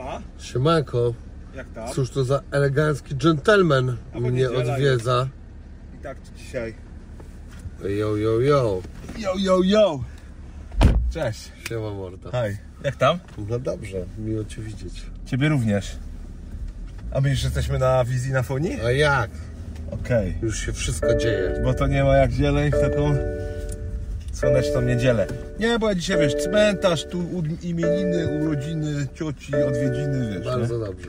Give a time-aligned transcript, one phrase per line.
[0.00, 1.14] Siema, Siemanko,
[1.54, 1.88] jak tam?
[1.88, 5.28] cóż to za elegancki gentleman mnie odwiedza.
[5.94, 6.74] I tak to dzisiaj.
[7.82, 8.82] Yo, yo, yo.
[9.18, 10.00] Yo, yo, yo!
[11.10, 11.52] Cześć.
[11.68, 12.30] Siema morda.
[12.30, 12.56] Hej.
[12.84, 13.18] Jak tam?
[13.48, 15.02] No dobrze, miło Cię widzieć.
[15.26, 15.96] Ciebie również.
[17.14, 18.80] A my już jesteśmy na wizji na fonii?
[18.80, 19.30] A jak?
[19.90, 20.38] Okej.
[20.42, 21.60] Już się wszystko dzieje.
[21.64, 23.14] Bo to nie ma jak zieleń w taką
[24.40, 25.26] słoneczną niedzielę.
[25.58, 27.24] Nie, bo ja dzisiaj wiesz, cmentarz, tu
[27.62, 30.44] imieniny, urodziny, cioci, odwiedziny, wiesz.
[30.44, 30.84] Bardzo nie?
[30.86, 31.08] dobrze.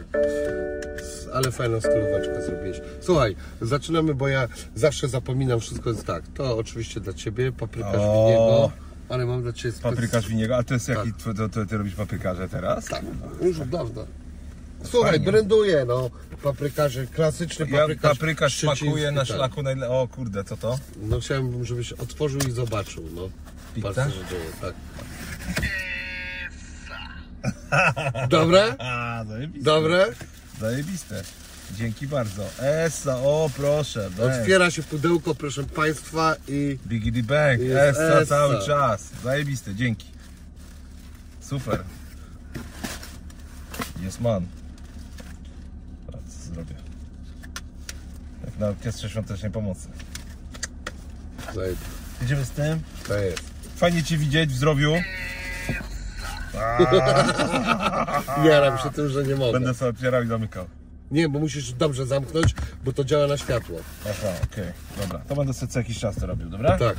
[1.33, 2.81] Ale fajną stylóweczkę zrobiłeś.
[3.01, 6.23] Słuchaj, zaczynamy, bo ja zawsze zapominam wszystko jest tak.
[6.33, 8.25] To oczywiście dla Ciebie, paprykarz O.
[8.25, 8.71] winiego,
[9.09, 11.77] ale mam dla Ciebie spec- Paprykarz winiego, a to jest jaki, to, to, to ty
[11.77, 12.85] robisz paprykarze teraz?
[12.85, 13.01] Tak,
[13.41, 14.01] już od dawna.
[14.83, 15.25] Słuchaj, Fajnie.
[15.31, 16.09] branduję, no.
[16.43, 18.53] Paprykarze, klasyczny Ja paprykarz.
[18.53, 19.35] szczeciński, smakuje na tak.
[19.35, 19.89] szlaku najle...
[19.89, 20.79] O kurde, co to?
[21.01, 23.29] No chciałem, żebyś otworzył i zobaczył, no.
[23.75, 23.93] Pizza?
[23.93, 24.73] Patrz, co się dzieje, tak.
[28.29, 28.75] Dobre?
[28.79, 29.63] A, zajebiste.
[29.65, 30.05] Dobre?
[30.59, 31.23] Zajebiste.
[31.77, 32.43] Dzięki bardzo.
[32.59, 34.09] Essa, o proszę.
[34.21, 36.77] Otwiera się pudełko, proszę Państwa i...
[36.87, 37.59] Biggie Bang.
[37.59, 38.25] Jest Essa, Essa.
[38.25, 39.09] cały czas.
[39.23, 40.07] Zajebiste, dzięki.
[41.39, 41.83] Super.
[44.01, 44.45] Jest man.
[46.05, 46.75] Teraz zrobię.
[48.45, 49.87] Jak na orkiestrze świątecznej pomocy.
[51.55, 51.75] Zajeb-
[52.23, 52.79] Idziemy z tym.
[53.07, 53.41] To jest.
[53.75, 54.93] Fajnie Cię widzieć w zdrowiu.
[58.49, 59.51] Jaram się tym, że nie mogę.
[59.51, 60.65] Będę sobie otwierał i zamykał.
[61.11, 63.79] Nie, bo musisz dobrze zamknąć, bo to działa na światło.
[64.09, 64.65] Aha, okej,
[65.01, 65.19] dobra.
[65.19, 66.77] To będę sobie co jakiś czas to robił, dobra?
[66.77, 66.97] Tak.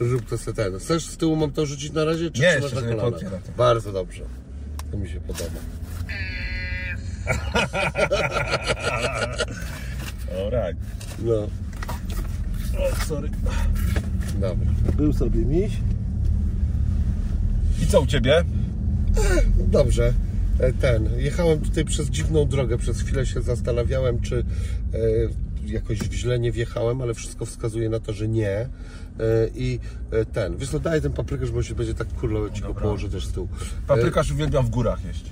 [0.00, 0.78] Rób to sobie ten.
[0.78, 3.18] Chcesz z tyłu mam to rzucić na razie, czy Nie, trzymasz jeszcze na sobie kolana?
[3.46, 3.52] to.
[3.56, 4.22] Bardzo dobrze.
[4.90, 5.60] To mi się podoba.
[10.36, 10.76] Alright.
[11.18, 11.34] No,
[12.78, 13.28] O, sorry.
[14.40, 14.66] dobra.
[14.96, 15.72] Był sobie miś.
[17.82, 18.44] I co u Ciebie?
[19.58, 20.12] Dobrze.
[20.60, 24.38] E, Ten, jechałem tutaj przez dziwną drogę, przez chwilę się zastanawiałem, czy
[24.94, 24.98] e,
[25.66, 28.50] jakoś źle nie wjechałem, ale wszystko wskazuje na to, że nie.
[28.50, 28.68] E,
[29.54, 29.78] I
[30.32, 33.32] ten, wiesz co, ten paprykarz, bo się będzie tak kurlować, ci go położę też z
[33.32, 33.48] tyłu.
[33.86, 35.24] Paprykarz uwielbiam w górach jeść.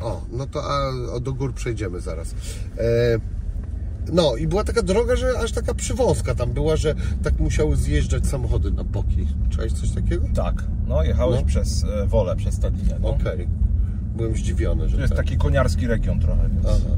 [0.00, 2.34] O, no to a, do gór przejdziemy zaraz.
[2.78, 2.84] E,
[4.12, 8.26] no i była taka droga, że aż taka przywąska tam była, że tak musiały zjeżdżać
[8.26, 9.26] samochody na boki.
[9.50, 10.26] Cześć, coś takiego?
[10.34, 10.64] Tak.
[10.86, 11.46] No, jechałeś No.
[11.46, 12.98] przez e, Wolę, przez Stadlinę.
[13.00, 13.08] No.
[13.08, 13.48] Okej.
[14.16, 15.24] Byłem zdziwiony, że To jest tak.
[15.24, 16.66] taki koniarski region trochę, więc...
[16.66, 16.96] Aha.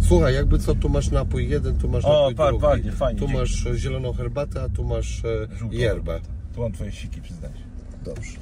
[0.00, 2.62] Słuchaj, jakby co, tu masz napój jeden, tu masz O, napój pa- drugi.
[2.62, 3.40] fajnie, fajnie, tu dzięki.
[3.40, 6.12] masz e, zieloną herbatę, a tu masz e, Żółtą yerbę.
[6.12, 6.32] herbatę.
[6.54, 7.58] Tu mam Twoje siki, przyznaj się.
[8.04, 8.32] Dobrze.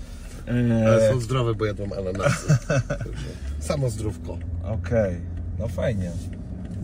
[0.48, 2.48] Ale Eee, są zdrowe, bo jadłem ananasy.
[2.88, 3.26] Także
[3.60, 4.38] Samo zdrówko.
[4.64, 5.16] Okej,
[5.58, 6.10] no fajnie.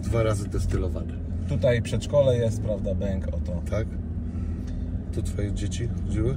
[0.02, 1.12] Dwa razy destylowane.
[1.48, 3.62] Tutaj przedszkole jest, prawda, bęk, oto.
[3.70, 3.86] Tak?
[5.14, 6.36] Tu twoje dzieci chodziły?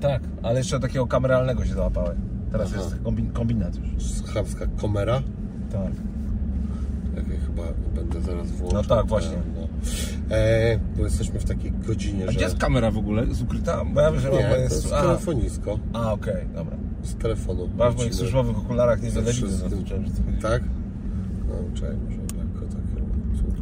[0.00, 2.16] Tak, ale jeszcze takiego kameralnego się załapałem.
[2.52, 2.82] Teraz Aha.
[2.82, 4.22] jest kombin kombinat już.
[4.34, 5.22] Chamska komera.
[5.72, 5.92] Tak.
[7.16, 7.62] Jak ja chyba
[7.94, 8.82] będę zaraz włączał.
[8.82, 9.36] No tak, właśnie.
[9.56, 9.68] No.
[10.36, 12.32] E, bo jesteśmy w takiej godzinie, A że...
[12.36, 13.24] gdzie jest kamera w ogóle?
[13.26, 13.84] Jest ukryta?
[13.84, 14.74] Bo ja wiem, że Nie, to jest...
[14.74, 15.78] jest telefonisko.
[15.92, 16.76] a okej, dobra.
[17.02, 17.68] Z telefonu.
[17.68, 19.68] Bo w moich służbowych okularach nie będę widzę.
[20.42, 20.62] Tak?
[21.48, 22.17] No, czekaj, może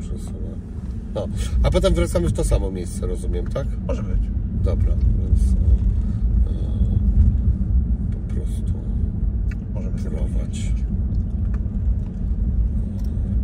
[0.08, 0.48] przesunę.
[1.14, 1.28] No,
[1.62, 3.66] a potem wracamy w to samo miejsce, rozumiem, tak?
[3.86, 4.20] Może być.
[4.64, 5.54] Dobra, więc e,
[6.50, 6.66] e,
[8.12, 8.72] po prostu
[9.74, 10.58] Możemy sobie prowadź.
[10.58, 10.72] E,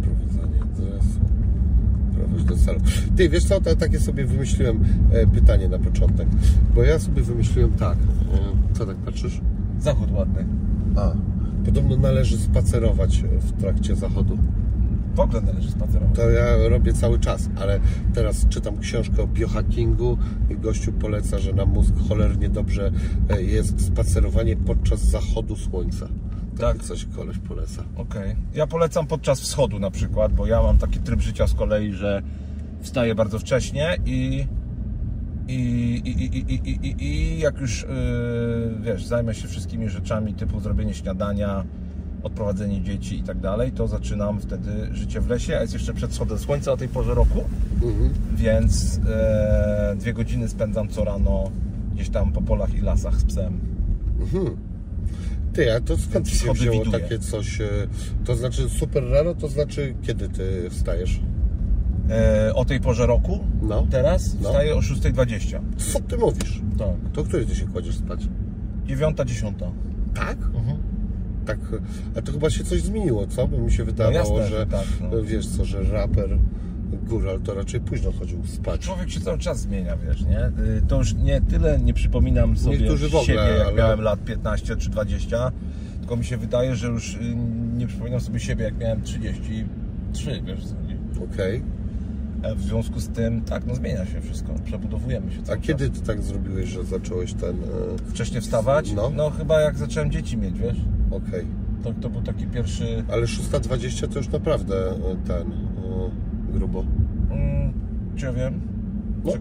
[0.03, 1.21] Prowadzenie adresu.
[2.15, 2.81] Prowadź do celu.
[3.17, 6.29] Ty, wiesz co, to takie sobie wymyśliłem e, pytanie na początek.
[6.75, 7.99] Bo ja sobie wymyśliłem tak.
[7.99, 9.41] E, co tak patrzysz?
[9.81, 10.45] Zachód ładny.
[10.97, 11.13] A,
[11.65, 14.39] podobno należy spacerować w trakcie zachodu.
[15.15, 16.17] W ogóle należy spacerować.
[16.17, 17.81] To ja robię cały czas, ale
[18.15, 20.19] teraz czytam książkę o biohackingu
[20.51, 22.91] i gościu poleca, że na mózg cholernie dobrze
[23.31, 26.09] e, jest spacerowanie podczas zachodu słońca.
[26.57, 26.83] Takie Tak?
[26.83, 27.85] coś koleś poleca.
[27.97, 28.37] Okej.
[28.55, 32.23] Ja polecam podczas wschodu na przykład, bo ja mam taki tryb życia z kolei, że
[32.81, 34.47] wstaję bardzo wcześnie i
[35.49, 35.55] i,
[36.05, 37.89] i, i, i, i, i, i jak już yy,
[38.81, 41.65] wiesz, zajmę się wszystkimi rzeczami typu zrobienie śniadania,
[42.23, 46.11] odprowadzenie dzieci i tak dalej, to zaczynam wtedy życie w lesie, a jest jeszcze przed
[46.11, 47.45] wschodem słońca o tej porze roku,
[47.83, 48.11] Mhm.
[48.37, 51.51] więc e, dwie godziny spędzam co rano
[51.95, 53.61] gdzieś tam po polach i lasach z psem.
[54.21, 54.57] Mhm.
[55.53, 57.01] Ty, a to skąd ci się wzięło widuję.
[57.03, 57.61] takie coś?
[57.61, 57.65] e,
[58.25, 61.21] To znaczy super rano, to znaczy kiedy ty wstajesz?
[62.11, 63.87] E, o tej porze roku, No.
[63.91, 64.49] teraz No.
[64.49, 65.61] wstaję o 6.20.
[65.77, 66.61] Co ty mówisz?
[66.79, 66.89] Tak.
[67.13, 68.29] To o której ty się kładziesz spać?
[68.87, 69.67] Dziewiąta, dziesiąta.
[70.15, 70.39] Tak?
[71.47, 71.59] Tak,
[72.17, 73.49] a to chyba się coś zmieniło, co?
[73.49, 75.23] Bo mi się wydawało, jasne, że tak, no.
[75.23, 76.39] wiesz co, że raper
[77.09, 78.81] góral to raczej późno chodził spać.
[78.81, 80.47] Człowiek się cały czas zmienia, wiesz, nie?
[80.65, 84.01] Y, To już nie tyle nie przypominam sobie Niektórzy w ogóle, siebie, jak ale- miałem
[84.01, 85.53] lat 15 czy 20,
[86.01, 87.19] Tylko mi się wydaje, że już y,
[87.77, 90.75] nie przypominam sobie siebie, jak miałem 33, wiesz co.
[91.33, 91.63] Okej.
[92.43, 96.01] E, W związku z tym, tak, no zmienia się wszystko, przebudowujemy się A kiedy ty
[96.01, 97.57] tak zrobiłeś, że zacząłeś ten...
[97.57, 98.93] e, Wcześniej wstawać?
[98.93, 99.11] No.
[99.17, 99.31] No.
[99.31, 100.77] chyba jak zacząłem dzieci mieć, wiesz?
[101.13, 101.47] Okej.
[101.85, 103.05] To, to był taki pierwszy...
[103.13, 105.53] Ale 6.20 to już naprawdę e, ten...
[105.53, 106.85] e, grubo.
[107.31, 107.73] Mm,
[108.17, 108.61] czy wiem?
[109.25, 109.33] No.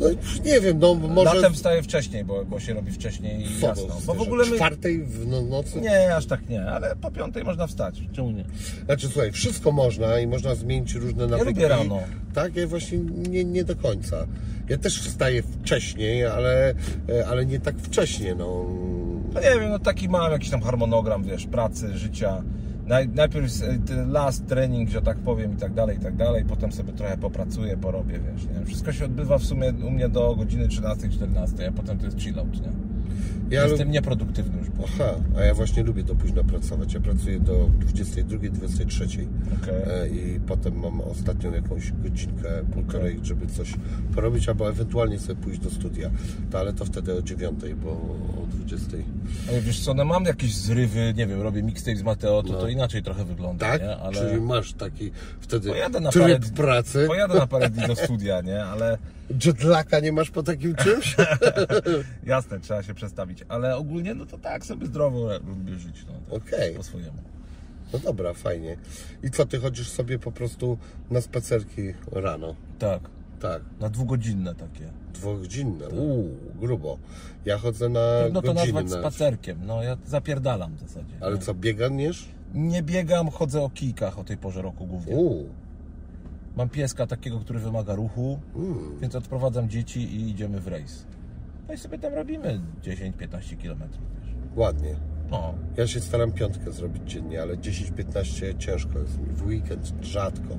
[0.00, 0.06] No
[0.44, 1.34] nie wiem, no może...
[1.34, 3.96] Latem wstaję wcześniej, bo, bo się robi wcześniej i Co, jasno.
[4.06, 4.56] Bo w ogóle my...
[4.56, 5.80] czwartej w no, nocy?
[5.80, 8.02] Nie, aż tak nie, ale po piątej można wstać.
[8.12, 8.44] Czemu nie?
[8.84, 11.50] Znaczy słuchaj, wszystko można i można zmienić różne nawyki.
[11.50, 12.00] lubię rano.
[12.34, 12.98] Tak, ja właśnie
[13.28, 14.26] nie, nie do końca.
[14.68, 16.74] Ja też wstaję wcześniej, ale,
[17.08, 18.66] e, ale nie tak wcześnie, no.
[19.36, 22.42] No nie wiem, no taki mam jakiś tam harmonogram, wiesz, pracy, życia.
[22.86, 23.52] Naj, najpierw
[23.86, 26.44] ten last trening, że tak powiem i tak dalej, i tak dalej.
[26.44, 28.66] Potem sobie trochę popracuję, porobię, wiesz, nie?
[28.66, 32.38] Wszystko się odbywa w sumie u mnie do godziny 13-14, a potem to jest chill
[32.38, 32.95] out, nie?
[33.50, 34.68] Ja Jestem nieproduktywny już.
[34.84, 36.94] Aha, a ja właśnie lubię do późna pracować.
[36.94, 39.74] Ja pracuję do 22, 23 Okej.
[40.02, 43.74] e, i potem mam ostatnią jakąś godzinkę, półtorej, żeby coś
[44.14, 46.10] porobić, albo ewentualnie sobie pójść do studia.
[46.50, 48.96] To, ale to wtedy o 9, bo o 20.
[49.48, 52.58] Ale wiesz co, no mam jakieś zrywy, nie wiem, robię mixtape z Mateo, to, No.
[52.60, 53.82] to inaczej trochę wygląda, Tak?
[53.82, 53.96] nie?
[53.96, 55.10] Ale Czyli masz taki
[55.40, 57.04] wtedy Pojadę na tryb parę- pracy.
[57.06, 58.64] pojadę na parę dni do studia, nie?
[58.64, 58.98] Ale
[59.44, 61.16] Jetlaka nie masz po takim czymś?
[62.26, 63.44] jasne, trzeba się przestawić.
[63.48, 66.12] Ale ogólnie, no to tak, sobie zdrowo lubię żyć, no.
[66.38, 66.74] Tak, Okej.
[66.74, 67.18] Po swojemu.
[67.92, 68.76] No dobra, fajnie.
[69.22, 70.78] I co, ty chodzisz sobie po prostu
[71.10, 72.54] na spacerki rano?
[72.78, 73.00] Tak,
[73.40, 74.88] Tak, na dwugodzinne takie.
[75.14, 75.88] dwugodzinne.
[75.88, 76.30] Uuu,
[76.60, 76.98] grubo.
[77.44, 78.82] Ja chodzę na Trudno to godzinne.
[78.82, 81.14] nazwać spacerkiem, no ja zapierdalam w zasadzie.
[81.20, 81.42] Ale nie?
[81.42, 82.28] co, biegniesz?
[82.54, 85.14] Nie biegam, chodzę o kijkach o tej porze roku głównie.
[85.16, 85.48] Uuu,
[86.56, 88.98] Mam pieska takiego, który wymaga ruchu, mm.
[89.00, 91.06] więc odprowadzam dzieci i idziemy w rejs.
[91.68, 93.78] No i sobie tam robimy 10-15 km.
[93.80, 94.34] Wiesz.
[94.56, 94.94] ładnie.
[95.30, 99.26] No, Ja się staram piątkę zrobić dziennie, ale 10-15 ciężko jest mi.
[99.26, 100.54] W weekend rzadko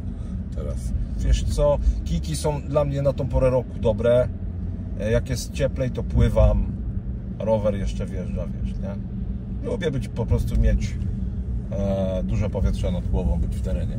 [0.56, 0.78] teraz.
[1.18, 4.28] wiesz co, kijki są dla mnie na tą porę roku dobre.
[5.00, 6.72] E, Jak jest cieplej, to pływam.
[7.40, 8.96] Rower jeszcze wjeżdża, wiesz, nie?
[9.70, 10.96] Lubię być po prostu mieć
[11.72, 13.98] e, dużo powietrza nad głową, być w terenie.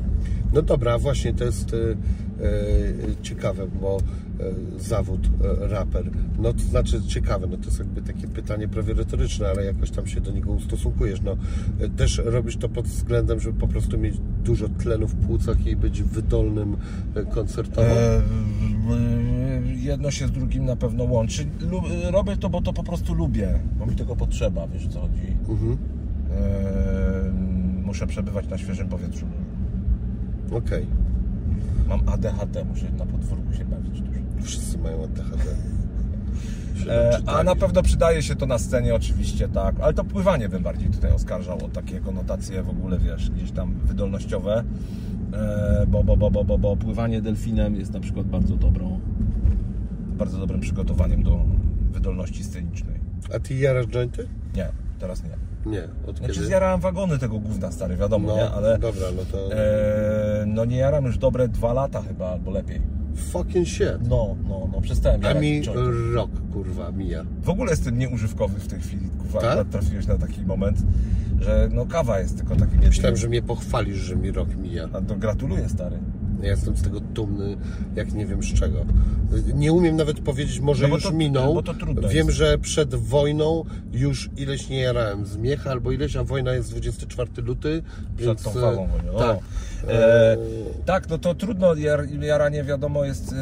[0.53, 7.03] No dobra, właśnie to jest e, ciekawe, bo e, zawód e, raper, no to znaczy
[7.03, 10.53] ciekawe, no to jest jakby takie pytanie prawie retoryczne, ale jakoś tam się do niego
[10.53, 11.21] ustosunkujesz.
[11.21, 11.37] No,
[11.97, 14.15] też robisz to pod względem, żeby po prostu mieć
[14.45, 16.77] dużo tlenu w płucach i być wydolnym
[17.31, 17.89] koncertowo.
[17.89, 18.23] E,
[19.77, 21.47] jedno się z drugim na pewno łączy.
[22.11, 25.37] Robię to, bo to po prostu lubię, bo mi tego potrzeba, wiesz co chodzi.
[25.49, 25.79] Mhm.
[26.31, 27.33] E,
[27.85, 29.27] muszę przebywać na świeżym powietrzu.
[30.53, 30.87] Okej.
[31.89, 34.21] Mam ADHD, muszę na podwórku się bawić dużo.
[34.43, 35.45] Wszyscy mają ADHD.
[36.89, 39.77] E, a na pewno przydaje się to na scenie oczywiście, tak.
[39.81, 43.75] Ale to pływanie bym bardziej tutaj oskarżał o takie konotacje w ogóle, wiesz, gdzieś tam
[43.85, 44.65] wydolnościowe.
[45.33, 49.01] E, bo, bo, bo, bo, bo, bo pływanie delfinem jest na przykład bardzo dobrą,
[50.19, 51.45] bardzo dobrym przygotowaniem do
[51.93, 53.01] wydolności scenicznej.
[53.35, 54.29] A ty jarasz jointy?
[54.55, 54.69] Nie,
[54.99, 55.48] teraz nie.
[55.67, 56.47] Nie, od Znaczy kiedy?
[56.47, 58.51] zjarałem wagony tego gówna, stary, wiadomo, No, nie?
[58.51, 59.53] Ale dobra, no to...
[59.55, 62.81] e, no nie jaram już dobre dwa lata chyba, albo lepiej.
[63.33, 64.09] Fucking shit.
[64.09, 65.63] No, no, no, przestałem A mi
[66.15, 67.25] rok, kurwa, mija.
[67.43, 69.09] W ogóle jestem nieużywkowy w tej chwili.
[69.19, 69.69] Kurwa, Tak?
[69.69, 70.79] trafiłeś na taki moment,
[71.41, 73.17] że no kawa jest tylko takim Myślałem, jedynym.
[73.17, 74.89] że mnie pochwalisz, że mi rok mija.
[74.93, 75.97] A to gratuluję, stary.
[76.43, 77.57] Ja jestem z tego dumny,
[77.97, 78.79] jak nie wiem z czego.
[79.55, 81.55] Nie umiem nawet powiedzieć, może No już to- minął.
[81.55, 82.39] bo to trudno wiem, jest.
[82.39, 87.31] że przed wojną już ileś nie jarałem z miecha albo ileś, a wojna jest 24
[87.43, 87.83] luty.
[88.17, 89.19] Przed więc, tą e, falą wojny.
[89.19, 89.39] Tak.
[89.89, 90.37] E, E,
[90.85, 93.35] tak, no to trudno, jar, jaranie wiadomo jest...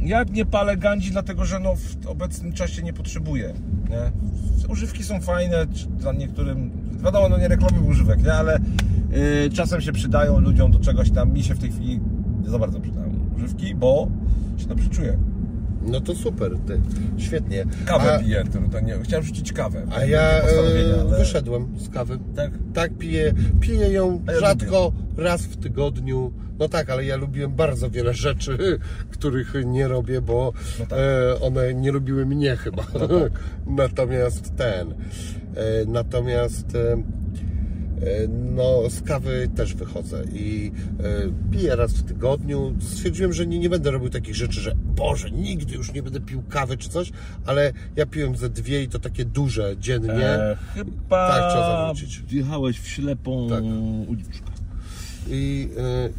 [0.00, 3.54] Ja nie palę gandzi, dlatego że no w obecnym czasie nie potrzebuję,
[3.90, 4.12] nie?
[4.68, 5.66] Używki są fajne,
[5.98, 6.70] dla niektórym...
[7.04, 8.32] Wiadomo, no nie reklamuję używek, nie?
[8.32, 11.32] Ale y, czasem się przydają ludziom do czegoś tam.
[11.32, 12.00] Mi się w tej chwili
[12.50, 14.08] za bardzo przydają używki, bo
[14.56, 15.18] się dobrze czuję.
[15.86, 16.80] No to super, ty.
[17.18, 17.64] świetnie.
[17.86, 19.86] Kawę a, piję, to, nie, chciałem rzucić kawę.
[19.94, 20.42] a ja e,
[21.00, 22.18] ale- wyszedłem z kawy.
[22.36, 22.50] Tak?
[22.74, 26.32] Tak, piję, piję ją ja rzadko, raz w tygodniu.
[26.58, 28.78] No tak, ale ja lubiłem bardzo wiele rzeczy,
[29.12, 30.98] których nie robię, bo No tak.
[30.98, 32.82] e, one nie lubiły mnie chyba.
[32.94, 33.32] No tak.
[33.66, 34.94] natomiast ten, e,
[35.86, 37.02] natomiast e,
[38.28, 42.74] no z kawy też wychodzę i e, piję raz w tygodniu.
[42.80, 46.42] Stwierdziłem, że nie, nie będę robił takich rzeczy, że Boże, nigdy już nie będę pił
[46.48, 47.12] kawy czy coś,
[47.46, 50.12] ale ja piłem ze dwie i to takie duże dziennie.
[50.28, 52.20] E, chyba Tak, trzeba zawrócić.
[52.22, 53.64] wjechałeś w ślepą Tak.
[54.08, 54.50] uliczkę.
[55.28, 55.68] I,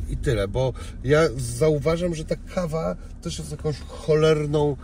[0.09, 0.73] y, I tyle, bo
[1.03, 4.75] ja zauważam, że ta kawa też jest jakąś cholerną,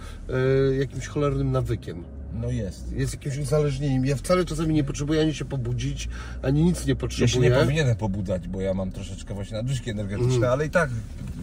[0.72, 2.04] y, jakimś cholernym nawykiem.
[2.34, 2.92] No jest.
[2.92, 4.06] Jest jakimś uzależnieniem.
[4.06, 6.10] Ja wcale czasami nie potrzebuję ani się pobudzić,
[6.42, 7.28] ani nic nie Ja potrzebuję.
[7.28, 10.54] się nie powinienem pobudzać, bo ja mam troszeczkę właśnie nadwyżki energetyczne, Mhm.
[10.54, 10.90] ale i tak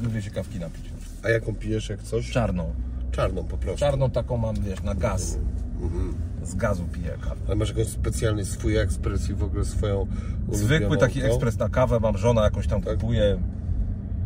[0.03, 0.85] lubię się kawki napić.
[1.23, 2.31] A jaką pijesz jak coś?
[2.31, 2.73] Czarną.
[3.13, 3.81] Czarną po prostu.
[3.81, 5.39] Czarną taką mam, wiesz, na gaz.
[5.83, 6.15] Mhm.
[6.43, 7.37] Z gazu piję kawę.
[7.47, 10.07] Ale masz jakiś specjalny swój ekspres i w ogóle swoją
[10.53, 11.27] Zwykły taki tą?
[11.27, 12.95] ekspres na kawę, mam żona jakąś tam Tak.
[12.95, 13.39] kupuje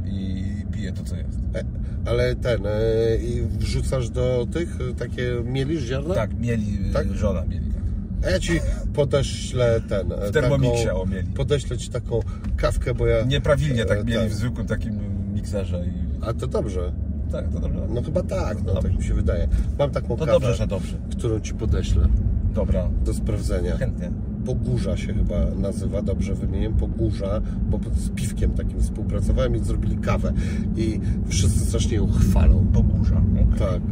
[0.06, 0.44] i
[0.78, 1.38] piję to, co jest.
[1.54, 1.64] E,
[2.10, 2.70] Ale ten, e,
[3.16, 6.14] i wrzucasz do tych, e, takie mielisz ziarna?
[6.14, 7.12] Tak, mieli, Tak?
[7.14, 7.66] żona mieli.
[7.72, 7.78] Tak.
[8.26, 8.60] A ja ci
[8.94, 10.08] podeślę ten.
[10.08, 11.28] W Thermomixie, taką- o, mieli.
[11.28, 12.20] Podeślę ci taką
[12.56, 13.24] kawkę, bo ja.
[13.24, 14.28] Nieprawilnie tak mieli ten.
[14.28, 14.94] w zwykłym takim
[15.34, 15.92] mikserze i...
[16.24, 16.92] A to dobrze.
[17.32, 17.80] Tak, to dobrze.
[17.90, 18.88] No chyba tak, no Dobrze.
[18.88, 19.48] tak mi się wydaje.
[19.78, 20.96] Mam taką To kawę, dobrze, że dobrze.
[21.10, 22.08] którą ci podeślę
[22.54, 23.76] Dobra, do sprawdzenia.
[23.76, 24.10] chętnie.
[24.48, 27.40] Pogórza się chyba nazywa, dobrze wymieniłem, Pogórza,
[27.70, 30.32] bo z piwkiem takim współpracowałem i zrobili kawę.
[30.76, 32.66] I wszyscy strasznie ją chwalą.
[32.72, 33.22] Pogórza.
[33.32, 33.58] okej.
[33.58, 33.82] Tak.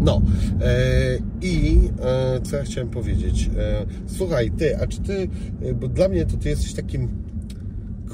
[0.00, 0.22] No
[0.60, 3.50] e, i e, co ja chciałem powiedzieć?
[3.58, 5.28] E, słuchaj, ty, a czy ty,
[5.80, 7.08] bo dla mnie to ty jesteś takim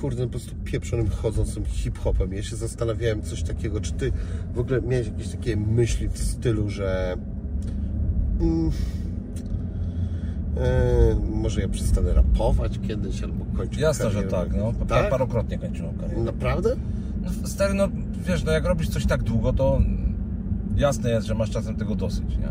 [0.01, 2.33] kurde, po prostu pieprzonym, chodzącym hip-hopem.
[2.33, 4.13] Ja się zastanawiałem coś takiego, czy ty
[4.55, 7.17] w ogóle miałeś jakieś takie myśli w stylu, że
[8.41, 8.71] mm,
[11.31, 14.31] może ja przestanę rapować kiedyś, albo kończyć Jasne, że karierę.
[14.31, 14.73] tak, no.
[14.89, 15.11] Tak?
[15.11, 16.21] Parokrotnie kończyłem karierę.
[16.21, 16.77] Naprawdę?
[17.23, 17.89] No, stary, no
[18.27, 19.81] wiesz, no jak robisz coś tak długo, to
[20.77, 22.49] jasne jest, że masz czasem tego dosyć, nie?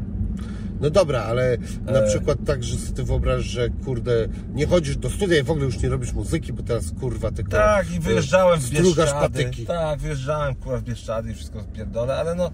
[0.82, 2.08] No dobra, ale na E.
[2.08, 4.12] przykład tak, że ty wyobraź, że kurde,
[4.54, 7.52] nie chodzisz do studia i w ogóle już nie robisz muzyki, bo teraz kurwa tylko
[7.52, 9.12] Tak, i wyjeżdżałem w Bieszczady.
[9.12, 9.66] patyki.
[9.66, 12.52] Tak, wyjeżdżałem kurwa w Bieszczady i wszystko pierdolę, ale no e,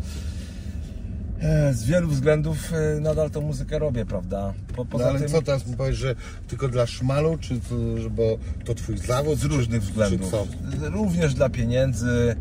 [1.71, 4.53] z wielu względów e, nadal tą muzykę robię, prawda?
[4.75, 6.15] Po, No ale tym co teraz mi powiesz, że
[6.47, 7.75] tylko dla szmalu, czy to,
[8.09, 9.39] bo to twój zawód?
[9.39, 10.31] z różnych czy, względów.
[10.31, 10.89] Czy?
[10.89, 12.35] Również dla pieniędzy,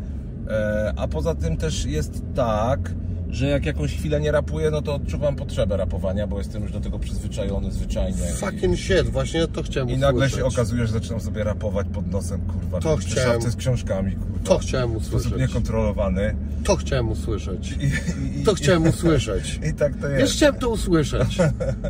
[0.49, 2.79] e, a poza tym też jest tak,
[3.29, 6.79] że jak jakąś chwilę nie rapuję, no to odczuwam potrzebę rapowania, bo jestem już do
[6.79, 8.17] tego przyzwyczajony zwyczajnie.
[8.17, 10.39] Fucking shit, właśnie to chciałem I, I nagle usłyszeć.
[10.39, 14.39] się okazuje, że zaczynam sobie rapować pod nosem, kurwa, To chciałem- szafce z książkami, kurwa.
[14.43, 15.39] To chciałem w sposób usłyszeć.
[15.49, 16.35] niekontrolowany.
[16.63, 17.71] To chciałem usłyszeć.
[17.71, 19.59] I, i, i, To chciałem usłyszeć.
[19.69, 20.33] I tak to jest.
[20.33, 21.37] chciałem to usłyszeć.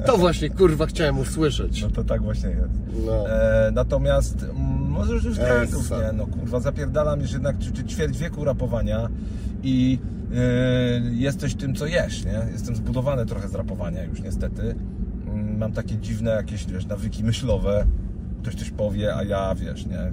[0.05, 1.81] To właśnie, kurwa, chciałem usłyszeć.
[1.81, 3.05] No to tak właśnie jest.
[3.05, 3.29] No.
[3.29, 4.57] E, natomiast mm,
[4.89, 5.37] może już z
[5.91, 9.09] nie, no kurwa, zapierdalam już jednak czy, czy ćwierć wieku rapowania
[9.63, 9.99] i
[10.35, 10.37] e,
[11.13, 12.41] jesteś tym, co jesz, nie?
[12.51, 14.75] Jestem zbudowany trochę z rapowania już niestety.
[15.27, 17.85] Mm, Mam takie dziwne jakieś, wiesz, nawyki myślowe.
[18.41, 20.11] Ktoś coś powie, a ja, wiesz, nie?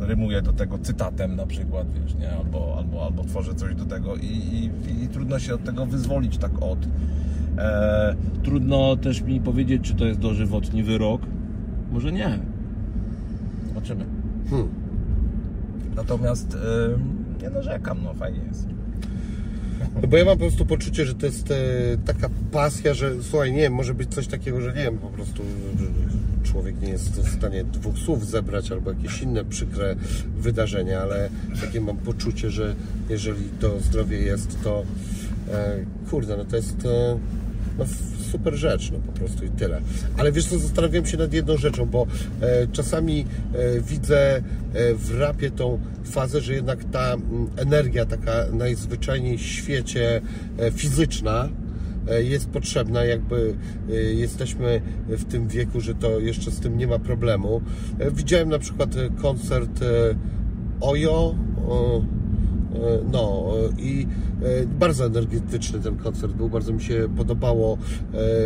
[0.00, 2.32] Rymuję do tego cytatem na przykład, wiesz, nie?
[2.32, 4.70] Albo, albo, albo tworzę coś do tego i, i,
[5.04, 6.78] i trudno się od tego wyzwolić tak od.
[7.58, 11.20] E, trudno też mi powiedzieć, czy to jest dożywotni wyrok.
[11.92, 12.38] Może nie.
[13.68, 14.04] Zobaczymy.
[14.50, 14.68] Hmm.
[15.96, 16.58] Natomiast y,
[17.42, 18.66] nie narzekam, no fajnie jest.
[20.02, 21.54] No Bo ja mam po prostu poczucie, że to jest e,
[22.06, 25.42] taka pasja, że słuchaj, nie może być coś takiego, że nie wiem, po prostu
[26.44, 29.96] człowiek nie jest w stanie dwóch słów zebrać albo jakieś inne przykre
[30.38, 31.28] wydarzenia, ale
[31.60, 32.74] takie mam poczucie, że
[33.08, 34.84] jeżeli to zdrowie jest, to
[35.52, 37.18] e, kurde, no to jest e,
[37.78, 37.84] no,
[38.26, 39.80] super rzecz, no po prostu i tyle.
[40.18, 42.06] Ale wiesz co, zastanawiam się nad jedną rzeczą, bo
[42.40, 44.42] e, czasami e, widzę e,
[44.94, 50.20] w rapie tą fazę, że jednak ta mm, energia taka najzwyczajniej w świecie
[50.58, 51.48] e, fizyczna
[52.08, 53.54] e, jest potrzebna, jakby
[53.90, 57.60] e, jesteśmy w tym wieku, że to jeszcze z tym nie ma problemu.
[58.12, 58.90] Widziałem na przykład
[59.22, 59.80] koncert
[60.80, 61.34] Ojo,
[63.12, 64.06] No e, i
[64.42, 67.78] e, bardzo energetyczny ten koncert był, bardzo mi się podobało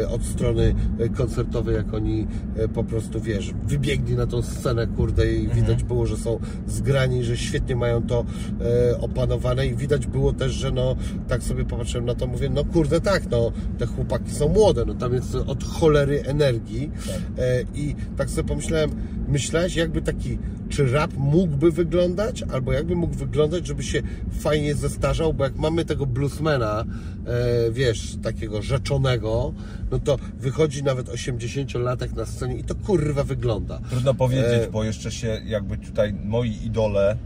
[0.02, 4.86] e, od strony e, koncertowej, jak oni e, po prostu, wiesz, wybiegli na tą scenę,
[4.86, 8.24] kurde i widać było, że są zgrani, że świetnie mają to
[8.60, 10.96] e, opanowane i widać było też, że no,
[11.28, 14.94] tak sobie popatrzyłem na to, mówię, no kurde tak, no, te chłopaki są młode, no
[14.94, 16.90] tam jest od cholery energii
[17.38, 18.90] e, i tak sobie pomyślałem,
[19.30, 24.02] myślałeś jakby taki, czy rap mógłby wyglądać, albo jakby mógł wyglądać, żeby się
[24.40, 26.84] fajnie zestarzał, bo jak mamy tego bluesmana,
[27.26, 29.52] e, wiesz, takiego rzeczonego,
[29.90, 33.80] no to wychodzi nawet 80-latek na scenie i to kurwa wygląda.
[33.90, 37.16] Trudno powiedzieć, E, bo jeszcze się jakby tutaj moi idole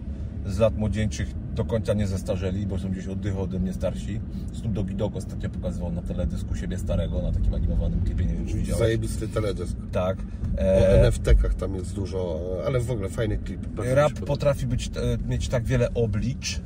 [0.47, 4.21] z lat młodzieńczych do końca nie zestarzeli, bo są gdzieś oddychy ode mnie starsi.
[4.53, 8.47] Snoop Doggy Dogg ostatnio pokazywał na teledysku siebie starego, na takim animowanym klipie, nie wiem
[8.47, 8.79] czy widziałeś.
[8.79, 9.77] Zajebisty teledysk.
[9.93, 10.19] Tak.
[10.19, 13.67] O E, NFT-kach tam jest dużo, ale w ogóle fajny klip.
[13.67, 16.61] bardzo rap potrafi być, e, mieć tak wiele oblicz,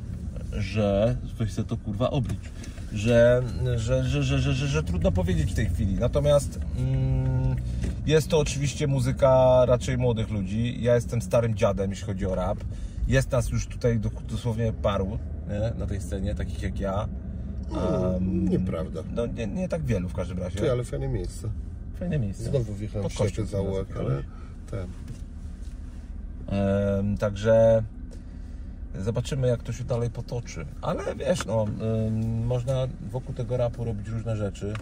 [0.51, 1.15] że...
[1.39, 2.51] Weź to kurwa oblicz.
[2.93, 3.43] Że,
[3.75, 5.95] że, że, że, że, że, że trudno powiedzieć w tej chwili.
[5.95, 7.55] Natomiast mm,
[8.05, 10.77] jest to oczywiście muzyka raczej młodych ludzi.
[10.81, 12.59] Ja jestem starym dziadem, jeśli chodzi o rap.
[13.09, 15.17] Jest nas już tutaj do- dosłownie paru
[15.49, 15.79] nie?
[15.79, 17.07] na tej scenie, takich jak ja.
[18.15, 19.03] Em, Nieprawda.
[19.15, 20.59] No nie, nie tak wielu w każdym razie.
[20.59, 21.49] Ty, ale fajne miejsce.
[21.99, 22.43] Fajne miejsce.
[22.43, 24.23] Znowu wjechałem ślepy zaułek, ale
[24.71, 24.87] ten.
[26.47, 27.83] Em, także
[28.99, 30.65] zobaczymy, jak to się dalej potoczy.
[30.81, 31.65] Ale wiesz, no,
[32.07, 34.73] em, można wokół tego rapu robić różne rzeczy,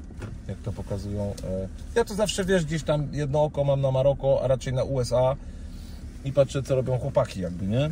[0.48, 1.24] jak to pokazują.
[1.24, 4.84] e, Ja to zawsze wiesz, gdzieś tam jedno oko mam na Maroko, a raczej na
[4.84, 5.36] USA
[6.26, 7.90] i patrzę, co robią chłopaki, jakby nie.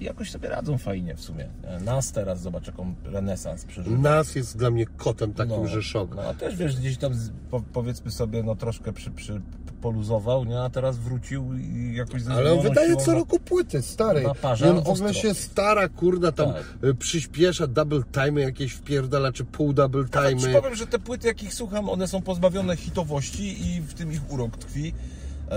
[0.00, 1.48] I jakoś sobie radzą fajnie w sumie.
[1.84, 3.96] Nas teraz zobacz, jaką renesans przeżywa.
[3.98, 6.14] Nas jest dla mnie kotem takim, że szok.
[6.16, 7.12] No a też wiesz, gdzieś tam
[7.50, 9.40] po, powiedzmy sobie, no troszkę przy, przy,
[9.80, 10.60] poluzował, nie?
[10.60, 14.22] A teraz wrócił i jakoś ze Ale on wydaje siłą co roku płyty, stary.
[14.22, 16.64] na parze, on w ogóle się stara, kurda, tam Tak.
[16.84, 20.10] y, przyspiesza, double time jakieś wpierdala, czy pół double ci
[20.40, 20.52] time.
[20.60, 24.56] powiem, że te płyty, jakich słucham, one są pozbawione hitowości i w tym ich urok
[24.56, 24.94] tkwi,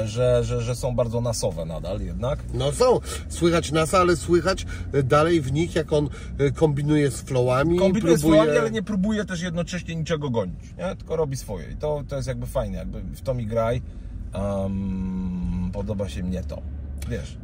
[0.05, 2.39] że, że, że są bardzo nasowe nadal jednak.
[2.53, 4.65] No są, słychać NASA, ale słychać
[4.95, 6.09] y, dalej w nich, jak on
[6.41, 8.41] y, kombinuje z flowami, Kombinuje z próbuje...
[8.41, 10.95] flowami, ale nie próbuje też jednocześnie niczego gonić, nie?
[10.95, 11.71] tylko robi swoje.
[11.71, 13.81] I to, to jest jakby fajne, jakby w to mi graj.
[14.33, 16.61] Um, podoba się mnie to.
[17.09, 17.37] Wiesz,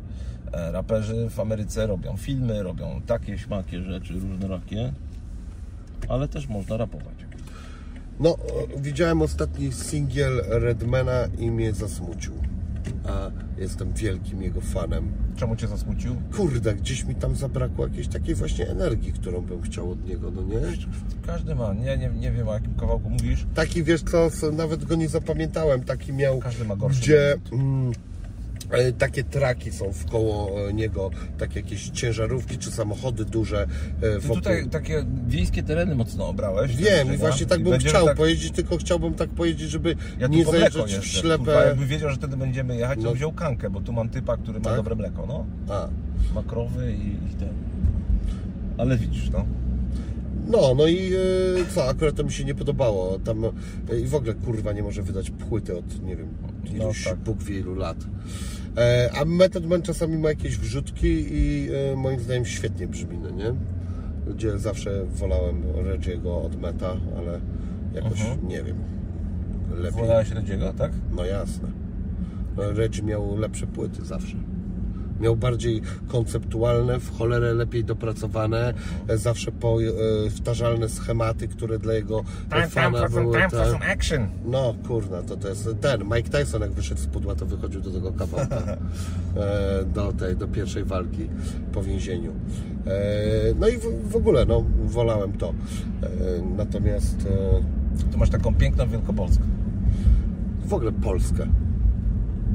[0.53, 4.93] e, raperzy w Ameryce robią filmy, robią takie, śmakie rzeczy, różnorakie,
[6.09, 7.22] ale też można rapować.
[8.19, 8.37] No,
[8.77, 12.33] widziałem ostatni singiel Redmana i mnie zasmucił.
[13.07, 15.11] A jestem wielkim jego fanem.
[15.35, 16.15] Czemu cię zasmucił?
[16.35, 20.41] Kurde, gdzieś mi tam zabrakło jakiejś takiej właśnie energii, którą bym chciał od niego, no
[20.41, 20.61] nie?
[21.25, 23.45] Każdy ma, nie, nie, nie wiem o jakim kawałku mówisz.
[23.53, 27.93] Taki, wiesz co, nawet go nie zapamiętałem, taki miał, Każdy ma gorszy gdzie mm,
[28.97, 33.67] takie traki są wkoło e, niego, takie jakieś ciężarówki czy samochody duże
[34.01, 34.35] e, wokół.
[34.35, 36.75] tutaj takie wiejskie tereny mocno obrałeś.
[36.75, 40.27] Wiem, tak, i właśnie tak bym chciał tak- pojeździć, tylko chciałbym tak pojeździć, żeby Ja
[40.27, 41.37] nie zajrzeć w ślepę...
[41.37, 43.13] Kurwa, jakby wiedział, że wtedy będziemy jechać, to No.
[43.13, 44.75] wziął kankę, bo tu mam typa, który ma Tak?
[44.75, 45.45] dobre mleko, no.
[45.69, 45.87] A.
[46.35, 47.49] Ma krowy i, i ten.
[48.77, 49.45] Ale widzisz, no.
[50.47, 51.19] No, no i e,
[51.75, 53.19] co, akurat to mi się nie podobało.
[53.19, 56.27] Tam e, i w ogóle kurwa nie może wydać płyty od nie wiem,
[56.63, 57.17] No, iluś tak.
[57.17, 57.97] Bóg wie ilu lat.
[58.77, 63.29] E, a Method Man czasami ma jakieś wrzutki i e, moim zdaniem świetnie brzmi, no
[63.29, 63.53] nie?
[64.33, 67.39] Gdzie zawsze wolałem Reggie'ego od Meta, ale
[67.93, 68.47] jakoś Mhm.
[68.47, 68.77] nie wiem.
[69.77, 70.01] Lepiej.
[70.01, 70.91] Wolałeś Redziego, tak?
[71.15, 71.67] No jasne.
[72.57, 74.35] No, Reggie miał lepsze płyty zawsze.
[75.19, 78.73] Miał bardziej konceptualne, w cholerę lepiej dopracowane,
[79.07, 83.79] e, zawsze powtarzalne schematy, które dla jego e, fana były te...
[83.91, 84.27] action.
[84.45, 87.91] No kurna, to, to jest ten, Mike Tyson jak wyszedł z pudła, to wychodził do
[87.91, 88.57] tego kawałka,
[89.37, 91.29] e, do tej, do pierwszej walki
[91.73, 92.31] po więzieniu.
[92.87, 95.53] E, no i w, w ogóle, no, wolałem to.
[96.03, 96.07] E,
[96.57, 97.27] natomiast
[98.01, 99.43] e, Tu masz taką piękną Wielkopolskę.
[100.65, 101.47] w ogóle Polskę.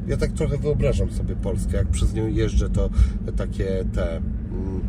[0.09, 2.89] Ja tak trochę wyobrażam sobie Polskę, jak przez nią jeżdżę, to
[3.37, 4.81] takie te mm,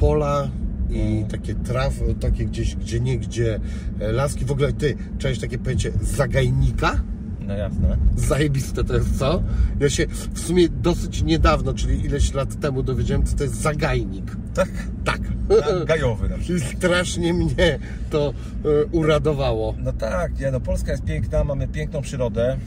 [0.00, 0.50] pola
[0.90, 3.60] i takie traw, takie gdzieś, gdzie nie, gdzie
[4.00, 4.44] e, laski.
[4.44, 7.00] W ogóle ty, cześć takie pojęcie zagajnika?
[7.46, 7.96] No jasne.
[8.16, 9.42] Zajebiste to jest, co?
[9.80, 14.36] Ja się w sumie dosyć niedawno, czyli ileś lat temu dowiedziałem, co to jest zagajnik.
[14.54, 14.68] Tak?
[15.04, 15.20] Tak.
[15.48, 16.72] Tak, Gajowy na przykład.
[16.72, 17.78] I strasznie mnie
[18.10, 19.74] to e, uradowało.
[19.78, 22.58] No tak, nie, no Polska jest piękna, mamy piękną przyrodę,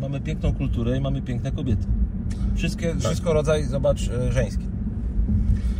[0.00, 1.86] mamy piękną kulturę i mamy piękne kobiety.
[2.54, 2.98] Wszystkie, Tak.
[3.00, 4.64] Wszystko rodzaj, zobacz, e, żeński.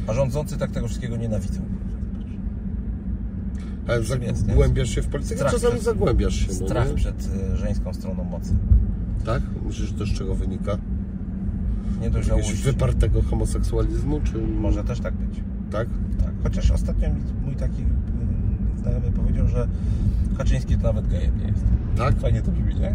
[0.07, 1.61] A rządzący tak tego wszystkiego nienawidzą.
[3.88, 5.37] Ale zagłębiasz się w politykę?
[5.37, 6.94] Strach Czasami przed- zagłębiasz się, no Strach nie?
[6.94, 8.55] przed e, żeńską stroną mocy.
[9.24, 9.42] Tak?
[9.66, 10.72] Myślisz, że to z czego wynika?
[10.72, 12.62] Nie Jakiegoś dojrzałości.
[12.62, 14.38] wypartego homoseksualizmu, czy...
[14.38, 15.40] Może też tak być.
[15.70, 15.88] Tak?
[16.20, 16.33] Tak.
[16.42, 17.09] Chociaż ostatnio
[17.44, 17.96] mój taki mm,
[18.83, 19.68] znajomy powiedział, że
[20.38, 21.64] Kaczyński to nawet gejem nie jest.
[21.97, 22.16] Tak?
[22.20, 22.94] Fajnie to brzmi, nie?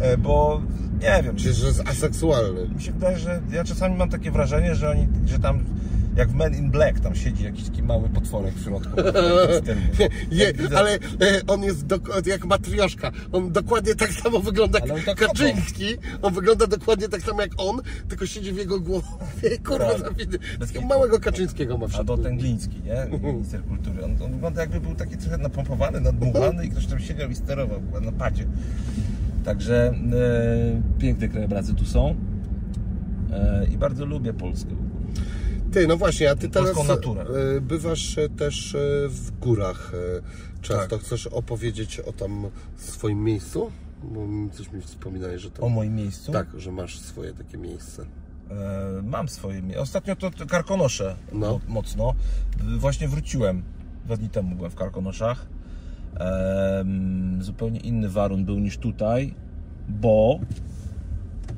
[0.06, 0.62] E, Bo
[1.02, 2.68] nie wiem, że jest aseksualny?
[2.76, 5.64] mi się wydaje, że ja czasami mam takie wrażenie, że oni, że tam
[6.16, 9.00] jak w Men in Black tam siedzi jakiś taki mały potworek w środku.
[10.30, 10.98] Je, ale e,
[11.46, 11.84] on jest
[12.26, 13.10] jak matrioszka.
[13.32, 15.84] On dokładnie tak samo wygląda jak tak Kaczyński.
[16.22, 19.06] On wygląda dokładnie tak samo jak on, tylko siedzi w jego głowie.
[19.66, 19.86] Kurwa.
[20.58, 22.24] Bez Takiego małego Kaczyńskiego ma w Albo środku.
[22.24, 23.18] ten Gliński, nie?
[23.32, 24.04] Minister kultury.
[24.04, 27.80] On, on wygląda jakby był taki trochę napompowany, nadmuchany i ktoś tam siedział i sterował
[28.02, 28.46] na padzie.
[29.44, 32.14] Także e, piękne krajobrazy tu są.
[33.32, 34.70] E, I bardzo lubię Polskę.
[35.76, 37.24] Ty, no właśnie, a ty teraz naturę.
[37.56, 39.92] e, bywasz e, też e, w górach
[40.62, 40.96] często.
[40.96, 41.00] Tak.
[41.06, 43.70] Chcesz opowiedzieć o tam swoim miejscu?
[44.02, 44.20] Bo
[44.52, 45.72] coś mi wspominałeś, że O tam...
[45.72, 46.32] moim miejscu?
[46.32, 48.02] Tak, że masz swoje takie miejsce.
[48.50, 49.80] E, mam swoje miejsce.
[49.82, 51.38] Ostatnio to, to Karkonosze No.
[51.52, 52.14] mo- mocno.
[52.78, 53.62] Właśnie wróciłem.
[54.04, 55.46] Dwa dni temu byłem w Karkonoszach.
[57.40, 59.34] Zupełnie inny warun był niż tutaj,
[59.88, 60.40] bo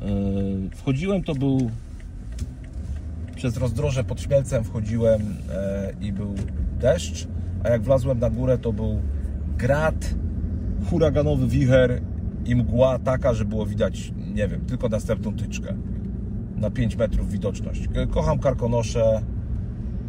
[0.03, 1.71] e, wchodziłem, to był
[3.39, 5.21] przez rozdroże pod Śmielcem wchodziłem
[5.51, 6.35] e, i był
[6.81, 7.29] deszcz,
[7.65, 9.01] a jak wlazłem na górę, to był
[9.59, 10.15] grad,
[10.91, 12.01] huraganowy wicher
[12.45, 15.75] i mgła taka, że było widać, nie wiem, tylko następną tyczkę.
[16.57, 17.89] Na 5 metrów widoczność.
[18.11, 19.23] Kocham Karkonosze.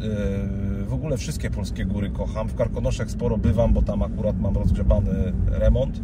[0.00, 2.48] Yy, W ogóle wszystkie polskie góry kocham.
[2.48, 6.00] W Karkonoszach sporo bywam, bo tam akurat mam rozgrzebany remont,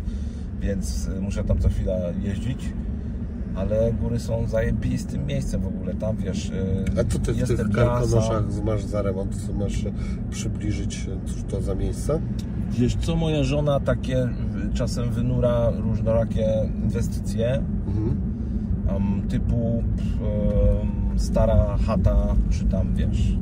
[0.60, 2.58] więc yy, muszę tam co chwila jeździć.
[3.56, 5.94] Ale góry są zajebistym miejscem w ogóle.
[5.94, 9.46] Tam wiesz, yy, A co ty w tych karkonoszach masz za remont?
[9.46, 9.92] Co masz e,
[10.30, 12.20] przybliżyć, e, cóż to za miejsce?
[12.70, 14.28] Wiesz co, moja żona takie y,
[14.74, 16.46] czasem wynura różnorakie
[16.84, 18.16] inwestycje Mhm.
[18.94, 23.36] um, typu um, stara chata, czy tam wiesz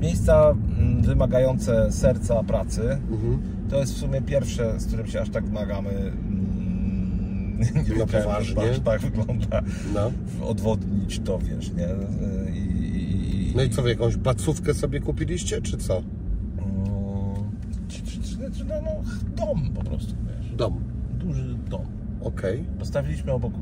[0.00, 2.82] miejsca mm, wymagające serca pracy.
[3.10, 3.38] Mhm.
[3.70, 6.12] To jest w sumie pierwsze, z którym się aż tak zmagamy.
[7.88, 8.70] Nie No poważnie?
[8.70, 9.62] aż tak wygląda.
[9.94, 10.10] No.
[10.46, 11.88] Odwodnić to, wiesz, nie?
[12.54, 12.58] I,
[13.50, 15.96] i, no i co, wy jakąś bacówkę sobie kupiliście, czy co?
[15.98, 16.06] Mm,
[17.88, 18.90] czy- czy- czy- No, no,
[19.36, 20.52] dom po prostu, wiesz.
[20.56, 20.80] Dom.
[21.18, 21.86] Duży dom.
[22.20, 22.64] Okej.
[22.78, 23.52] Postawiliśmy obok.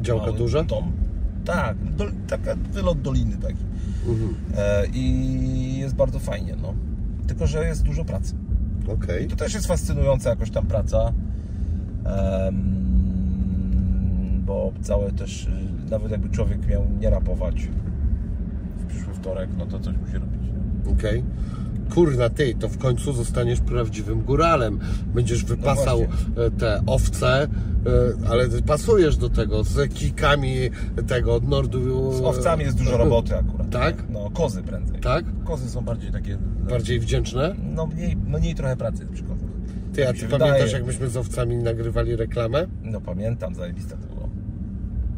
[0.00, 0.62] Działka mały duża?
[0.64, 0.92] Dom.
[1.44, 3.64] Tak, do, taka wylot doliny taki.
[4.08, 4.34] Mhm.
[4.56, 6.74] E, I jest bardzo fajnie, no.
[7.26, 8.34] Tylko, że jest dużo pracy.
[8.88, 9.24] Okej.
[9.24, 11.12] I to też jest fascynująca jakoś tam praca.
[12.04, 12.83] Em,
[14.46, 17.54] bo całe też, y, nawet jakby człowiek miał nie rapować
[18.78, 20.40] w przyszły wtorek, no to coś musi robić.
[20.92, 21.24] Okej.
[21.94, 24.78] Kurna ty, to w końcu zostaniesz prawdziwym góralem.
[25.14, 26.44] Będziesz wypasał właśnie.
[26.44, 27.48] e, te owce, e,
[28.30, 30.70] ale ty pasujesz do tego z kikami
[31.06, 32.12] tego od nordu.
[32.12, 33.70] Z owcami jest dużo roboty akurat.
[33.70, 34.04] Tak?
[34.10, 35.00] No, kozy prędzej.
[35.00, 35.24] Tak?
[35.44, 36.38] Kozy są bardziej takie...
[36.68, 37.54] Bardziej wdzięczne?
[37.74, 39.48] No mniej, no mniej trochę pracy przy kozach.
[39.92, 40.72] Ty, a ty pamiętasz, wydaje.
[40.72, 42.66] jak myśmy z owcami nagrywali reklamę?
[42.82, 44.13] No pamiętam, zajebiste to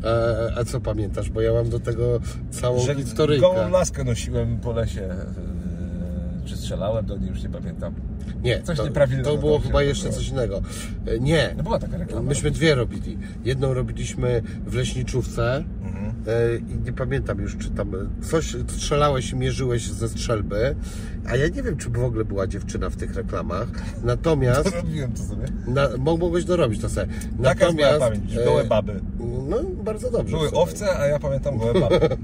[0.06, 1.30] E, a co pamiętasz?
[1.30, 3.40] Bo ja mam do tego całą Że historyjkę.
[3.46, 5.00] gołą laskę nosiłem po lesie.
[5.00, 7.94] yy, Czy strzelałem do niej, już nie pamiętam.
[8.42, 10.60] Nie, Coś to, nieprawidłowego to było chyba jeszcze coś innego.
[11.06, 12.28] E, Nie, No była taka reklama.
[12.28, 13.18] myśmy dwie robili.
[13.44, 16.05] Jedną robiliśmy w leśniczówce Mhm.
[16.26, 20.76] E, i nie pamiętam już, czy tam coś strzelałeś i mierzyłeś ze strzelby,
[21.28, 23.68] a ja nie wiem, czy w ogóle była dziewczyna w tych reklamach.
[24.04, 25.46] Natomiast Robiłem to sobie.
[25.66, 27.06] na, mo- mogłeś dorobić to sobie.
[27.44, 28.36] Taka jest moja Natomiast, pamięć.
[28.36, 29.00] e, Gołe baby.
[29.48, 30.36] No, bardzo dobrze.
[30.36, 32.16] Były owce, a ja pamiętam gołe baby.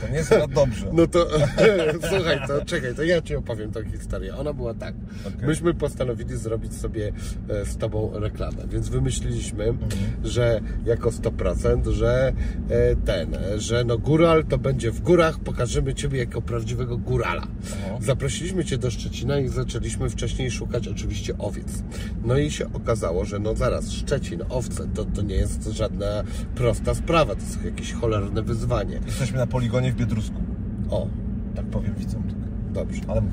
[0.00, 0.86] To nie jest chyba dobrze.
[0.92, 1.26] No to
[2.10, 4.36] słuchaj, to czekaj, to ja Ci opowiem tą historię.
[4.36, 4.94] Ona była tak.
[5.26, 5.48] Okej.
[5.48, 7.12] Myśmy postanowili zrobić sobie
[7.48, 9.90] e, z Tobą reklamę, więc wymyśliliśmy, Mhm.
[10.24, 12.32] że jako 100%, że
[12.70, 17.46] e, ten, że no góral to będzie w górach, pokażemy Ciebie jako prawdziwego górala.
[17.72, 17.98] Aha.
[18.00, 21.82] Zaprosiliśmy Cię do Szczecina i zaczęliśmy wcześniej szukać oczywiście owiec.
[22.24, 26.06] No i się okazało, że no zaraz, Szczecin, owce, to, to nie jest żadna
[26.54, 29.00] prosta sprawa, to jest jakieś cholerne wyzwanie.
[29.06, 30.42] Jesteśmy na poligonie w Biedrusku.
[30.90, 31.08] O,
[31.54, 32.45] Tak powiem widzom tylko.
[32.76, 33.02] Dobrze.
[33.08, 33.32] Ale mów.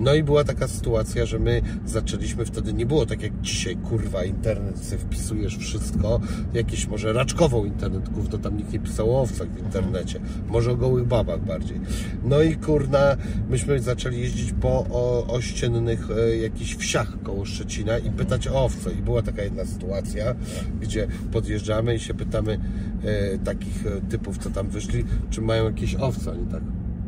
[0.00, 4.24] No i była taka sytuacja, że my zaczęliśmy wtedy, nie było tak jak dzisiaj, kurwa,
[4.24, 6.20] internet, sobie wpisujesz wszystko,
[6.54, 10.76] jakieś może raczkową internet, gówno tam nikt nie pisał o owcach w internecie, może o
[10.76, 11.80] gołych babach bardziej.
[12.24, 13.16] No i kurna,
[13.48, 18.92] myśmy zaczęli jeździć po o, ościennych e, jakichś wsiach koło Szczecina i pytać o owce.
[18.92, 20.34] I była taka jedna sytuacja,
[20.80, 22.58] gdzie podjeżdżamy i się pytamy
[23.04, 26.32] e, takich e, typów, co tam wyszli, czy mają jakieś owce.
[26.32, 26.62] Oni tak,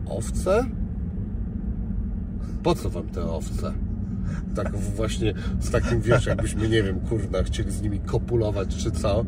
[0.07, 0.67] owce?
[2.63, 3.73] Po co wam te owce?
[4.55, 9.25] Tak właśnie z takim, wiesz, jakbyśmy, nie wiem, kurna, chcieli z nimi kopulować czy co.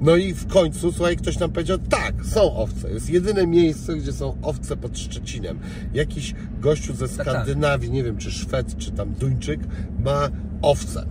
[0.00, 2.90] No i w końcu, słuchaj, ktoś nam powiedział, tak, są owce.
[2.90, 5.58] Jest jedyne miejsce, gdzie są owce pod Szczecinem.
[5.94, 7.08] Jakiś gościu ze.
[7.08, 9.60] Skandynawii, nie wiem, czy Szwed, czy tam Duńczyk,
[10.04, 10.28] ma
[10.62, 11.06] owce.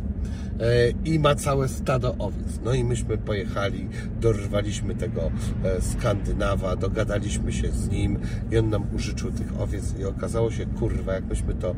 [0.62, 2.60] E, I ma całe stado owiec.
[2.66, 3.88] No i myśmy pojechali,
[4.22, 5.32] dorwaliśmy tego
[5.64, 8.20] e, Skandynawa, dogadaliśmy się z nim
[8.52, 11.76] i on nam użyczył tych owiec i okazało się, kurwa, jak myśmy to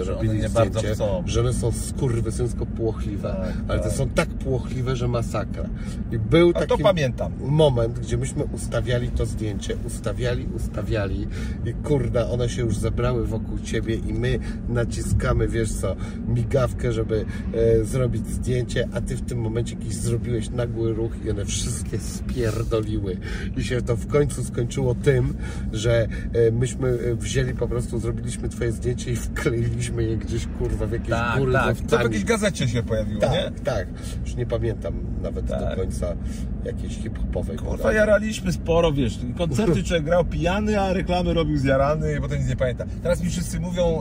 [0.00, 0.94] e, Że robili one nie zdjęcie,
[1.26, 3.92] że one są skurwysynsko płochliwe, Tak, ale tak.
[3.92, 5.64] są tak płochliwe, że masakra.
[6.12, 7.32] I był A to taki pamiętam.
[7.40, 11.26] moment, gdzie myśmy ustawiali to zdjęcie, ustawiali, ustawiali
[11.66, 15.96] i kurda, one się już zebrały wokół ciebie i my naciskamy, wiesz co,
[16.28, 17.24] migawkę, żeby
[17.54, 21.98] e, zrobić zdjęcie, a ty w tym momencie jakiś zrobiłeś nagły ruch i one wszystkie
[21.98, 23.16] spierdoliły
[23.56, 25.34] i się to w końcu skończyło tym,
[25.72, 30.86] że e, myśmy e, wzięli po prostu, zrobiliśmy twoje zdjęcie i wkleiliśmy je gdzieś kurwa
[30.86, 31.76] w jakieś Tak, góry tak.
[31.88, 33.28] To w jakiejś gazecie się pojawiło, nie?
[33.28, 33.86] Tak, tak.
[34.26, 35.76] Już nie pamiętam nawet do Tak.
[35.76, 36.16] końca
[36.64, 37.56] jakiejś hip-hopowej.
[37.56, 42.48] Kurwa, jaraliśmy sporo, wiesz, koncerty człowiek grał pijany, a reklamy robił zjarany i potem nic
[42.48, 42.84] nie pamięta.
[43.02, 44.00] Teraz mi wszyscy mówią,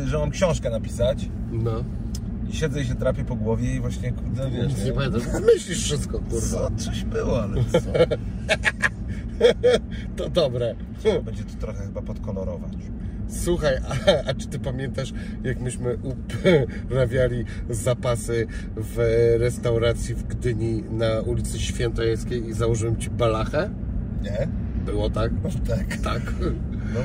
[0.00, 1.84] yy, że mam książkę napisać No.
[2.52, 5.22] I siedzę i się drapię po głowie i właśnie, kurde, wiesz, Nic nie pamiętam.
[5.54, 6.40] Myślisz wszystko, kurwa.
[6.40, 6.70] Co?
[6.76, 7.78] Coś było, ale co?
[10.16, 10.74] To dobre.
[11.24, 12.72] Będzie to trochę chyba podkolorować.
[13.28, 15.12] Słuchaj, a, a czy ty pamiętasz,
[15.44, 18.96] jak myśmy uprawiali zapasy w
[19.38, 23.70] restauracji w Gdyni na ulicy Świętojańskiej i założyłem ci balachę?
[24.22, 24.48] Nie?
[24.86, 25.32] Było tak?
[25.68, 25.96] Tak.
[25.96, 26.22] Tak.
[26.94, 27.00] No,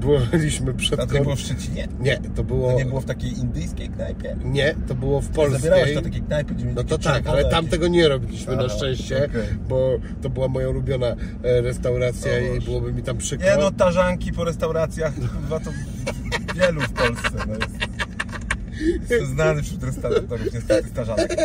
[0.32, 1.00] Byliśmy przed...
[1.00, 1.88] A to nie było w Szczecinie?
[2.00, 2.72] Nie, to było...
[2.72, 4.36] To nie było w takiej indyjskiej knajpie?
[4.44, 5.60] Nie, to było w Polskiej.
[5.60, 8.74] Zabierałeś do takiej knajpy, gdzie No to tak, ale tam tego nie robiliśmy na Aha,
[8.76, 9.42] szczęście, okej.
[9.68, 13.50] bo to była moja ulubiona e, restauracja O i byłoby mi tam przykro.
[13.50, 15.70] Nie no, tarzanki po restauracjach, chyba to
[16.54, 17.30] wielu w Polsce.
[17.48, 18.01] No jest.
[19.34, 21.36] Znany wśród restauratorów niestety z tarzanek.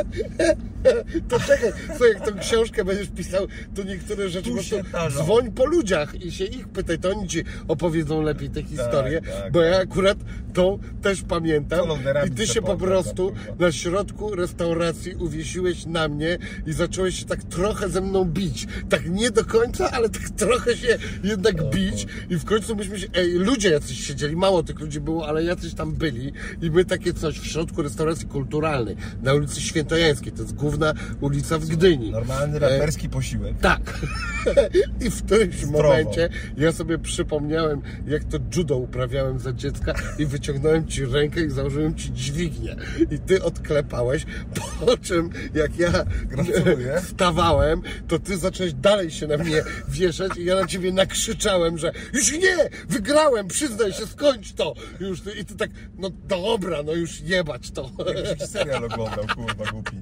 [1.30, 4.76] To czekaj, co jak tą książkę będziesz pisał, to niektóre rzeczy po prostu
[5.10, 9.52] dzwoń po ludziach i się ich pytaj, to oni ci opowiedzą lepiej te historie, tak,
[9.52, 9.84] bo ja tak.
[9.84, 10.18] akurat
[10.54, 13.56] to też pamiętam Co i ty się po prostu kurwa.
[13.60, 18.68] na środku restauracji uwiesiłeś na mnie i zacząłeś się tak trochę ze mną bić.
[18.90, 23.08] Tak nie do końca, ale tak trochę się jednak bić i w końcu myśmy się,
[23.14, 27.14] ej, ludzie jacyś siedzieli, mało tych ludzi było, ale jacyś tam byli i my takie
[27.36, 32.12] w środku restauracji kulturalnej na ulicy Świętojańskiej, to jest główna ulica w Gdyni.
[32.12, 33.56] Normalny E, raperski posiłek.
[33.62, 34.00] tak.
[35.06, 35.84] I w którymś Zdrowo.
[35.84, 41.50] momencie ja sobie przypomniałem, jak to judo uprawiałem za dziecka i wyciągnąłem ci rękę i
[41.50, 42.76] założyłem ci dźwignię.
[43.12, 44.26] I ty odklepałeś,
[44.86, 45.92] po czym jak ja
[46.26, 47.02] Gratuluję.
[47.06, 51.92] wstawałem, to ty zacząłeś dalej się na mnie wieszać i ja na ciebie nakrzyczałem, że
[52.14, 54.74] już nie, wygrałem, przyznaj się, skończ to.
[55.00, 57.90] Już, I ty tak, no dobra, no już jebać to.
[58.26, 59.98] Jakiś serial oglądał, kurwa głupi.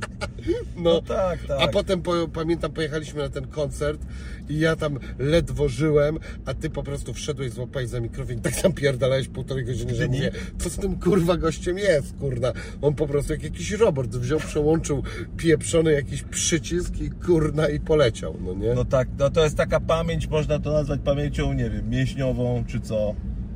[0.76, 1.62] No, No tak, tak.
[1.62, 4.02] A potem po, pamiętam, pojechaliśmy na ten koncert
[4.50, 8.62] i ja tam ledwo żyłem, a ty po prostu wszedłeś, złapałeś za mikrofon i tak
[8.62, 12.52] tam pierdalałeś półtorej godziny, że mówię, co z tym kurwa gościem jest, kurna.
[12.82, 15.04] On po prostu jak jakiś robot wziął, przełączył
[15.38, 18.74] pieprzony jakiś przycisk i kurna i poleciał, no nie?
[18.74, 22.80] No tak, no to jest taka pamięć, można to nazwać pamięcią, nie wiem, mięśniową czy
[22.80, 23.16] co.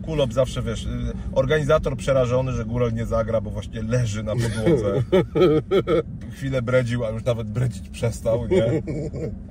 [0.10, 0.90] Kulop zawsze, wiesz, y,
[1.32, 5.04] organizator przerażony, że Górol nie zagra, bo właśnie leży na podłodze.
[6.36, 8.82] Chwilę bredził, a już nawet bredzić przestał, nie?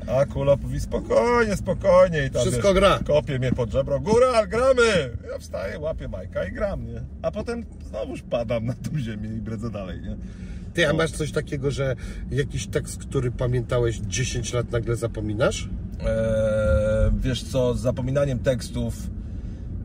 [0.06, 2.98] A Kulop mówi spokojnie, spokojnie i tam, Wszystko wiesz, gra.
[3.06, 5.16] kopie mnie pod żebro, Góral, gramy!
[5.32, 7.02] Ja wstaję, łapię Majka i gram, nie?
[7.22, 10.16] A potem znowuż padam na tą ziemię i bredzę dalej, nie?
[10.74, 11.96] Ty, a masz coś takiego, że
[12.30, 15.68] jakiś tekst, który pamiętałeś 10 lat nagle zapominasz?
[16.00, 16.06] Eee,
[17.20, 18.94] wiesz co, z zapominaniem tekstów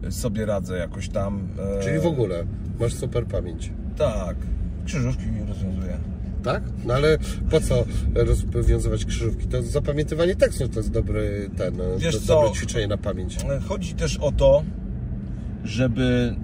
[0.10, 1.48] sobie radzę jakoś tam.
[1.78, 2.44] Eee, Czyli w ogóle
[2.80, 3.72] masz super pamięć.
[3.98, 4.36] Tak,
[4.86, 5.98] krzyżówki rozwiązuję.
[6.44, 6.64] Tak?
[6.86, 7.18] No ale
[7.50, 7.86] po co
[8.54, 9.48] rozwiązywać krzyżówki?
[9.48, 13.38] To zapamiętywanie tekstów to jest dobry ten, Wiesz to dobre ćwiczenie na pamięć.
[13.50, 14.64] E, Chodzi też o to,
[15.64, 16.36] żeby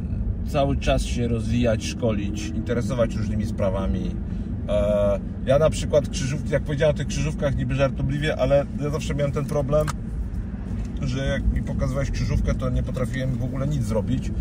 [0.47, 4.15] cały czas się rozwijać, szkolić, interesować różnymi sprawami.
[4.69, 9.15] Eee, Ja na przykład krzyżówki, jak powiedziałem o tych krzyżówkach niby żartobliwie, ale ja zawsze
[9.15, 9.87] miałem ten problem,
[11.07, 14.31] że jak mi pokazywałeś krzyżówkę, to nie potrafiłem w ogóle nic zrobić,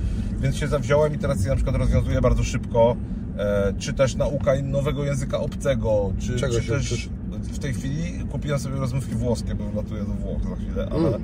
[0.41, 2.97] więc się zawziąłem i teraz je na przykład rozwiązuję bardzo szybko.
[3.39, 7.09] E, Czy też nauka nowego języka obcego, czy, Czego czy też uczysz?
[7.53, 11.23] w tej chwili kupiłem sobie rozmówki włoskie, bo latuję do Włoch za chwilę, ale Mm.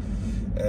[0.56, 0.62] e,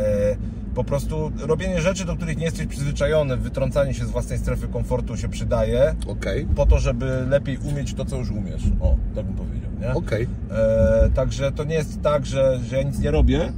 [0.75, 5.17] po prostu robienie rzeczy, do których nie jesteś przyzwyczajony, wytrącanie się z własnej strefy komfortu
[5.17, 8.63] się przydaje Okej, po to, żeby lepiej umieć to, co już umiesz.
[8.80, 9.93] O, tak bym powiedział, nie?
[9.93, 10.28] okej.
[10.51, 13.54] E, także to nie jest tak, że, że ja nic nie robię.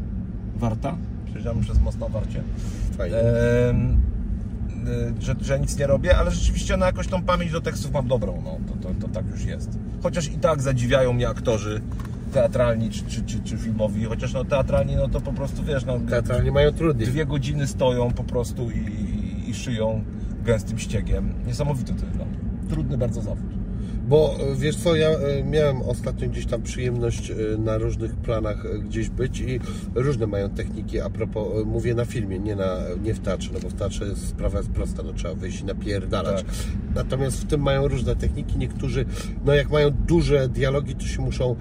[0.57, 0.97] Warta.
[1.25, 2.43] Przejeżdżamy przez most na Warcie.
[2.97, 3.17] Fajnie.
[3.17, 3.73] E,
[5.19, 8.41] że, że nic nie robię, ale rzeczywiście no, jakoś tą pamięć do tekstów mam dobrą.
[8.45, 9.69] No, to, to, to tak już jest.
[10.03, 11.81] Chociaż i tak zadziwiają mnie aktorzy
[12.33, 15.99] teatralni czy, czy, czy, czy filmowi, chociaż no teatralni no to po prostu wiesz, no,
[15.99, 17.07] Teatralnie mają trudniej.
[17.07, 20.03] dwie godziny stoją po prostu i, i, i szyją
[20.45, 21.33] gęstym ściegiem.
[21.47, 22.17] Niesamowity to jest.
[22.17, 22.25] No.
[22.69, 23.56] Trudny bardzo zawód.
[24.07, 28.79] Bo e, wiesz co, ja e, miałem ostatnio gdzieś tam przyjemność e, na różnych planach
[28.79, 29.59] gdzieś być i
[29.95, 33.69] różne mają techniki, a propos, mówię na filmie, nie, na, nie w teatrze, no bo
[33.69, 36.43] w teatrze sprawa jest prosta, no trzeba wyjść i napierdalać.
[36.43, 36.55] Tak.
[36.95, 39.05] Natomiast w tym mają różne techniki, niektórzy,
[39.45, 41.55] no jak mają duże dialogi, to się muszą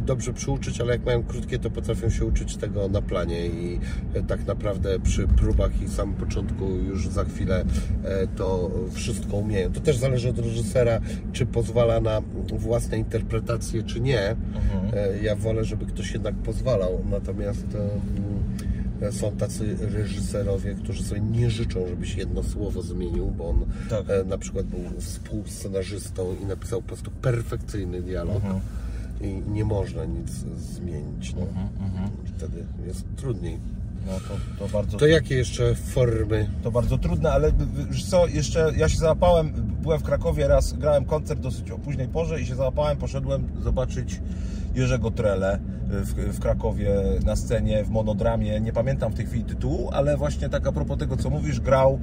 [0.00, 3.80] dobrze przyuczyć, ale jak mają krótkie, to potrafią się uczyć tego na planie i
[4.28, 7.64] tak naprawdę przy próbach i samym początku już za chwilę
[8.36, 9.72] to wszystko umieją.
[9.72, 11.00] To też zależy od reżysera,
[11.32, 12.22] czy pozwala na
[12.52, 14.20] własne interpretacje, czy nie.
[14.20, 14.36] E,
[15.22, 17.66] Ja wolę, żeby ktoś jednak pozwalał, natomiast
[19.02, 24.04] e, są tacy reżyserowie, którzy sobie nie życzą, żebyś jedno słowo zmienił, bo on Tak.
[24.10, 28.42] e, na przykład był współscenarzystą i napisał po prostu perfekcyjny dialog
[29.20, 31.34] i nie można nic zmienić.
[31.34, 31.46] No.
[32.36, 33.58] Wtedy jest trudniej.
[34.08, 36.50] No to, to bardzo To jakie jeszcze formy?
[36.62, 37.52] To bardzo trudne, ale
[37.90, 42.08] wiesz co, jeszcze ja się załapałem, byłem w Krakowie raz, grałem koncert dosyć o późnej
[42.08, 44.20] porze i się załapałem, poszedłem zobaczyć
[44.74, 46.90] Jerzego Trele w, w Krakowie
[47.24, 48.60] na scenie, w monodramie.
[48.60, 51.98] Nie pamiętam w tej chwili tytułu, ale właśnie tak a propos tego, co mówisz, grał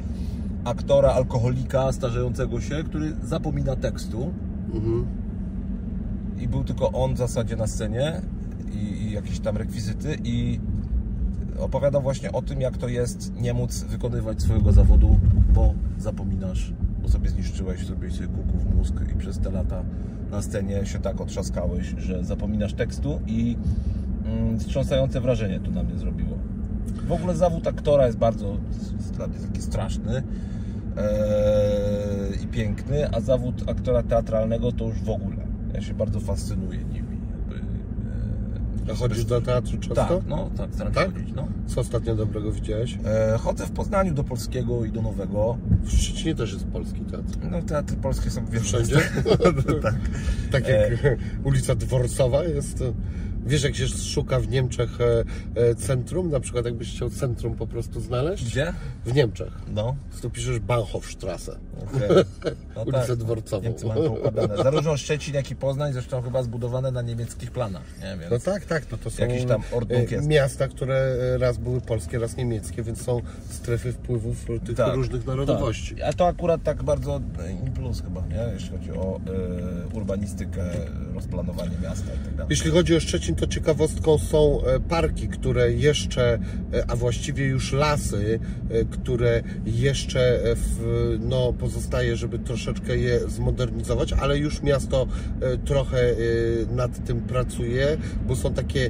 [0.65, 4.33] aktora alkoholika starzejącego się, który zapomina tekstu.
[6.39, 8.21] I był tylko on w zasadzie na scenie
[8.73, 10.59] i, i jakieś tam rekwizyty i
[11.59, 15.19] opowiadał właśnie o tym, jak to jest nie móc wykonywać swojego zawodu,
[15.53, 19.83] bo zapominasz, bo sobie zniszczyłeś, zrobiłeś sobie kuku w mózg i przez te lata
[20.31, 23.57] na scenie się tak otrzaskałeś, że zapominasz tekstu i
[24.25, 26.37] mm, wstrząsające wrażenie to na mnie zrobiło.
[27.07, 28.57] W ogóle zawód aktora jest bardzo
[29.15, 30.23] dla mnie taki straszny
[30.97, 35.37] eee, i piękny, a zawód aktora teatralnego to już w ogóle.
[35.73, 37.04] Ja się bardzo fascynuję nimi.
[38.91, 39.95] A chodzisz do teatru często?
[39.95, 41.13] tak, no, tak, staram się Tak?
[41.13, 41.47] chodzić, no.
[41.67, 42.97] Co ostatnio dobrego widziałeś?
[43.05, 45.57] E, chodzę w Poznaniu do Polskiego i do Nowego.
[45.83, 47.37] W Szczecinie też jest polski teatr.
[47.51, 48.95] No, teatry polskie są w wielu Wszędzie?
[49.81, 49.95] tak.
[50.51, 52.83] Tak jak ulica Dworcowa jest.
[53.45, 55.23] Wiesz, jak się szuka w Niemczech e,
[55.61, 58.45] e, centrum, na przykład jakbyś chciał centrum po prostu znaleźć?
[58.45, 58.73] Gdzie?
[59.05, 59.53] W Niemczech.
[59.73, 59.95] No.
[60.21, 61.57] Tu piszesz Bahnhofstrasse.
[61.83, 62.09] okej.
[62.75, 63.63] No Ulicę Dworcową.
[63.63, 64.57] Niemcy mają poukładane.
[64.57, 67.83] Zarówno Szczecin, jak i Poznań zresztą chyba zbudowane na niemieckich planach.
[68.01, 68.17] Nie?
[68.17, 68.31] Więc...
[68.31, 72.37] No tak, tak, no to są Jakiś tam e, miasta, które raz były polskie, raz
[72.37, 75.95] niemieckie, więc są strefy wpływów tych Tak, różnych narodowości.
[75.95, 76.09] Tak.
[76.09, 77.21] A to akurat tak bardzo
[77.65, 78.53] in plus chyba, nie?
[78.53, 79.19] Jeśli chodzi o
[79.93, 80.63] e, urbanistykę,
[81.13, 82.47] rozplanowanie miasta i tak dalej.
[82.49, 86.39] Jeśli chodzi o Szczecin, to ciekawostką są e, parki, które jeszcze,
[86.73, 94.13] e, a właściwie już lasy, e, które jeszcze w, no, pozostaje, żeby troszeczkę je zmodernizować,
[94.13, 95.07] ale już miasto
[95.65, 96.15] trochę
[96.71, 98.89] nad tym pracuje, bo są takie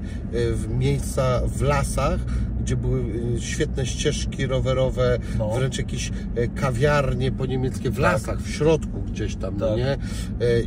[0.69, 2.19] miejsca w lasach,
[2.65, 3.01] gdzie były
[3.37, 5.49] e, świetne ścieżki rowerowe, No.
[5.49, 9.77] wręcz jakieś e, kawiarnie po niemieckie w lasach, w środku gdzieś tam, no Tak.
[9.77, 9.91] nie?
[9.91, 9.97] E,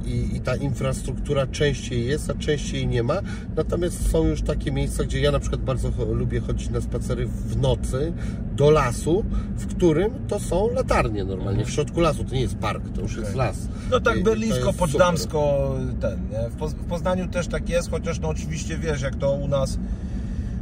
[0.06, 3.20] I, I ta infrastruktura częściej jest, a częściej nie ma.
[3.56, 7.56] Natomiast są już takie miejsca, gdzie ja na przykład bardzo lubię chodzić na spacery w
[7.56, 8.12] nocy
[8.56, 9.24] do lasu,
[9.56, 12.24] w którym to są latarnie normalnie, w środku lasu.
[12.24, 13.68] To nie jest park, to już jest las.
[13.90, 16.50] No I- i tak to berlińsko, poczdamsko, ten, nie?
[16.68, 19.78] W Poznaniu też tak jest, chociaż no oczywiście wiesz, jak to u nas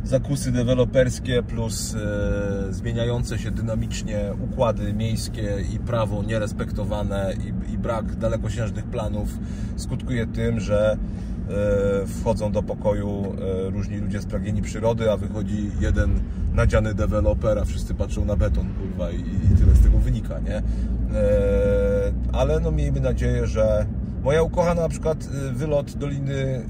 [0.07, 7.35] zakusy deweloperskie plus e, zmieniające się dynamicznie układy miejskie i prawo nierespektowane
[7.69, 9.29] i, i brak dalekosiężnych planów
[9.77, 13.25] skutkuje tym, że e, wchodzą do pokoju
[13.66, 16.21] e, różni ludzie spragnieni przyrody, a wychodzi jeden
[16.55, 20.57] nadziany deweloper, a wszyscy patrzą na beton, kurwa, i, i tyle z tego wynika, nie?
[20.57, 20.62] E,
[22.33, 23.87] ale no miejmy nadzieję, że
[24.23, 26.62] moja ukochana na przykład e, wylot Doliny,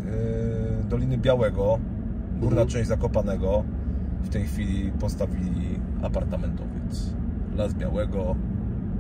[0.85, 1.79] e, Doliny Białego,
[2.41, 2.69] górna Mhm.
[2.69, 3.65] część Zakopanego,
[4.23, 7.15] w tej chwili postawili apartamentowiec.
[7.57, 8.37] Las Białego,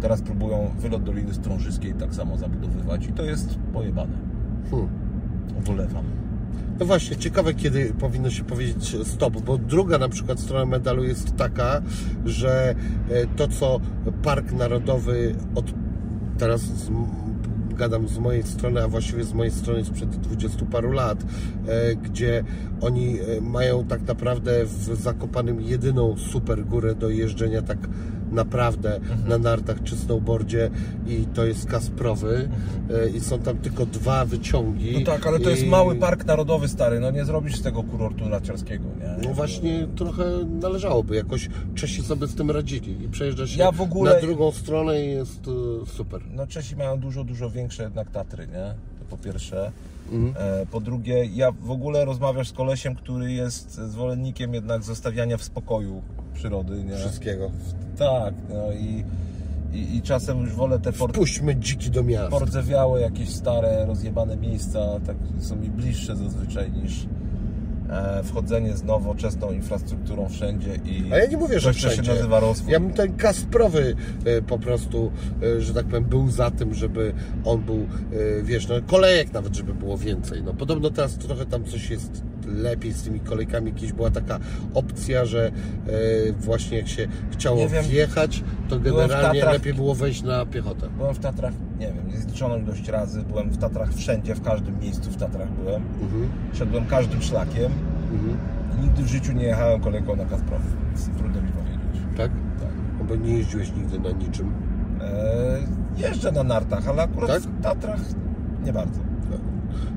[0.01, 4.19] teraz próbują wylot Doliny Strążyskiej tak samo zabudowywać i to jest pojebane.
[4.71, 4.89] Hmm.
[5.59, 6.05] Ubolewam.
[6.81, 11.37] No właśnie, ciekawe kiedy powinno się powiedzieć stop, bo druga na przykład strona medalu jest
[11.37, 11.83] taka,
[12.25, 12.75] że
[13.11, 13.81] e, to co
[14.23, 15.65] Park Narodowy od
[16.39, 16.91] teraz
[17.77, 21.19] gadam z mojej strony, a właściwie z mojej strony sprzed 20 paru lat,
[21.67, 22.45] e, gdzie
[22.81, 27.79] oni e, mają tak naprawdę w Zakopanym jedyną super górę do jeżdżenia tak
[28.37, 30.71] naprawdę na nartach czy snowboardzie
[31.07, 32.49] i to jest Kasprowy
[32.91, 34.93] e, i są tam tylko dwa wyciągi.
[34.99, 37.83] No tak, ale to jest I- mały park narodowy stary, no nie zrobisz z tego
[37.83, 39.29] kurortu narciarskiego, nie?
[39.29, 40.25] No właśnie trochę
[40.61, 44.53] należałoby, jakoś Czesi sobie z tym radzili i przejeżdża się Ja w ogóle- na drugą
[44.53, 46.21] stronę i jest e, super.
[46.35, 48.75] No Czesi mają dużo, dużo większe jednak Tatry, nie?
[49.11, 49.73] Po pierwsze.
[50.13, 50.35] Mhm.
[50.63, 55.43] E, po drugie, ja w ogóle rozmawiasz z kolesiem, który jest zwolennikiem jednak zostawiania w
[55.43, 56.03] spokoju
[56.35, 56.97] przyrody, nie?
[56.97, 57.51] Wszystkiego.
[57.99, 59.05] Tak, no i,
[59.73, 62.31] i, i czasem już wolę te Puśćmy dziki do miasta.
[62.31, 67.07] pordzewiałe, jakieś stare, rozjebane miejsca, tak są mi bliższe zazwyczaj niż
[68.25, 72.11] wchodzenie z nowoczesną infrastrukturą wszędzie i A ja nie mówię, że coś, co wszędzie.
[72.11, 72.73] się nazywa rozwój.
[72.73, 77.13] Ja bym ten Kasprowy e, po prostu, e, że tak powiem, był za tym, żeby
[77.45, 80.43] on był, e, wiesz, no kolejek nawet, żeby było więcej.
[80.43, 83.73] No podobno teraz trochę tam coś jest lepiej z tymi kolejkami.
[83.73, 84.39] Kiedyś była taka
[84.75, 85.53] opcja, że e,
[86.33, 89.53] właśnie jak się chciało wjechać, to generalnie Tatrach.
[89.55, 90.89] lepiej było wejść na piechotę.
[90.97, 91.55] Byłem w Tatrach,
[92.37, 93.23] niezliczoną ilość razy.
[93.23, 95.83] Byłem w Tatrach wszędzie, w każdym miejscu w Tatrach byłem.
[96.03, 96.29] Mhm.
[96.53, 97.73] Szedłem każdym szlakiem
[98.13, 98.37] Mhm.
[98.79, 102.03] i nigdy w życiu nie jechałem kolejką na Kasprowy, więc trudno mi powiedzieć.
[102.17, 102.31] Tak?
[102.61, 103.07] Tak.
[103.09, 104.53] Bo nie jeździłeś nigdy na niczym.
[105.01, 105.67] Eee,
[106.03, 107.43] jeżdżę na nartach, ale akurat Tak?
[107.43, 108.01] w Tatrach
[108.65, 109.01] nie bardzo.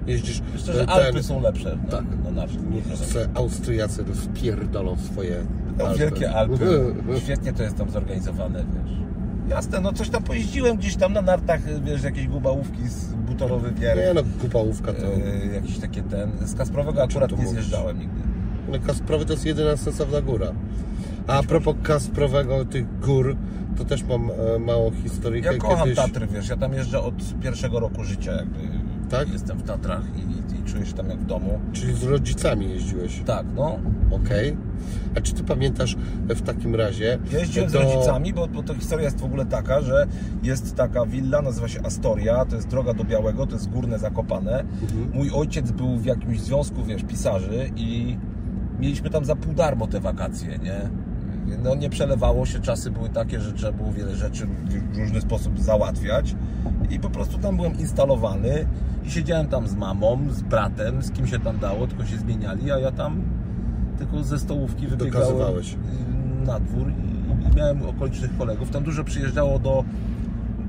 [0.07, 2.05] Jeździsz Myślę, że e, Alpy są lepsze na, Tak.
[2.35, 2.45] na.
[2.71, 5.35] Niech se Austriacy rozpierdolą swoje
[5.77, 5.99] No, Alpy.
[5.99, 6.93] wielkie Alpy.
[7.23, 8.98] Świetnie to jest tam zorganizowane, wiesz.
[9.49, 13.97] Jasne, no coś tam pojeździłem gdzieś tam na nartach, wiesz, jakieś gubałówki z butorowy wierch.
[13.97, 15.05] Nie no, kupałówka to...
[15.53, 16.31] Jakiś takie ten.
[16.47, 17.51] Z Kasprowego akurat nie mówisz?
[17.51, 18.21] zjeżdżałem nigdy.
[18.71, 20.51] No Kasprowy to jest jedyna sensowna góra.
[21.27, 23.35] A a propos Kasprowego, tych gór,
[23.77, 25.53] to też mam e, małą historyjkę.
[25.53, 28.59] Ja kocham Kiedyś- Tatry, wiesz, ja tam jeżdżę od pierwszego roku życia jakby.
[29.09, 29.33] Tak?
[29.33, 30.38] Jestem w Tatrach i
[30.71, 31.59] czuję się tam jak w domu.
[31.73, 33.21] Czyli z rodzicami jeździłeś.
[33.25, 33.79] Tak, no.
[34.11, 34.57] Okej.
[35.17, 35.97] A czy ty pamiętasz
[36.29, 37.17] e, w takim razie...
[37.31, 40.07] Jeździłem do- z rodzicami, bo, bo to historia jest w ogóle taka, że
[40.43, 44.59] jest taka willa, nazywa się Astoria, to jest droga do Białego, to jest górne Zakopane.
[44.59, 45.11] Mhm.
[45.13, 48.17] Mój ojciec był w jakimś związku, wiesz, pisarzy i
[48.79, 50.89] mieliśmy tam za pół darmo te wakacje, nie?
[51.63, 54.47] No nie przelewało się, czasy były takie, że trzeba było wiele rzeczy
[54.91, 56.35] w różny sposób załatwiać
[56.89, 58.65] i po prostu tam byłem instalowany
[59.05, 62.71] i siedziałem tam z mamą, z bratem, z kim się tam dało, tylko się zmieniali,
[62.71, 63.21] a ja tam
[63.97, 65.37] tylko ze stołówki wybiegałem
[66.45, 68.69] na dwór i miałem okolicznych kolegów.
[68.69, 69.83] Tam dużo przyjeżdżało do,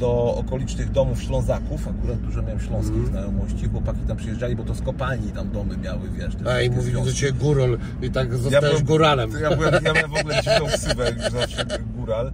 [0.01, 1.89] do okolicznych domów Ślązaków.
[1.89, 3.11] Akurat dużo miałem śląskich Mhm.
[3.13, 3.69] znajomości.
[3.69, 6.35] Chłopaki tam przyjeżdżali, bo to z kopalni tam domy miały, wiesz.
[6.37, 7.13] te A i mówili do.
[7.13, 9.31] Ciebie górol i tak zostałeś byłem- góralem.
[9.43, 11.65] Ja, byłem, ja miałem w ogóle dziwną ksywę, już zawsze
[11.97, 12.33] góral.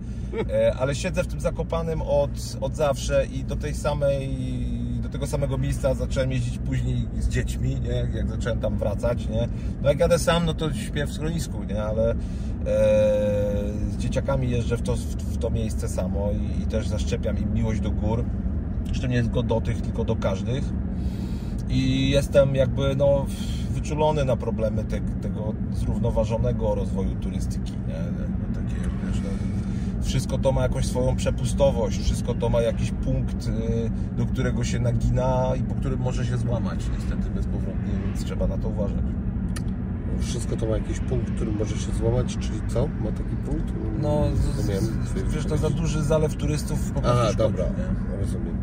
[0.53, 4.29] E, ale siedzę w tym Zakopanem od, od zawsze i do tej samej,
[5.07, 8.19] do tego samego miejsca zacząłem jeździć później z dziećmi, nie?
[8.19, 9.29] jak zacząłem tam wracać.
[9.29, 9.49] Nie?
[9.83, 11.83] No jak jadę sam, no to śpię w schronisku, nie?
[11.83, 12.15] ale e,
[13.91, 17.81] z dzieciakami jeżdżę w to, w, to miejsce samo i, i też zaszczepiam im miłość
[17.81, 18.25] do gór.
[18.87, 20.65] Zresztą nie tylko do tych, tylko do każdych
[21.69, 23.27] i jestem jakby no,
[23.71, 27.73] wyczulony na problemy te, tego zrównoważonego rozwoju turystyki.
[27.73, 27.95] Nie?
[28.19, 33.47] No, takie, wiesz, no, wszystko to ma jakąś swoją przepustowość, wszystko to ma jakiś punkt,
[33.47, 38.47] y, do którego się nagina i po którym może się złamać niestety bezpowrotnie, więc trzeba
[38.47, 39.05] na to uważać.
[40.21, 42.87] Wszystko to ma jakiś punkt, który może się złamać, czyli co?
[42.87, 43.73] Ma taki punkt?
[44.03, 48.19] No, rozumiem wiesz, to za duży zalew turystów po prostu Aha, szkodzi, dobra, nie?
[48.19, 48.57] rozumiem.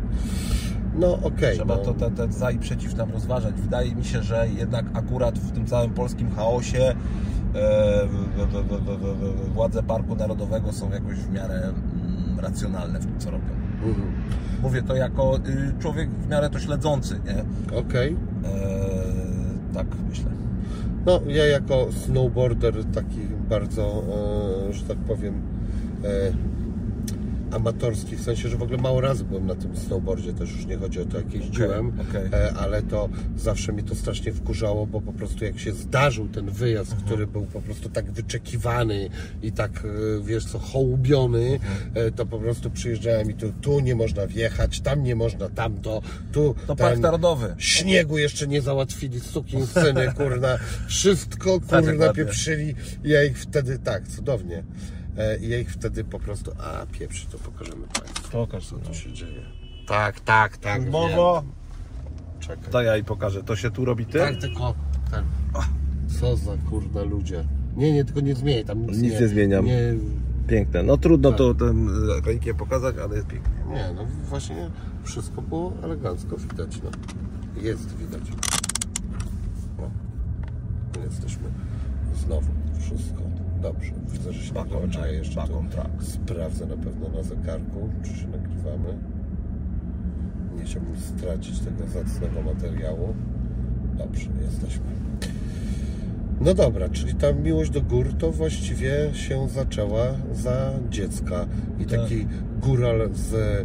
[0.98, 1.56] No okej.
[1.56, 1.82] Trzeba no.
[1.82, 3.54] to te, te za i przeciw tam rozważać.
[3.54, 6.94] Wydaje mi się, że jednak akurat w tym całym polskim chaosie
[9.54, 13.50] władze Parku Narodowego są jakoś w miarę mm, racjonalne w tym, co robią.
[13.86, 14.12] Mhm.
[14.62, 17.44] Mówię to jako y, człowiek w miarę to śledzący, nie?
[17.78, 18.16] Okej.
[18.44, 20.30] E, tak myślę.
[21.06, 24.02] No, ja jako snowboarder taki bardzo,
[24.68, 25.34] e, że tak powiem,
[26.04, 26.08] e,
[27.54, 30.76] amatorski, w sensie, że w ogóle mało razy byłem na tym snowboardzie, też już nie
[30.76, 32.22] chodzi o to, jak jeździłem, okej.
[32.40, 36.50] e, ale to zawsze mnie to strasznie wkurzało, bo po prostu jak się zdarzył ten
[36.50, 37.06] wyjazd, Mhm.
[37.06, 39.08] który był po prostu tak wyczekiwany
[39.42, 42.06] i tak, e, wiesz co, hołubiony, Mhm.
[42.08, 46.02] e, to po prostu przyjeżdżałem i tu, tu nie można wjechać, tam nie można, tamto,
[46.32, 47.54] tu, To Park Narodowy.
[47.58, 50.58] Śniegu jeszcze nie załatwili, sukin syny, kurna.
[50.88, 52.74] Wszystko, kurna, pieprzyli.
[53.04, 54.64] I Ja ich wtedy, tak, cudownie.
[55.18, 58.94] E, I ja ich wtedy po prostu, a pieprzy, to pokażemy Państwu, Pokaż co tu
[58.94, 59.42] się dzieje.
[59.86, 61.44] Tak, tak, tak, Bobo.
[62.40, 62.70] Czekaj.
[62.72, 63.42] to ja i pokażę.
[63.42, 64.18] To się tu robi ty?
[64.18, 64.74] Tak, tylko
[65.10, 65.24] ten.
[66.20, 67.44] Co za kurna ludzie.
[67.76, 69.64] Nie, nie, tylko nie zmieniaj tam nic, Nic nie zmieniam.
[69.64, 69.94] Nie,
[70.48, 70.82] Piękne.
[70.82, 71.38] No trudno Tak.
[71.38, 71.88] to tym
[72.24, 73.52] rękiem pokazać, ale jest pięknie.
[73.74, 74.70] nie, no właśnie
[75.04, 76.90] wszystko było elegancko widać, no.
[77.62, 78.22] Jest widać.
[79.78, 79.90] O,
[81.04, 81.42] jesteśmy
[82.26, 82.50] znowu.
[82.80, 83.20] Wszystko
[83.64, 83.92] dobrze.
[84.12, 84.92] Widzę, że się Back on nagrywa.
[84.92, 85.34] track, Czekaj, jeszcze
[85.70, 86.02] track.
[86.02, 88.98] sprawdzę na pewno na zegarku, czy się nagrywamy.
[90.56, 93.14] Nie chciałbym stracić tego zacnego materiału.
[93.98, 94.84] Dobrze, jesteśmy.
[96.40, 101.46] No dobra, czyli ta miłość do gór to właściwie się zaczęła za dziecka.
[101.80, 102.00] I Tak.
[102.00, 102.26] taki
[102.62, 103.64] góral z e,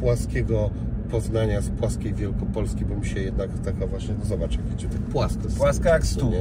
[0.00, 0.70] płaskiego
[1.10, 5.42] Poznania, z płaskiej Wielkopolski, bym się jednak taka właśnie, no zobacz, jak idzie tak płasko.
[5.58, 6.32] Płaska jak stół.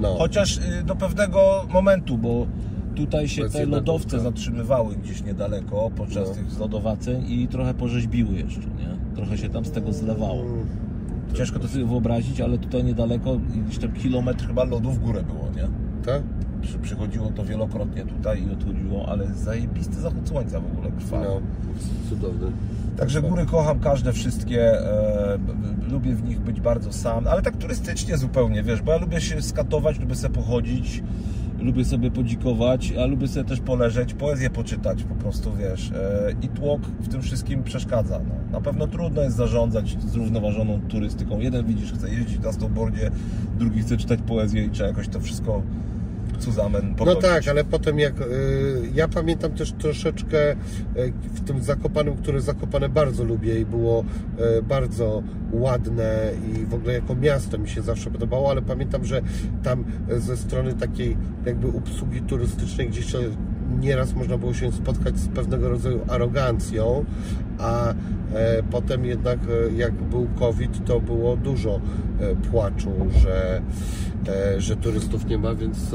[0.00, 2.46] No, Chociaż y, do pewnego momentu, bo
[2.94, 6.34] tutaj się te lodowce zatrzymywały gdzieś niedaleko podczas No.
[6.34, 9.16] tych zlodowaceń i trochę porzeźbiły jeszcze, nie?
[9.16, 10.42] Trochę się tam z tego zlewało.
[10.42, 10.66] Mm,
[11.34, 13.36] Ciężko to sobie wyobrazić, ale tutaj niedaleko,
[13.66, 15.68] gdzieś tam kilometr chyba lodu w górę było, nie?
[16.06, 16.22] Tak?
[16.62, 21.24] Przy, przychodziło to wielokrotnie tutaj i odchodziło, ale zajebisty zachód słońca w ogóle krwawy.
[21.24, 21.40] No,
[22.08, 22.52] cudowny.
[22.96, 25.38] Także góry kocham każde wszystkie, e,
[25.90, 29.42] lubię w nich być bardzo sam, ale tak turystycznie zupełnie, wiesz, bo ja lubię się
[29.42, 31.02] skatować, lubię sobie pochodzić,
[31.60, 36.48] lubię sobie podzikować, a lubię sobie też poleżeć, poezję poczytać po prostu, wiesz, e, i
[36.48, 38.20] tłok w tym wszystkim przeszkadza.
[38.28, 38.58] No.
[38.58, 41.40] Na pewno trudno jest zarządzać zrównoważoną turystyką.
[41.40, 43.10] Jeden widzisz, chce jeździć na snowboardzie,
[43.58, 45.62] drugi chce czytać poezję i trzeba jakoś to wszystko
[47.14, 48.20] No tak, ale potem jak.
[48.20, 48.24] y,
[48.94, 50.56] ja pamiętam też troszeczkę y,
[51.34, 54.04] w tym Zakopanem, które Zakopane bardzo lubię i było
[54.58, 55.22] y, bardzo
[55.52, 59.22] ładne i w ogóle jako miasto mi się zawsze podobało, ale pamiętam, że
[59.62, 59.84] tam
[60.18, 61.16] ze strony takiej
[61.46, 63.06] jakby obsługi turystycznej gdzieś
[63.80, 67.04] nieraz można było się spotkać z pewnego rodzaju arogancją,
[67.58, 67.94] a e,
[68.70, 71.80] potem jednak e, jak był COVID, to było dużo
[72.20, 72.92] e, płaczu,
[73.22, 73.62] że,
[74.58, 75.90] że turystów nie ma, więc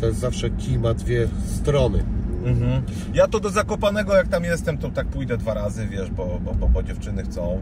[0.00, 2.04] to jest zawsze kij ma dwie strony.
[2.44, 2.82] Mhm.
[3.14, 6.54] Ja to do Zakopanego, jak tam jestem, to tak pójdę dwa razy, wiesz, bo, bo,
[6.54, 7.60] bo, bo dziewczyny chcą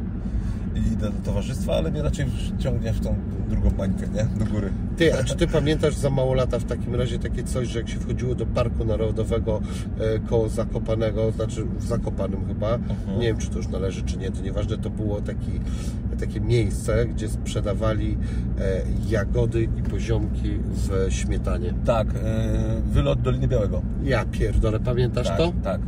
[0.76, 2.26] i idę do towarzystwa, ale mnie raczej
[2.58, 3.14] ciągnie w tą
[3.48, 4.44] drugą bańkę, nie?
[4.44, 4.70] Do góry.
[4.96, 7.88] Ty, a czy ty pamiętasz za mało lata w takim razie takie coś, że jak
[7.88, 9.60] się wchodziło do Parku Narodowego
[10.00, 12.78] e, koło Zakopanego, znaczy w Zakopanym chyba,
[13.18, 15.60] nie wiem czy to już należy czy nie, to nieważne, to było taki,
[16.20, 18.16] takie miejsce, gdzie sprzedawali
[18.60, 21.74] e, jagody i poziomki w śmietanie.
[21.84, 22.20] Tak, yy,
[22.92, 23.82] wylot Doliny Białego.
[24.04, 25.52] Ja pierdolę, pamiętasz Tak, to?
[25.64, 25.80] tak.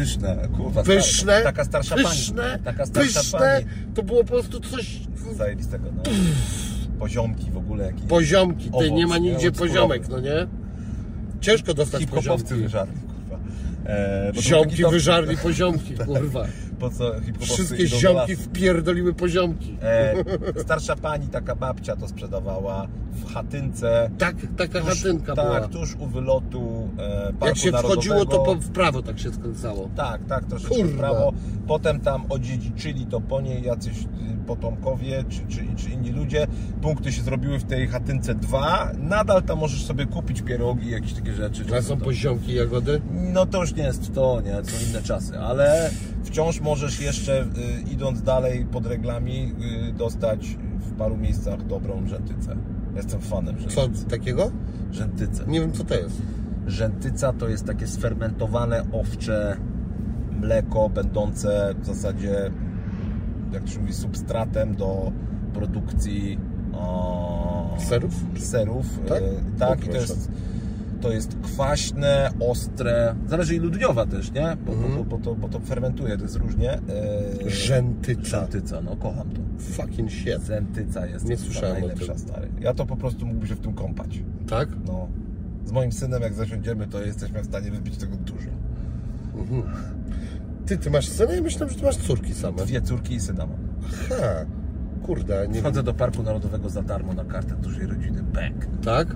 [0.00, 0.82] Pyszne, kurwa.
[0.82, 2.64] Pyszne, Taka starsza pyszne, pani.
[2.64, 3.66] Taka starsza pyszne, pani.
[3.94, 5.00] to było po prostu coś...
[5.36, 6.02] Zajebistego, no.
[6.98, 7.84] Poziomki w ogóle.
[7.86, 9.30] Jakieś Poziomki, ty nie ma nie?
[9.30, 10.46] nigdzie Owoc poziomek, no nie?
[11.40, 12.62] Ciężko dostać Hip-hopowcy poziomki.
[12.62, 13.38] wyżarli, kurwa.
[13.86, 16.46] E, Ziomki wyżarli poziomki, kurwa.
[16.80, 18.42] Po co hip-hopowcy Wszystkie idą do ziomki lasu.
[18.42, 19.76] wpierdoliły poziomki.
[19.82, 20.14] E,
[20.62, 24.10] starsza pani, taka babcia to sprzedawała w chatynce.
[24.18, 25.68] Tak, taka Tuż, chatynka tak, była.
[25.68, 29.88] tuż u wylotu e, Parku Jak się wchodziło, to po, w prawo tak się skręcało.
[29.96, 30.92] Tak, tak, troszeczkę Kurwa.
[30.92, 31.32] w prawo.
[31.66, 34.06] Potem tam odziedziczyli to po niej jacyś y,
[34.46, 36.46] potomkowie czy, czy, czy inni ludzie.
[36.82, 38.92] Punkty się zrobiły w tej chatynce dwa.
[38.98, 41.64] Nadal tam możesz sobie kupić pierogi, jakieś takie rzeczy.
[41.78, 43.00] A są to, poziomki jagody?
[43.32, 45.90] no to już nie jest to, nie, to inne czasy, ale
[46.24, 47.46] wciąż możesz jeszcze y,
[47.92, 49.52] idąc dalej pod reglami
[49.88, 52.56] y, dostać w paru miejscach dobrą rzętycę.
[52.96, 54.04] Jestem fanem Co rzętycy.
[54.06, 54.50] takiego?
[54.92, 55.44] Rzętyce.
[55.46, 56.22] Nie wiem co to jest.
[56.66, 59.56] Rzętyca to jest takie sfermentowane owcze
[60.40, 62.50] mleko, będące w zasadzie,
[63.52, 65.12] jak to się mówi, substratem do
[65.54, 66.38] produkcji
[66.72, 68.14] o, Serów?
[68.38, 68.86] serów.
[69.08, 69.22] Tak?
[69.22, 70.30] E, tak i to jest,
[71.00, 74.56] to jest kwaśne, ostre, zależy ilu dniowa też, nie?
[74.66, 74.94] Bo, Mhm.
[74.96, 76.72] bo, bo, to, bo to fermentuje, to jest różnie.
[76.74, 76.80] E,
[77.50, 78.22] Rzętyca.
[78.22, 79.40] Rzętyca, no kocham to.
[79.58, 80.40] Fucking shit.
[80.42, 82.48] Zętyca jest Nie słyszałem najlepsza, stary.
[82.60, 84.22] Ja to po prostu mógłbym się w tym kąpać.
[84.48, 84.68] Tak?
[84.86, 85.08] No,
[85.64, 88.50] z moim synem jak zasiądziemy, to jesteśmy w stanie wypić tego dużo.
[90.66, 91.32] Ty, ty masz syna?
[91.32, 92.64] Ja myślałem, że ty masz córki same.
[92.64, 93.58] Dwie córki i syna mam.
[94.08, 94.16] Ha.
[95.06, 98.22] Kurde, nie Wchodzę do Parku Narodowego za darmo na kartę dużej rodziny.
[98.22, 98.66] Bank.
[98.84, 99.08] Tak?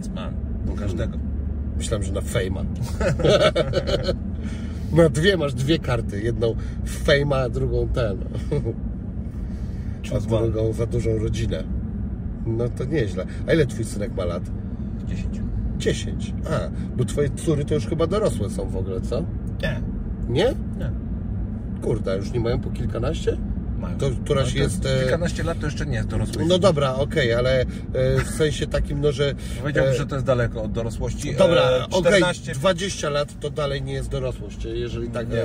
[0.00, 0.34] Yes man.
[0.64, 1.18] Do każdego.
[1.76, 2.64] Myślałem, że na fejma.
[4.96, 6.22] na dwie masz dwie karty.
[6.22, 6.54] Jedną
[6.86, 8.18] fejma, a drugą ten.
[10.16, 11.64] a drugą za dużą rodzinę.
[12.46, 13.26] No to nieźle.
[13.46, 14.42] A ile twój synek ma lat?
[15.06, 15.40] 10.
[15.78, 16.34] 10.
[16.50, 19.24] A, bo twoje córy to już chyba dorosłe są w ogóle, co?
[19.62, 19.80] Nie.
[20.28, 20.54] Nie?
[20.78, 20.90] Nie.
[21.82, 23.36] Kurde, już nie mają po kilkanaście?
[23.84, 23.98] Mają.
[23.98, 26.48] To któraś to jest, e, Kilkanaście lat to jeszcze nie jest dorosłość.
[26.48, 27.66] No dobra, okej, ale e,
[28.24, 29.34] w sensie takim, no że...
[29.60, 31.34] Powiedziałbym, e, że to jest daleko od dorosłości.
[31.34, 35.44] Dobra, E, okej, 14 20 lat to dalej nie jest dorosłość, jeżeli tak Nie, nie,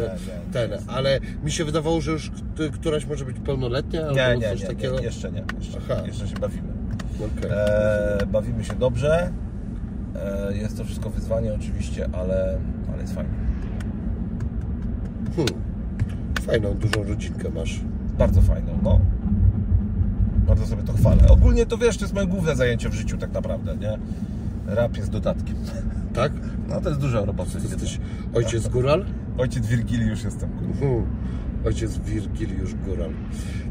[0.54, 2.32] ten, ale mi się wydawało, że już
[2.74, 5.00] któraś może być pełnoletnia albo Nie, nie, coś nie, takiego.
[5.00, 5.44] nie, jeszcze nie.
[5.60, 6.02] Jeszcze, Aha.
[6.08, 6.74] jeszcze się bawimy.
[7.38, 7.52] Okej.
[7.54, 9.32] E, bawimy się dobrze.
[10.16, 12.60] E, jest to wszystko wyzwanie oczywiście, ale,
[12.94, 13.34] ale jest fajnie.
[15.36, 15.64] Hmm.
[16.42, 17.80] Fajną, dużą rodzinkę masz.
[18.20, 19.00] Bardzo fajną, no.
[20.48, 21.28] Bardzo sobie to chwalę.
[21.30, 23.98] Ogólnie to wiesz, to jest moje główne zajęcie w życiu tak naprawdę, nie?
[24.66, 25.56] Rap jest dodatkiem.
[26.14, 26.32] Tak?
[26.70, 27.52] No to jest dużo roboty.
[27.52, 28.00] Ty jesteś
[28.34, 29.06] ojciec Góral?
[29.38, 30.50] Ojciec Wirgiliusz jestem.
[30.80, 31.06] Hmm.
[31.66, 33.10] Ojciec Wirgiliusz Góral.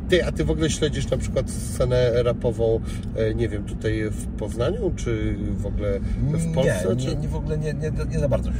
[0.08, 2.80] Ty, a ty w ogóle śledzisz na przykład scenę rapową,
[3.16, 6.88] e, nie wiem, tutaj w Poznaniu, czy w ogóle w Polsce?
[6.88, 7.06] nie, czy...
[7.06, 8.50] nie, nie, w ogóle nie, nie, nie za bardzo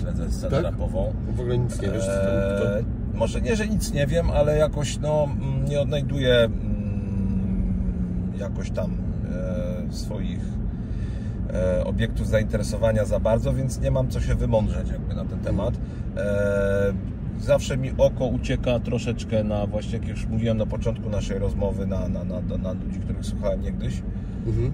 [0.00, 0.64] śledzę scenę Tak?
[0.64, 1.14] rapową.
[1.36, 2.84] W ogóle nic nie wiesz, Eee,
[3.18, 8.90] może nie, że nic nie wiem, ale jakoś no, mm, nie odnajduję mm, jakoś tam
[8.90, 10.40] e, swoich
[11.54, 15.74] e, obiektów zainteresowania za bardzo, więc nie mam co się wymądrzeć jakby na ten temat.
[16.16, 16.92] E,
[17.38, 22.08] zawsze mi oko ucieka troszeczkę na właśnie, jak już mówiłem na początku naszej rozmowy, na,
[22.08, 24.02] na, na, na ludzi, których słuchałem niegdyś
[24.46, 24.72] mhm.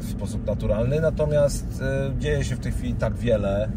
[0.00, 1.82] w sposób naturalny, natomiast
[2.18, 3.68] dzieje się w tej chwili tak wiele,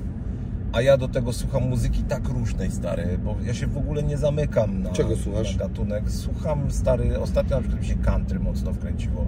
[0.74, 4.18] a ja do tego słucham muzyki tak różnej, stary, bo ja się w ogóle nie
[4.18, 5.58] zamykam na, Czego słuchasz?
[5.58, 6.12] na gatunek.
[6.12, 9.26] Słucham, stary, ostatnio na przykład mi się country mocno wkręciło.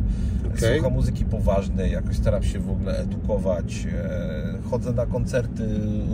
[0.55, 0.73] Okej.
[0.73, 3.87] Słucham muzyki poważnej, jakoś staram się w ogóle edukować.
[4.03, 5.67] E, chodzę na koncerty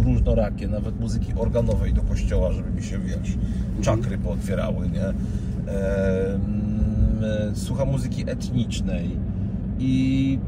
[0.03, 3.37] różnorakie, nawet muzyki organowej do kościoła, żeby mi się, wiesz,
[3.81, 5.05] czakry pootwierały, nie?
[5.73, 6.39] E,
[7.53, 9.17] słucham muzyki etnicznej
[9.79, 10.39] i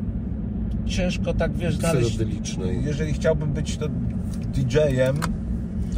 [0.96, 2.18] ciężko tak, wiesz, znaleźć
[2.82, 3.86] jeżeli chciałbym być to
[4.54, 5.18] DJ-em,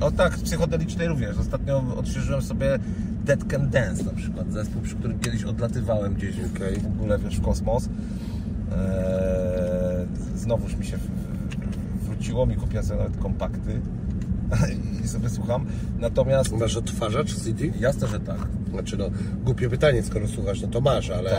[0.01, 1.37] o tak, psychodelicznej również.
[1.37, 2.79] Ostatnio odświeżyłem sobie
[3.25, 6.79] Dead Can Dance na przykład, zespół, przy którym kiedyś odlatywałem gdzieś w- Okej.
[6.79, 7.85] w ogóle, wiesz, w kosmos.
[8.71, 8.77] Eee,
[10.37, 13.81] znowuż mi się w- w- rzuciło mi, kupiłem sobie nawet kompakty
[15.05, 15.65] i sobie słucham.
[15.99, 17.65] Natomiast Masz odtwarzacz CD?
[17.79, 18.37] jasne, że tak.
[18.71, 19.05] Znaczy no,
[19.43, 21.29] głupie pytanie, skoro słuchasz, no to masz, ale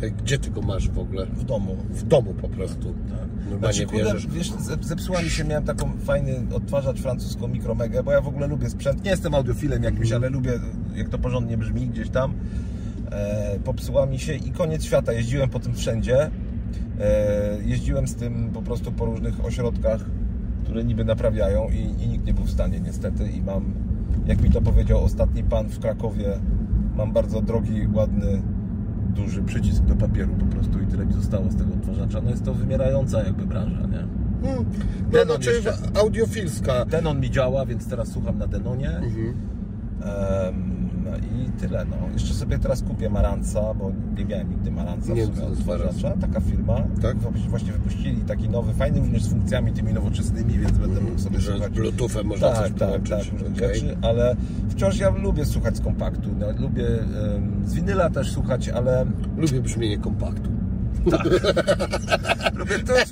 [0.00, 0.14] Tak.
[0.16, 1.26] gdzie ty go masz w ogóle?
[1.26, 1.76] W domu.
[1.90, 2.94] W domu po prostu.
[3.10, 3.18] Tak.
[3.50, 4.26] Normalnie Znaczy, kurde, bierzesz.
[4.26, 8.46] wiesz, zep- zepsuła mi się, miałem taką fajny odtwarzacz francuską mikromegę, bo ja w ogóle
[8.46, 9.04] lubię sprzęt.
[9.04, 10.52] Nie jestem audiofilem jakimś, ale lubię,
[10.94, 12.34] jak to porządnie brzmi gdzieś tam.
[13.12, 15.12] E, popsuła mi się i koniec świata.
[15.12, 16.30] Jeździłem po tym wszędzie.
[17.00, 20.00] E, jeździłem z tym po prostu po różnych ośrodkach,
[20.72, 23.28] które niby naprawiają i, i nikt nie był w stanie niestety.
[23.30, 23.74] I mam,
[24.26, 26.38] jak mi to powiedział ostatni pan w Krakowie,
[26.96, 28.42] mam bardzo drogi, ładny,
[29.08, 32.20] duży przycisk do papieru po prostu i tyle mi zostało z tego odtwarzacza.
[32.20, 34.06] No jest to wymierająca jakby branża, nie?
[34.46, 34.64] Hmm.
[35.02, 36.00] No Denon znaczy jeszcze.
[36.00, 36.84] audiofilska.
[36.84, 38.90] Denon mi działa, więc teraz słucham na Denonie.
[38.90, 39.34] Mhm.
[41.16, 41.96] I tyle, no.
[42.12, 46.10] Jeszcze sobie teraz kupię Maranca, bo nie miałem nigdy Maranca Nie w sumie odtwarzacza.
[46.20, 46.82] Taka firma.
[47.02, 47.16] Tak?
[47.48, 51.52] Właśnie- wypuścili taki nowy, fajny również z funkcjami tymi nowoczesnymi, więc będę mógł sobie Że
[51.52, 51.72] z słuchać.
[51.72, 53.20] Bluetoothem można tak, coś tak, tak,
[53.56, 54.36] rzeczy, ale
[54.70, 56.28] wciąż ja lubię słuchać z kompaktu.
[56.38, 56.84] No, lubię
[57.64, 59.06] z winyla też słuchać, ale
[59.36, 60.50] Lubię brzmienie kompaktu.
[62.54, 63.08] Lubię też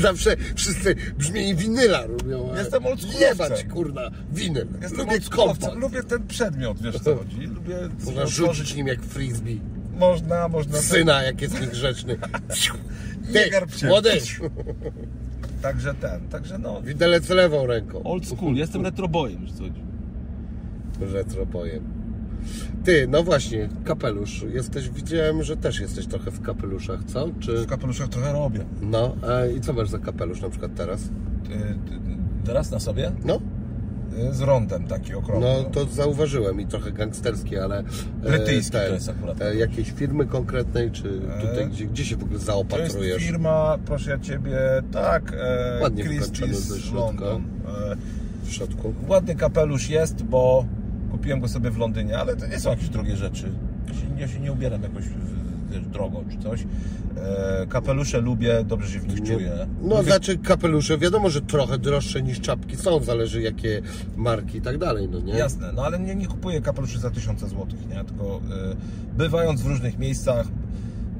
[0.00, 2.50] Zawsze wszyscy brzmienie winyla lubią.
[2.54, 3.28] a Jestem oldschoolowcem.
[3.28, 4.66] Jebać, kurna, winyl.
[4.82, 5.76] Jestem Lubię kompakt.
[5.76, 7.36] Lubię ten przedmiot, wiesz co chodzi.
[7.46, 9.60] Lubię Można rzucić nim jak frisbee.
[9.98, 10.78] Można, można.
[10.78, 12.16] Syna, jak jest niegrzeczny.
[13.34, 14.10] Nie Ty, młody!
[15.62, 16.82] Także ten, także no.
[16.82, 18.02] Widelec lewą ręką.
[18.02, 19.70] Old school, jestem retrobojem, czy coś.
[21.12, 22.01] Retropojem.
[22.84, 24.44] Ty, no właśnie, kapelusz.
[24.54, 27.28] Jesteś, widziałem, że też jesteś trochę w kapeluszach, co?
[27.40, 27.56] Czy...
[27.56, 28.60] W kapeluszach trochę robię.
[28.82, 31.00] No, a i co masz za kapelusz na przykład teraz?
[31.02, 31.08] Y, y,
[32.46, 33.12] Teraz na sobie?
[33.24, 33.40] No,
[34.30, 35.48] Y, Z rondem taki okrągły.
[35.64, 37.78] no to zauważyłem i trochę gangsterski, ale...
[37.78, 37.84] e,
[38.22, 39.42] Brytyjski to jest akurat.
[39.42, 41.02] E, jakiejś firmy konkretnej, czy
[41.40, 43.22] tutaj, E, gdzie, gdzie się w ogóle To jest zaopatrujesz?
[43.22, 44.58] firma, proszę ja Ciebie,
[44.92, 46.96] tak, e, Ładnie Christie's środka.
[47.24, 47.42] London.
[47.92, 47.96] E,
[48.44, 48.94] W środku?
[49.08, 50.64] ładny kapelusz jest, bo
[51.12, 53.52] kupiłem go sobie w Londynie, ale to nie są jakieś drogie rzeczy.
[53.88, 55.04] Ja się, ja się nie ubieram jakoś
[55.80, 56.66] drogo czy coś.
[57.16, 59.66] E, kapelusze lubię, dobrze się w nich czuję.
[59.82, 63.82] No, Lubię znaczy kapelusze, wiadomo, że trochę droższe niż czapki są, zależy jakie
[64.16, 65.32] marki i tak dalej, no nie?
[65.32, 68.04] Jasne, no ale nie, nie kupuję kapeluszy za tysiące złotych, nie?
[68.04, 70.46] Tylko y, bywając w różnych miejscach,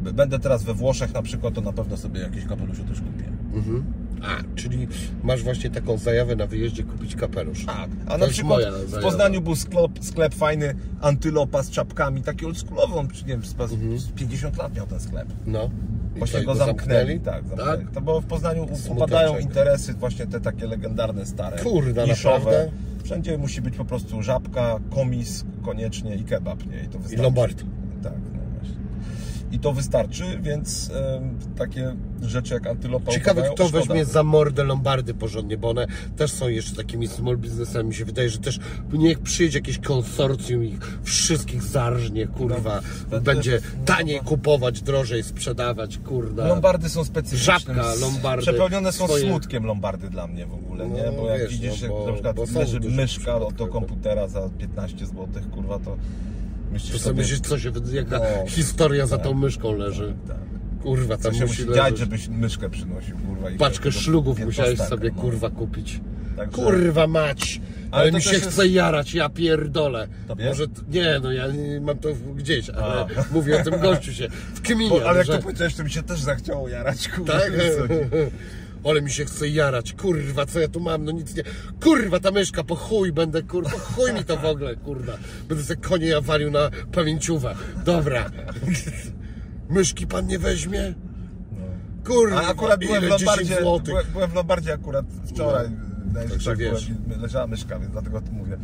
[0.03, 3.25] będę teraz we Włoszech na przykład, to na pewno sobie jakieś kapelusze też kupię.
[3.55, 3.85] Mhm.
[4.23, 4.89] A, czyli
[5.23, 7.67] masz właśnie taką zajawę na wyjeździe kupić kapelusz.
[7.67, 9.03] Tak, a To na przykład w.
[9.03, 13.55] Poznaniu był sklep, sklep fajny, antylopa z czapkami, taki oldschoolowy, on nie wiem, z
[14.03, 15.29] z 50 lat miał ten sklep.
[15.47, 15.71] No.
[16.17, 17.85] I Właśnie co, go zamknęli, tak, zamknęli.
[17.85, 17.91] Tak?
[17.95, 22.39] To bo w Poznaniu upadają interesy właśnie te takie legendarne, stare, Kurda, niszowe.
[22.39, 22.71] naprawdę?
[23.05, 26.83] Wszędzie musi być po prostu żabka, komis koniecznie i kebab, nie?
[26.85, 27.23] I to wystarczy.
[27.23, 27.65] Lombardy.
[28.03, 28.13] Tak.
[29.53, 30.91] I to wystarczy, więc
[31.57, 33.79] takie rzeczy jak antylopa Ciekawe, kto szkoda.
[33.87, 35.87] weźmie za mordę Lombardy porządnie, bo one
[36.17, 37.89] też są jeszcze takimi small businessami.
[37.89, 38.59] Mi się wydaje, że też
[38.93, 42.81] niech przyjedzie jakieś konsorcjum i ich wszystkich zarżnie, kurwa.
[43.11, 44.23] No, Będzie no, taniej no.
[44.29, 46.47] kupować, drożej sprzedawać, kurda.
[46.49, 47.45] Lombardy są specyficzne.
[47.59, 51.03] Żabka, lombardy, Przepełnione są swoje- smutkiem lombardy dla mnie w ogóle, nie?
[51.07, 53.71] No, Bo jak wiesz, widzisz, no, jak bo- na przykład leży myszka do przypadkowe.
[53.73, 55.97] komputera za 15 zł, kurwa, to
[56.73, 58.25] myślisz To sobie myślisz, co się, jaka No.
[58.47, 59.39] historia za tą Tak.
[59.39, 60.15] myszką leży.
[60.29, 60.37] Tak.
[60.83, 63.51] Kurwa, Co tam się musi dziać, żebyś myszkę przynosił, kurwa.
[63.51, 65.23] i Paczkę tego szlugów musiałeś sobie, no.
[65.23, 66.01] kurwa, kupić.
[66.37, 67.61] Także- Kurwa mać!
[67.91, 70.09] Ale Ale, mi się jest- chce jarać, ja pierdolę.
[70.29, 70.45] Tobie?
[70.45, 71.45] Może, nie, no ja
[71.81, 73.07] mam to gdzieś, ale A.
[73.31, 75.37] mówię o tym gościu się, w kminie, Bo, ale jak że...
[75.37, 77.33] to powiedziałeś, to mi się też zachciało jarać, kurwa.
[77.33, 77.53] Tak?
[78.83, 78.91] co.
[78.91, 81.43] Ale mi się chce jarać, kurwa, co ja tu mam, no nic nie...
[81.83, 85.13] Kurwa, ta myszka, po chuj będę, kurwa, po chuj mi to w ogóle, kurwa.
[85.49, 87.55] Będę sobie konie ja walił na pamięciówę.
[87.85, 88.31] Dobra.
[89.71, 90.95] Myszki pan nie weźmie?
[92.07, 96.21] Kurwa, A akurat byłem w ile 10 Lombardzie, byłem, byłem w Lombardzie akurat wczoraj, No,
[96.23, 96.91] no, także tak wiesz.
[96.91, 98.59] byłem, leżała myszka, więc dlatego tym mówię.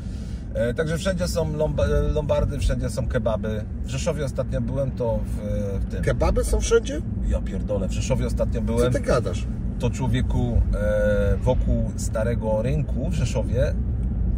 [0.54, 3.64] E, także wszędzie są lomba, e, lombardy, wszędzie są kebaby.
[3.84, 5.36] W Rzeszowie ostatnio byłem, to w,
[5.80, 6.02] w tym...
[6.04, 7.00] Kebaby są wszędzie?
[7.28, 9.46] Ja pierdolę, w Rzeszowie ostatnio Co byłem, ty gadasz?
[9.78, 13.74] To człowieku e, wokół Starego Rynku w Rzeszowie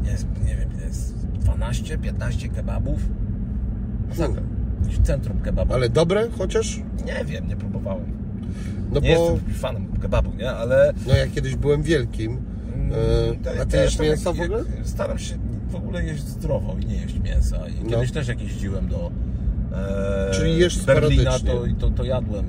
[0.05, 1.15] jest, nie wiem, jest
[1.45, 3.01] 12-15 kebabów.
[4.09, 4.43] Masakra.
[4.87, 5.75] Niż centrum kebabu.
[5.75, 6.81] Ale dobre chociaż?
[7.07, 8.05] Nie wiem, nie próbowałem.
[8.93, 10.51] No Nie bo jestem fanem kebabu, nie?
[10.51, 10.93] Ale...
[11.07, 12.37] no ja kiedyś byłem wielkim.
[13.45, 14.65] To- E, a ty jesz jak- w ogóle?
[14.83, 15.35] Staram się
[15.71, 17.69] w ogóle jeść zdrowo i nie jeść mięsa.
[17.69, 17.91] I No.
[17.91, 19.11] kiedyś też jak jeździłem do
[19.75, 22.45] e, Czyli jesz Berlina, to, to, to jadłem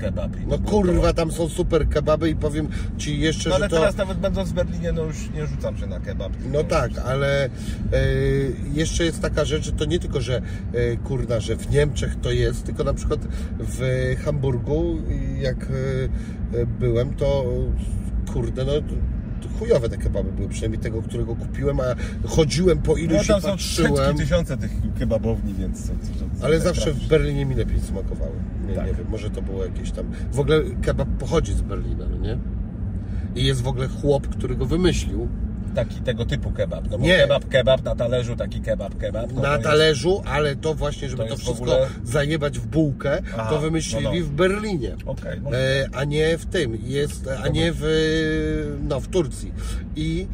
[0.00, 0.36] kebab.
[0.46, 3.76] No kurwa, tam są super kebaby i powiem ci jeszcze, No ale że to...
[3.76, 6.32] teraz nawet będąc w Berlinie, no już nie rzucam się na kebab.
[6.52, 7.50] No tak, ale e,
[8.72, 10.36] jeszcze jest taka rzecz, że to nie tylko, że
[10.72, 13.20] e, kurna, że w Niemczech to jest, tylko na przykład
[13.58, 13.80] w
[14.24, 14.96] Hamburgu,
[15.40, 17.44] jak e, byłem, to
[18.32, 18.72] kurde, no
[19.48, 21.84] chujowe te kebaby były, przynajmniej tego, którego kupiłem, a
[22.28, 24.16] chodziłem po No iluś tam i są patrzyłem.
[24.16, 25.78] tysiące tych kebabowni, więc...
[25.86, 27.04] są- są- Ale tak zawsze trafisz.
[27.06, 28.32] w Berlinie mi lepiej smakowały.
[28.68, 28.86] Nie, Tak.
[28.86, 30.06] nie wiem, może to było jakieś tam...
[30.32, 32.38] W ogóle kebab pochodzi z Berlina, no nie?
[33.36, 35.28] I jest w ogóle chłop, który go wymyślił.
[35.74, 36.90] Taki tego typu kebab.
[36.90, 37.18] No bo Nie.
[37.18, 39.32] kebab, kebab, na talerzu taki kebab, kebab.
[39.32, 43.22] No na jest- talerzu, ale to właśnie, żeby to to, wszystko ogóle- zajebać w bułkę,
[43.34, 44.24] Aha, to wymyślili no, no.
[44.26, 44.96] w Berlinie.
[45.06, 47.82] Okej, może- e, a nie w tym, jest, a nie w,
[48.88, 49.52] no, w Turcji.
[49.96, 50.26] I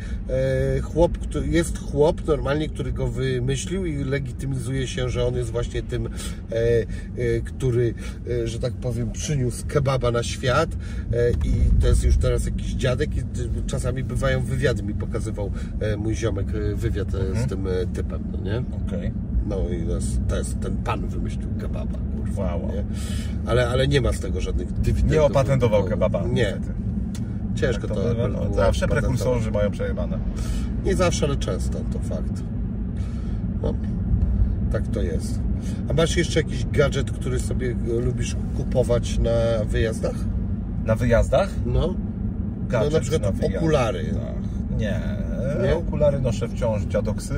[0.77, 5.51] e, chłop, który, jest chłop normalnie, który go wymyślił i legitymizuje się, że on jest
[5.51, 6.11] właśnie tym, e,
[6.53, 7.95] e, który,
[8.43, 10.69] e, że tak powiem, przyniósł kebaba na świat
[11.13, 13.23] e, i to jest już teraz jakiś dziadek i
[13.67, 14.95] czasami bywają wywiady, mi
[15.33, 15.51] pokazywał
[15.81, 17.47] e, mój ziomek e, wywiad e, Mhm.
[17.47, 18.63] z tym typem, no nie?
[18.87, 19.13] Okej.
[19.49, 19.87] No i
[20.37, 22.85] jest ten pan wymyślił kebaba, kurwa, Wow, nie?
[23.47, 25.13] Ale, ale nie ma z tego żadnych dywidend.
[25.13, 26.23] Nie opatentował Bo- kebaba.
[26.23, 26.73] Nie, niestety.
[27.55, 30.19] ciężko Tak to, to no, Zawsze prekursorzy mają przejebane.
[30.85, 32.43] Nie zawsze, ale często, to fakt.
[33.63, 33.75] No,
[34.73, 35.41] tak to jest.
[35.89, 40.15] A masz jeszcze jakiś gadżet, który sobie lubisz kupować na wyjazdach?
[40.85, 41.51] Na wyjazdach?
[41.67, 41.95] No,
[42.69, 43.23] Gadżet na przykład
[43.53, 44.15] na okulary.
[44.23, 44.46] Ach,
[44.77, 45.01] Nie.
[45.63, 45.77] Nie?
[45.77, 47.35] Okulary noszę wciąż dziadoksy.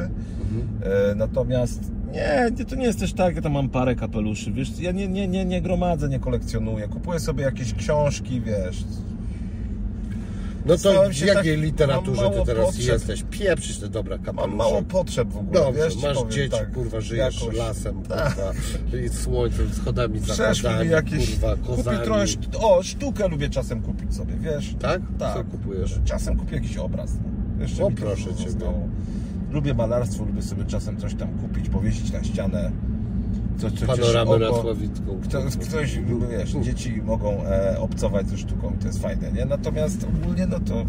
[0.82, 1.80] E, natomiast
[2.12, 5.08] nie, nie, to nie jest też tak, ja tam mam parę kapeluszy, wiesz, ja nie,
[5.08, 8.84] nie, nie, nie gromadzę, nie kolekcjonuję, kupuję sobie jakieś książki, wiesz,
[10.68, 12.84] no to w jakiej tak- literaturze ty teraz potrzeb.
[12.86, 13.24] jesteś?
[13.30, 14.46] Pieprzysz te dobra kapelusze.
[14.48, 18.34] mam mało potrzeb w ogóle, Dobrze, wiesz, masz dzieci, tak, kurwa, żyjesz jakoś- lasem, Tak.
[18.34, 18.52] kurwa,
[19.04, 21.98] i słońcem, schodami, Przeszły zachodami, mi jakieś, kurwa, kozami.
[22.04, 25.00] trochę, szt- o, sztukę lubię czasem kupić sobie, wiesz, Tak?
[25.18, 25.98] tak, Co kupujesz?
[26.04, 27.62] czasem kupię jakiś obraz, no.
[27.62, 28.66] jeszcze O, proszę ciebie.
[29.50, 32.70] Lubię malarstwo, lubię sobie czasem coś tam kupić, powiesić na ścianę,
[33.58, 34.62] co, co Panoramę oko.
[34.62, 35.20] Sławicką.
[35.24, 35.98] Kto, ktoś,
[36.30, 39.44] wiesz, dzieci mogą e, obcować ze sztuką to jest fajne, nie?
[39.44, 40.84] Natomiast ogólnie, no to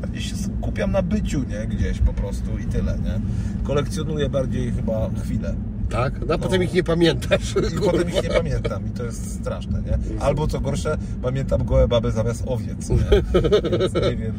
[0.00, 1.66] bardziej się skupiam na byciu, nie?
[1.66, 3.20] Gdzieś po prostu i tyle, nie?
[3.64, 5.54] Kolekcjonuję bardziej chyba chwilę.
[5.90, 6.26] Tak?
[6.26, 7.54] No a potem ich nie pamiętasz.
[7.76, 10.20] I potem ich nie pamiętam i to jest straszne, nie?
[10.20, 12.96] Albo co gorsze, pamiętam gołe baby zamiast owiec, nie?
[13.78, 14.34] Więc nie wiem,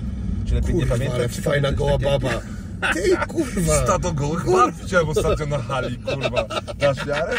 [0.45, 2.29] czy lepiej nie Kurwa, pamiętać, ale czy fajna goła baba.
[2.93, 3.83] Ty, kurwa.
[3.83, 6.45] Stado gołych barw widziałem ostatnio na hali, kurwa.
[6.79, 7.33] Dasz wiarę?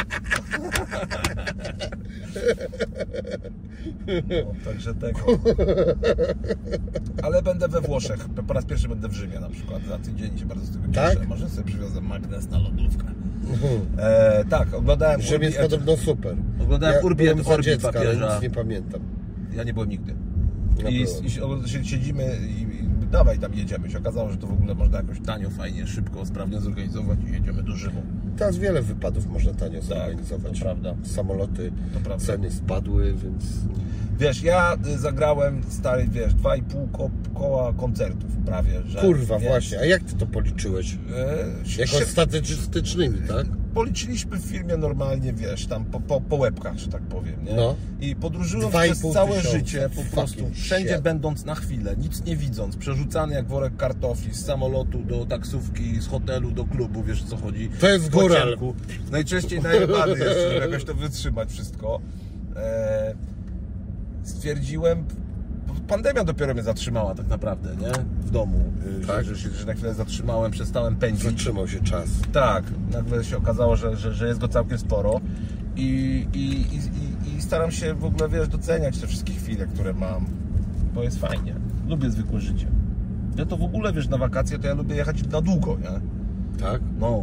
[4.07, 5.19] No, także tego.
[7.23, 8.29] Ale będę we Włoszech.
[8.47, 9.83] Po raz pierwszy będę w Rzymie na przykład.
[9.89, 11.17] Za tydzień się bardzo z tego cieszę.
[11.17, 11.29] Tak?
[11.29, 13.05] Może sobie przywiozę magnes na lodówkę.
[13.99, 16.37] E, tak, oglądałem Rzym jest Urbi podobno super.
[16.63, 18.33] Oglądałem ja Urbi et byłem za Orbi dziecka, ale papieża.
[18.35, 19.01] nic nie pamiętam.
[19.53, 20.15] Ja nie byłem nigdy.
[20.89, 22.70] I, i si- siedzimy i, i
[23.11, 23.91] dawaj tam jedziemy.
[23.91, 27.63] Się okazało, że to w ogóle można jakoś tanio, fajnie, szybko, sprawnie zorganizować i jedziemy
[27.63, 28.03] do Rzymu.
[28.37, 30.43] Teraz wiele wypadów można tanio zorganizować.
[30.43, 30.95] Tak, to prawda.
[31.03, 32.27] Samoloty, To prawda.
[32.27, 33.45] ceny spadły, więc...
[34.21, 39.01] Wiesz, ja y, zagrałem stary, wiesz, dwa i pół ko koła koncertów prawie, że...
[39.01, 39.81] Kurwa, właśnie.
[39.81, 40.99] A jak ty to policzyłeś?
[41.17, 43.47] E, Jakoś statystycznymi, tak?
[43.75, 47.55] Policzyliśmy w filmie normalnie, wiesz, tam po, po, po łebkach, że tak powiem, nie?
[47.55, 47.77] No.
[48.01, 49.59] I podróżując przez całe tysiąca.
[49.59, 51.03] życie, po prostu wszędzie shit.
[51.03, 56.07] będąc na chwilę, nic nie widząc, przerzucany jak worek kartofli z samolotu do taksówki, z
[56.07, 57.71] hotelu do klubu, wiesz co chodzi?
[57.81, 58.59] To jest W góral.
[59.11, 62.01] Najczęściej najebany jeszcze, żeby jakoś to wytrzymać wszystko.
[62.57, 63.15] E,
[64.23, 65.05] stwierdziłem,
[65.89, 67.93] pandemia dopiero mnie zatrzymała tak naprawdę, nie?
[68.21, 68.59] W domu.
[69.03, 69.25] y, Tak?
[69.25, 71.25] Że, że, że na chwilę zatrzymałem, przestałem pędzić.
[71.25, 72.09] Zatrzymał się czas.
[72.33, 75.21] Tak, nagle się okazało, że, że, że jest go całkiem sporo
[75.77, 75.83] i,
[76.35, 76.39] i,
[76.75, 80.27] i, i, i staram się w ogóle, wiesz, doceniać te wszystkie chwile, które mam,
[80.95, 81.55] bo jest fajnie.
[81.89, 82.67] Lubię zwykłe życie.
[83.37, 86.01] Ja to w ogóle, wiesz, na wakacje to ja lubię jechać na długo, nie?
[86.61, 86.81] Tak?
[86.99, 87.23] No.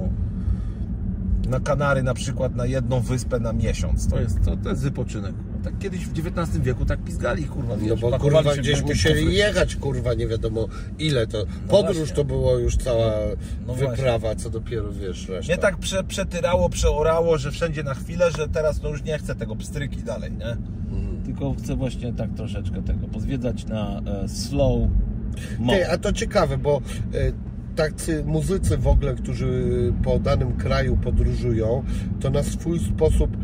[1.49, 4.07] Na Kanary na przykład, na jedną wyspę na miesiąc.
[4.07, 5.33] To jest, to, to jest wypoczynek.
[5.67, 9.33] Tak kiedyś w XIX wieku tak pizgali, kurwa, wiesz, No bo kurwa gdzieś musieli kufry.
[9.37, 10.67] jechać, kurwa, nie wiadomo
[10.99, 11.45] ile to.
[11.67, 12.15] Podróż właśnie.
[12.15, 13.11] to było już cała
[13.67, 15.53] No wyprawa, co dopiero wiesz reszta.
[15.53, 19.35] Mnie tak prze, przetyrało, przeorało, że wszędzie na chwilę, że teraz no już nie chcę
[19.35, 20.49] tego pstryki dalej, nie?
[20.49, 21.23] Mhm.
[21.25, 24.89] Tylko chcę właśnie tak troszeczkę tego pozwiedzać na e, slow.
[25.69, 26.81] Ty, a to ciekawe, bo
[27.13, 27.31] e,
[27.75, 29.47] tacy muzycy w ogóle, którzy
[30.03, 31.83] po danym kraju podróżują,
[32.19, 33.37] to na swój sposób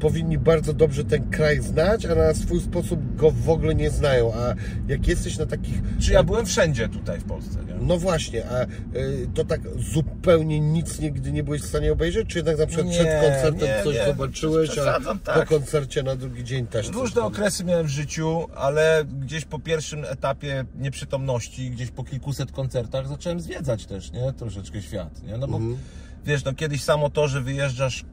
[0.00, 4.32] powinni bardzo dobrze ten kraj znać, a na swój sposób go w ogóle nie znają.
[4.34, 4.54] A
[4.88, 5.82] jak jesteś na takich.
[6.00, 7.74] Czy ja byłem wszędzie tutaj w Polsce, nie?
[7.80, 8.62] No właśnie, a
[8.98, 12.28] y, to tak zupełnie nic nigdy nie byłeś w stanie obejrzeć?
[12.28, 15.48] Czy jednak na przykład Nie, przed koncertem nie, coś nie, zobaczyłeś, a przesadzam, po tak.
[15.48, 20.64] koncercie na drugi dzień też Różne okresy miałem w życiu, ale gdzieś po pierwszym etapie
[20.78, 24.32] nieprzytomności, gdzieś po kilkuset koncertach zacząłem zwiedzać też, nie?
[24.32, 25.36] Troszeczkę świat, nie?
[25.38, 25.76] No bo Mhm.
[26.26, 28.04] wiesz, no kiedyś samo to, że wyjeżdżasz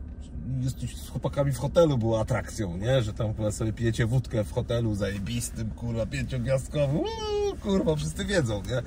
[0.62, 3.02] jesteś z chłopakami w hotelu było atrakcją, nie?
[3.02, 6.98] Że tam chyba sobie pijecie wódkę w hotelu zajebistym, kurwa, pięciogwiazdkowym.
[6.98, 8.82] Uuu, kurwa, wszyscy wiedzą, nie?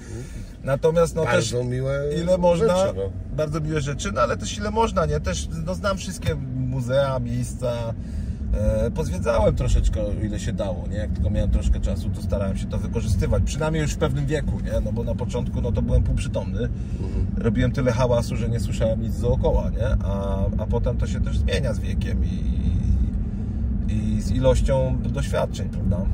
[0.64, 3.36] Natomiast no też Bardzo miłe ile można, rzeczy, no.
[3.36, 5.20] bardzo miłe rzeczy, no ale też ile można, nie?
[5.20, 7.94] Też no, znam wszystkie muzea, miejsca,
[8.94, 10.96] pozwiedzałem troszeczkę, ile się dało, nie?
[10.96, 14.60] Jak tylko miałem troszkę czasu, to starałem się to wykorzystywać, przynajmniej już w pewnym wieku,
[14.60, 14.80] nie?
[14.84, 16.68] No bo na początku, no to byłem półprzytomny,
[17.38, 19.86] robiłem tyle hałasu, że nie słyszałem nic dookoła, nie?
[20.04, 22.54] A, a potem to się też zmienia z wiekiem i,
[23.92, 26.06] i z ilością doświadczeń, prawda?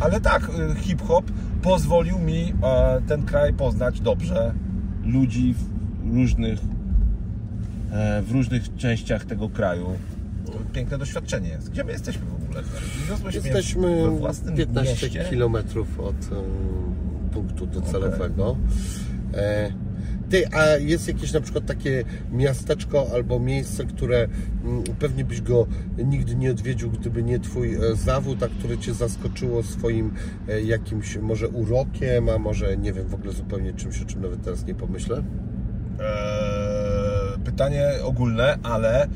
[0.00, 1.30] Ale tak, y, hip-hop
[1.62, 4.54] pozwolił mi e, ten kraj poznać dobrze,
[5.04, 6.58] ludzi w różnych,
[7.92, 9.86] e, w różnych częściach tego kraju.
[10.74, 11.70] Piękne doświadczenie jest.
[11.70, 12.62] Gdzie my jesteśmy w ogóle?
[13.08, 15.24] Wiozłeś Jesteśmy we własnym 15 mieście.
[15.30, 18.56] kilometrów od e, punktu docelowego.
[19.34, 19.72] E,
[20.30, 24.28] ty, a jest jakieś na przykład takie miasteczko albo miejsce, które
[24.64, 25.66] mm, pewnie byś go
[26.04, 30.14] nigdy nie odwiedził, gdyby nie twój e, zawód, a które cię zaskoczyło swoim
[30.48, 34.42] e, jakimś może urokiem, a może nie wiem, w ogóle zupełnie czymś, o czym nawet
[34.42, 35.22] teraz nie pomyślę?
[36.00, 39.08] Eee, pytanie ogólne, ale e,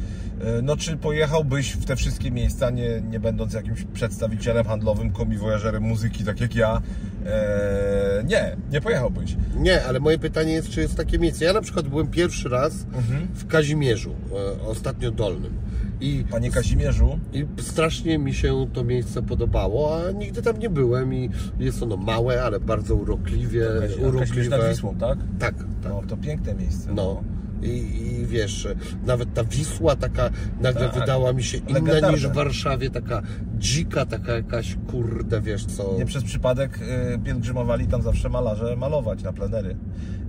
[0.63, 6.25] no czy pojechałbyś w te wszystkie miejsca, nie, nie będąc jakimś przedstawicielem handlowym, komiwojażerem muzyki,
[6.25, 6.83] tak jak ja?
[7.27, 9.37] Eee, nie, nie pojechałbyś.
[9.57, 11.45] Nie, ale moje pytanie jest, czy jest takie miejsce.
[11.45, 12.87] Ja na przykład byłem pierwszy raz
[13.35, 14.15] w Kazimierzu,
[14.61, 15.53] e, ostatnio Dolnym.
[16.01, 21.15] I Panie Kazimierzu, I strasznie mi się to miejsce podobało, a nigdy tam nie byłem
[21.15, 24.71] i jest ono małe, ale bardzo urokliwie, Kazimierz nad urokliwe.
[24.71, 25.19] Wisłą, tak?
[25.39, 25.93] Tak, tak.
[25.93, 26.93] No, to piękne miejsce.
[26.95, 27.23] No.
[27.63, 28.69] I, I wiesz,
[29.07, 30.31] nawet ta Wisła taka
[30.61, 31.01] nagle Tak.
[31.01, 33.23] wydała mi się inna niż w Warszawie, taka
[33.59, 35.95] dzika, taka jakaś kurde, wiesz co.
[35.99, 36.79] Nie przez przypadek
[37.15, 39.77] y, pielgrzymowali tam zawsze malarze malować na plenery.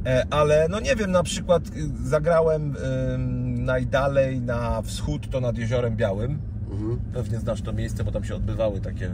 [0.05, 2.77] E, ale no nie wiem, na przykład y, zagrałem y,
[3.61, 6.39] najdalej na wschód, to nad Jeziorem Białym.
[6.71, 6.99] Mhm.
[7.13, 9.11] Pewnie znasz to miejsce, bo tam się odbywały takie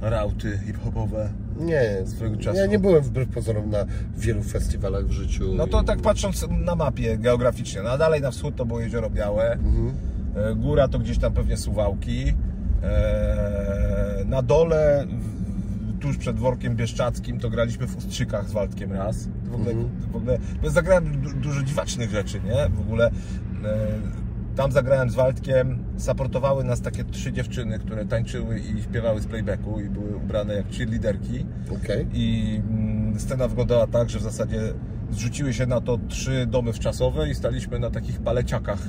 [0.00, 1.28] rauty hip-hopowe.
[1.60, 2.58] Nie, swojego czasu.
[2.58, 3.84] ja nie byłem wbrew pozorom na
[4.16, 5.54] wielu festiwalach w życiu.
[5.56, 9.10] No to tak patrząc na mapie geograficznie, no a dalej na wschód to było Jezioro
[9.10, 9.92] Białe, Mhm.
[10.36, 12.34] e, góra to gdzieś tam pewnie Suwałki,
[12.82, 15.06] e, na dole
[16.00, 19.28] tuż przed Workiem Bieszczackim to graliśmy w Ustrzykach z Waldkiem raz.
[19.44, 19.88] W ogóle, Mhm.
[20.12, 22.68] w ogóle zagrałem du, dużo dziwacznych rzeczy, nie?
[22.76, 23.10] W ogóle e,
[24.56, 29.80] tam zagrałem z Waldkiem, supportowały nas takie trzy dziewczyny, które tańczyły i śpiewały z playbacku
[29.80, 31.46] i były ubrane jak cheerleaderki.
[31.82, 32.06] Okej.
[32.12, 34.60] I mm, scena wyglądała tak, że w zasadzie
[35.10, 38.88] zrzuciły się na to trzy domy wczasowe i staliśmy na takich paleciakach.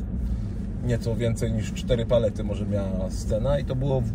[0.83, 4.11] Nieco więcej niż cztery palety może miała scena i to było w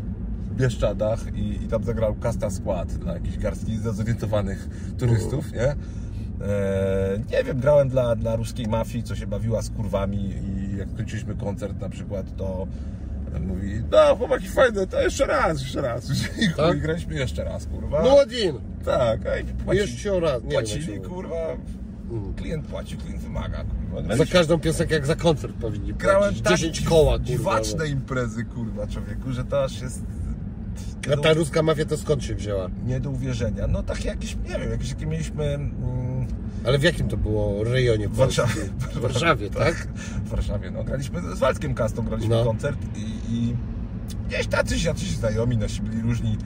[0.57, 4.69] Bieszczadach i, i tam zagrał Kasta Skład dla jakichś garstki zdezorientowanych
[4.99, 5.75] turystów, nie?
[6.47, 10.89] E, nie wiem, grałem dla, dla ruskiej mafii, co się bawiła z kurwami i jak
[10.89, 12.67] skończyliśmy koncert na przykład, to
[13.41, 16.11] mówi, no chłopaki fajne, to jeszcze raz, jeszcze raz.
[16.43, 16.81] I Tak?
[16.81, 18.03] graliśmy jeszcze raz, kurwa.
[18.03, 18.53] No Odin!
[18.85, 20.43] Tak, a i płaci, Jeszcze raz.
[20.43, 21.37] Nie płacili, wiem, kurwa.
[22.11, 22.35] Mm.
[22.35, 24.17] Klient płaci, klient wymaga, kurwa.
[24.17, 26.43] Za każdą piosenkę jak za koncert powinni grałem płacić.
[26.43, 27.25] tak 10 koła, kurwa.
[27.25, 27.85] dziwaczne no.
[27.85, 30.03] imprezy, kurwa, człowieku, że to aż jest
[31.07, 32.71] nie A do, ta ruska mafia to skąd się wzięła?
[32.87, 33.67] nie do uwierzenia.
[33.67, 35.45] No takie jakieś, nie wiem, jakieś takie mieliśmy...
[35.45, 36.27] Mm,
[36.67, 38.15] Ale w jakim to było rejonie w?
[38.17, 38.63] Warszawie.
[38.79, 39.75] W Warszawie, tak?
[40.25, 40.85] W Warszawie, no.
[40.85, 42.45] Graliśmy z Waldkiem Kastą, graliśmy No.
[42.45, 43.55] koncert i, i
[44.29, 46.37] gdzieś tacyś, jacyś znajomi nasi byli różni,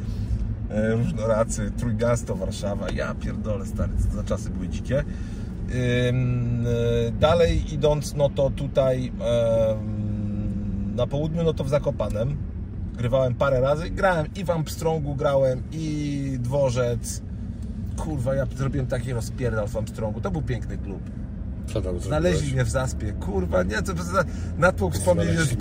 [0.70, 2.86] e, różnoracy, Trójmiasto, Warszawa.
[2.90, 5.04] Ja pierdolę, stary, co za czasy były dzikie.
[6.08, 12.36] Ym, e, dalej idąc, no to tutaj em, na południu, no to w Zakopanem.
[12.96, 17.22] Grywałem parę razy, grałem i w Armstrongu grałem, i Dworzec.
[18.04, 20.20] Kurwa, ja zrobiłem taki rozpierdal w Armstrongu.
[20.20, 21.00] To był piękny klub.
[21.66, 23.12] Co tam Znaleźli mnie w zaspie.
[23.12, 23.92] Kurwa, nie, to
[24.58, 25.56] natłok wspomnień jest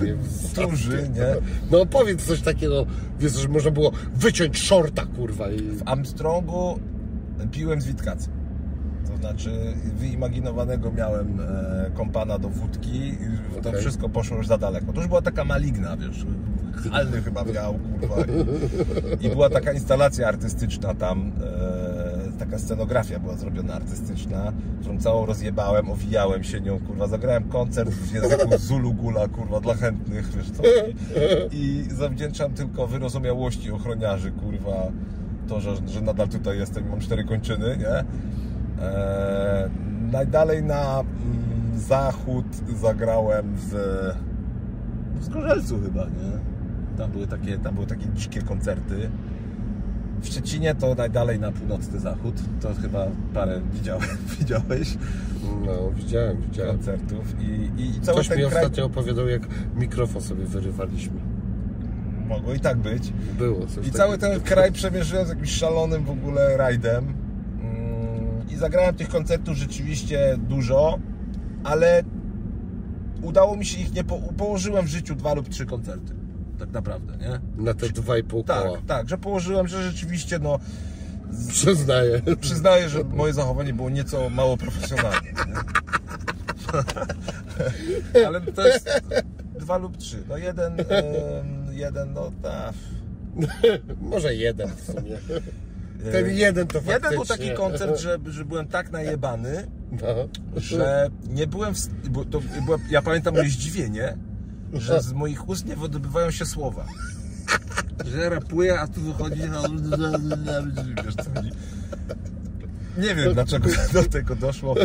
[0.56, 1.36] duży, nie?
[1.72, 2.86] No powiedz coś takiego,
[3.20, 5.50] wiesz, że można było wyciąć shorta, kurwa.
[5.50, 5.62] I...
[5.62, 6.80] W Armstrongu
[7.52, 8.34] piłem z Witkacem.
[9.08, 9.52] To znaczy
[9.96, 14.94] wyimaginowanego miałem e, kompana do wódki i to wszystko poszło już za daleko.
[14.94, 16.26] To już była taka maligna, wiesz,
[16.92, 18.16] halny chyba miał, kurwa.
[19.22, 21.99] I, I była taka instalacja artystyczna tam, e,
[22.40, 28.14] taka scenografia była zrobiona artystyczna, którą całą rozjebałem, owijałem się nią, kurwa, zagrałem koncert w
[28.14, 30.64] języku Zulu Gula, kurwa, dla chętnych, wiesz co.
[31.52, 34.92] I zawdzięczam tylko wyrozumiałości ochroniarzy, kurwa,
[35.48, 37.98] to, że, że nadal tutaj jestem i mam cztery kończyny, nie?
[38.86, 39.70] Eee,
[40.12, 42.46] najdalej na mm, zachód
[42.82, 43.74] zagrałem w,
[45.16, 46.40] w Zgorzelcu chyba, nie?
[46.98, 49.10] Tam były, takie, tam były takie dzikie koncerty.
[50.22, 52.36] W Szczecinie to najdalej na północny zachód.
[52.62, 54.04] To chyba parę widziałem,
[54.40, 54.98] widziałeś
[55.66, 56.76] No, widziałem, widziałem.
[56.76, 58.64] koncertów i, i, i cały Ktoś ten mi kraj...
[58.64, 59.42] ostatnio opowiadał, jak
[59.76, 61.20] mikrofon sobie wyrywaliśmy.
[62.28, 63.14] Mogło i tak być.
[63.38, 67.14] Było coś I cały ten kraj przemierzyłem z jakimś szalonym w ogóle rajdem.
[67.62, 71.00] Mm, I zagrałem tych koncertów rzeczywiście dużo,
[71.64, 72.04] ale
[73.22, 76.14] udało mi się ich nie po, położyłem w życiu dwa lub trzy koncerty.
[76.60, 77.64] Tak naprawdę, nie?
[77.64, 78.72] Na te dwa i pół koła.
[78.78, 80.60] Tak, tak, że położyłem, że rzeczywiście no
[81.50, 82.22] Przyznaję.
[82.42, 85.20] przyznaję, że moje zachowanie było nieco mało profesjonalne.
[88.28, 89.02] Ale to jest
[89.60, 90.24] dwa lub trzy.
[90.30, 90.78] No jeden,
[91.72, 92.74] jeden, no tak.
[94.02, 95.18] Może jeden w sumie.
[96.12, 96.94] Ten jeden to faktycznie.
[96.94, 100.08] Jeden był taki koncert, że, że byłem tak najebany, No.
[100.56, 101.80] że nie byłem w,
[102.32, 102.42] to
[102.90, 104.18] ja pamiętam moje zdziwienie,
[104.74, 106.86] że z moich ust nie wydobywają się słowa.
[108.06, 109.64] Że rapuję, a tu wychodzi no,
[111.06, 111.52] wiesz co chodzi.
[112.98, 114.76] Nie wiem dlaczego do tego doszło.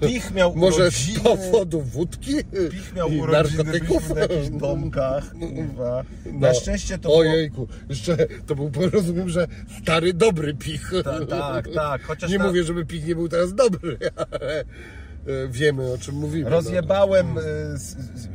[0.00, 2.34] Pich miał Może z urodziny, powodu wódki
[2.70, 4.08] Pich miał i urodziny, narkotyków?
[4.14, 6.04] w jakichś domkach, kurwa.
[6.26, 6.38] No.
[6.40, 7.20] Na szczęście to było...
[7.20, 8.16] Ojejku, jeszcze
[8.46, 9.46] to był, rozumiem, że
[9.82, 10.92] stary, dobry pich.
[11.04, 13.98] Ta- tak, tak, chociaż Nie ta- mówię, żeby pich nie był teraz dobry,
[14.30, 14.64] ale e,
[15.50, 16.44] wiemy o czym mówimy.
[16.44, 16.50] no.
[16.50, 17.42] Rozjebałem y,
[17.78, 18.28] z, z, z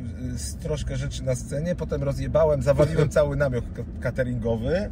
[0.62, 3.64] troszkę rzeczy na scenie, potem rozjebałem, zawaliłem cały namiot
[4.00, 4.90] cateringowy,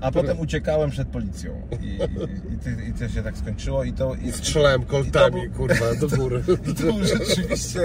[0.00, 1.62] a potem uciekałem przed policją.
[1.82, 4.14] I, i, i, i to się tak skończyło i to...
[4.14, 4.32] I, No.
[4.32, 6.42] Strzelałem koltami, I to kurwa, do góry.
[6.70, 7.80] I to był rzeczywiście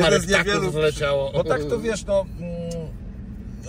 [0.00, 0.70] Parę jeden z niewielu...
[0.72, 1.32] zleciało.
[1.32, 2.26] Bo tak to wiesz, no...
[2.38, 2.89] Mm,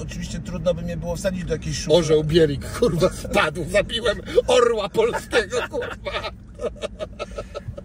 [0.01, 1.99] oczywiście trudno by mnie było wsadzić do jakiejś szuflady.
[1.99, 3.65] Orzeł Bielik, kurwa, spadł.
[3.69, 6.31] Zabiłem orła polskiego, kurwa.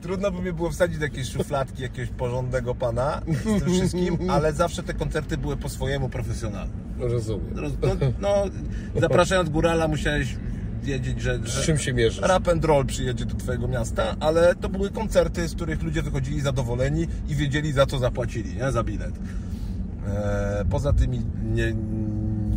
[0.03, 4.53] Trudno by mnie było wsadzić do jakiejś szufladki jakiegoś porządnego pana z tym wszystkim, ale
[4.53, 6.73] zawsze te koncerty były po swojemu profesjonalne.
[6.99, 7.59] Rozumiem.
[7.59, 8.45] Roz- No, no,
[9.01, 10.37] zapraszając górala musiałeś
[10.83, 12.21] wiedzieć, że, Z że czym się mierzysz?
[12.23, 16.41] rap and roll przyjedzie do twojego miasta, ale to były koncerty, z których ludzie wychodzili
[16.41, 18.73] zadowoleni i wiedzieli za co zapłacili, nie?
[18.73, 19.12] Za bilet.
[20.07, 21.20] E, poza tymi
[21.54, 21.74] nie,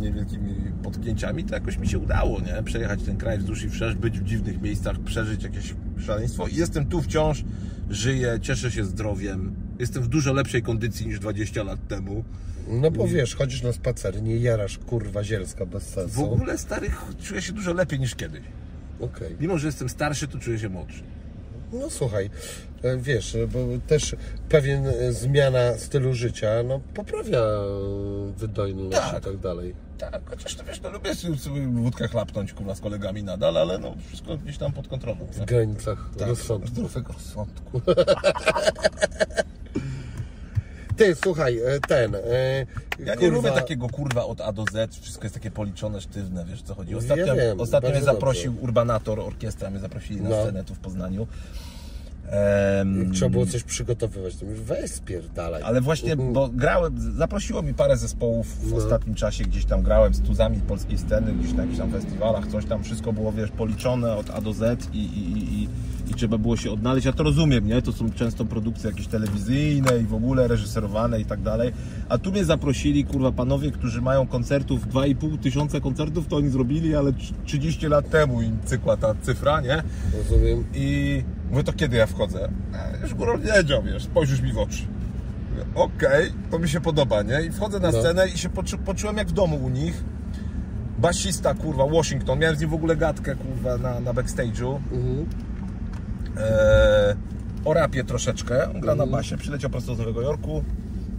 [0.00, 2.62] niewielkimi potknięciami, to jakoś mi się udało, nie?
[2.62, 6.86] Przejechać ten kraj wzdłuż i wszerz, być w dziwnych miejscach, przeżyć jakieś szaleństwo i jestem
[6.86, 7.44] tu wciąż,
[7.90, 12.24] żyję, cieszę się zdrowiem, jestem w dużo lepszej kondycji niż 20 lat temu.
[12.68, 16.32] No bo wiesz, chodzisz na spacer, nie jarasz, kurwa, zielska bez W sensu.
[16.32, 16.90] ogóle stary
[17.22, 18.42] czuję się dużo lepiej niż kiedyś.
[19.00, 19.36] Okej.
[19.40, 21.02] Mimo, że jestem starszy, to czuję się młodszy.
[21.72, 22.30] No słuchaj,
[22.82, 24.16] e, wiesz, bo też
[24.48, 29.22] pewien e, zmiana stylu życia, no poprawia e, wydajność Tak.
[29.22, 29.74] i tak dalej.
[29.98, 33.94] Tak, chociaż to wiesz, no lubię sobie wódkę chlapnąć kurwa z kolegami nadal, ale no
[34.08, 35.26] wszystko gdzieś tam pod kontrolą.
[35.32, 36.68] W granicach Tak, rozsądku.
[36.68, 37.80] zdrowego rozsądku.
[41.00, 42.14] Ty, słuchaj, e, ten.
[42.14, 42.20] e,
[42.98, 46.44] Ja nie kurwa, lubię takiego kurwa od A do Z, wszystko jest takie policzone, sztywne,
[46.44, 46.94] wiesz co chodzi.
[46.94, 50.42] Ostatnio, Ja wiem, ostatnio mnie zaprosił Urbanator, orkiestra mnie zaprosili na No.
[50.42, 51.26] scenę tu w Poznaniu.
[52.30, 55.62] Em, Trzeba było coś przygotowywać, to mówisz, weź spierdalaj.
[55.62, 58.76] Ale właśnie, bo grałem, zaprosiło mi parę zespołów w No.
[58.76, 62.64] ostatnim czasie, gdzieś tam grałem z tuzami polskiej sceny, gdzieś na jakichś tam festiwalach, coś
[62.66, 65.68] tam, wszystko było, wiesz, policzone od A do Z i, i, i, i,
[66.10, 67.06] i trzeba było się odnaleźć.
[67.06, 67.82] Ja to rozumiem, nie?
[67.82, 71.72] To są często produkcje jakieś telewizyjne i w ogóle reżyserowane i tak dalej.
[72.08, 76.96] A tu mnie zaprosili, kurwa, panowie, którzy mają koncertów, 2,5 tysiąca koncertów, to oni zrobili,
[76.96, 77.12] ale
[77.44, 79.82] 30 lat temu im cykła ta cyfra, nie?
[80.18, 80.64] Rozumiem.
[80.74, 82.48] I mówię, to kiedy ja wchodzę?
[83.02, 84.82] Już górą wiedział, wiesz, spojrzysz mi w oczy.
[85.74, 87.42] Okej, to mi się podoba, nie?
[87.42, 88.00] I wchodzę na No.
[88.00, 90.04] scenę i się poczu, poczułem jak w domu u nich.
[90.98, 94.76] Basista, kurwa, Washington, miałem z nim w ogóle gadkę, kurwa, na, na backstage'u.
[94.92, 95.26] Mhm.
[96.36, 97.16] Eee,
[97.64, 99.10] o rapie troszeczkę, on gra na Mhm.
[99.10, 100.64] basie, przyleciał prosto z Nowego Jorku.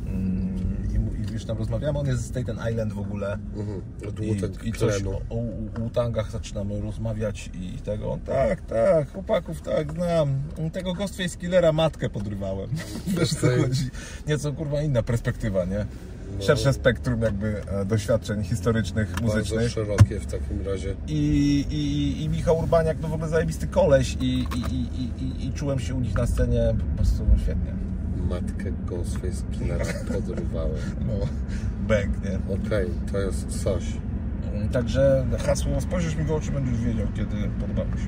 [0.08, 0.56] Mm,
[1.30, 3.38] I, już tam rozmawiamy, on jest z Staten Island w ogóle.
[3.58, 3.82] Mhm.
[4.64, 5.44] I, i coś o, o
[5.80, 8.12] Wu-Tangach zaczynamy rozmawiać i tego.
[8.12, 10.42] On, tak, tak, chłopaków tak znam.
[10.74, 12.70] Tego Ghostface Killera matkę podrywałem.
[13.20, 13.90] Wiesz co chodzi?
[14.28, 15.86] Nieco kurwa inna perspektywa, nie?
[16.40, 19.70] Szersze spektrum jakby e, doświadczeń historycznych, Bardzo muzycznych.
[19.72, 20.96] szerokie w takim razie.
[21.08, 25.54] I, i, I Michał Urbaniak to w ogóle zajebisty koleś i, i, i, i, i,
[25.54, 27.74] czułem się u nich na scenie po prostu świetnie.
[28.30, 30.78] Matkę Ghostface Killera podrywałem.
[31.08, 31.14] No,
[31.88, 32.56] bang, nie?
[32.56, 33.84] Okej, to jest coś.
[34.72, 38.08] Także hasło spojrzysz mi w oczy, będziesz wiedział, kiedy podoba mi się.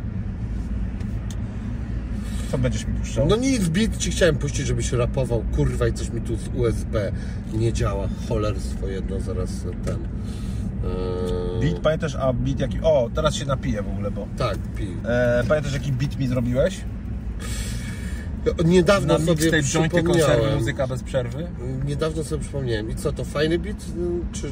[2.53, 3.27] Co będziesz mi puszczał?
[3.27, 7.11] No nic, beat ci chciałem puścić, żebyś rapował, kurwa, i coś mi tu z USB
[7.53, 8.07] nie działa.
[8.29, 9.49] Cholerstwo jedno, zaraz
[9.85, 9.95] ten...
[9.95, 12.79] Eee, Beat, pamiętasz, a beat jaki...
[12.83, 14.27] O, teraz się napiję w ogóle, bo...
[14.37, 14.87] Tak, pi.
[15.05, 16.81] E, pamiętasz jaki beat mi zrobiłeś?
[18.65, 20.55] Niedawno Na sobie przypomniałem.
[20.57, 21.47] muzyka bez przerwy?
[21.85, 22.89] Niedawno sobie przypomniałem.
[22.89, 23.85] I co, to fajny beat?
[24.31, 24.47] Czy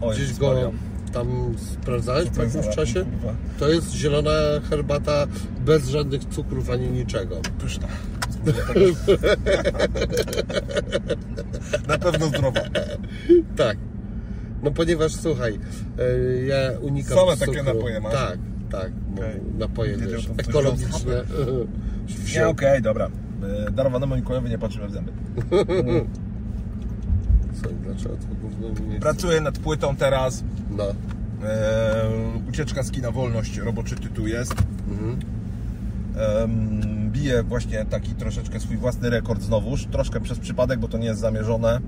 [0.00, 0.70] O, gdzieś go Maria.
[1.14, 3.04] Tam sprawdzałeś jakimś za czasie?
[3.58, 4.30] To jest zielona
[4.70, 5.26] herbata
[5.64, 7.36] bez żadnych cukrów ani niczego.
[7.58, 7.88] Pyszna.
[11.88, 12.60] Na pewno zdrowa.
[13.56, 13.78] Tak.
[14.62, 15.58] No ponieważ słuchaj,
[15.98, 18.12] e, ja unikam Same takie napoje masz?
[18.12, 18.38] Tak,
[18.70, 18.92] tak.
[19.14, 19.40] Okej.
[19.58, 21.24] Napoje wiesz, coś ekologiczne.
[22.34, 23.10] Nie, okej, dobra.
[23.66, 25.12] E, Darowanemu Mikołajowi nie patrzymy w zęby.
[27.62, 30.44] Co, dlaczego to gówno nie Pracuję nad płytą teraz.
[30.70, 30.84] No.
[31.48, 32.04] E,
[32.48, 34.54] ucieczka z kina Wolność, roboczy tytuł jest.
[34.90, 35.18] Mhm.
[36.16, 39.86] Em, biję właśnie taki troszeczkę swój własny rekord znowuż.
[39.86, 41.80] Troszkę przez przypadek, bo to nie jest zamierzone.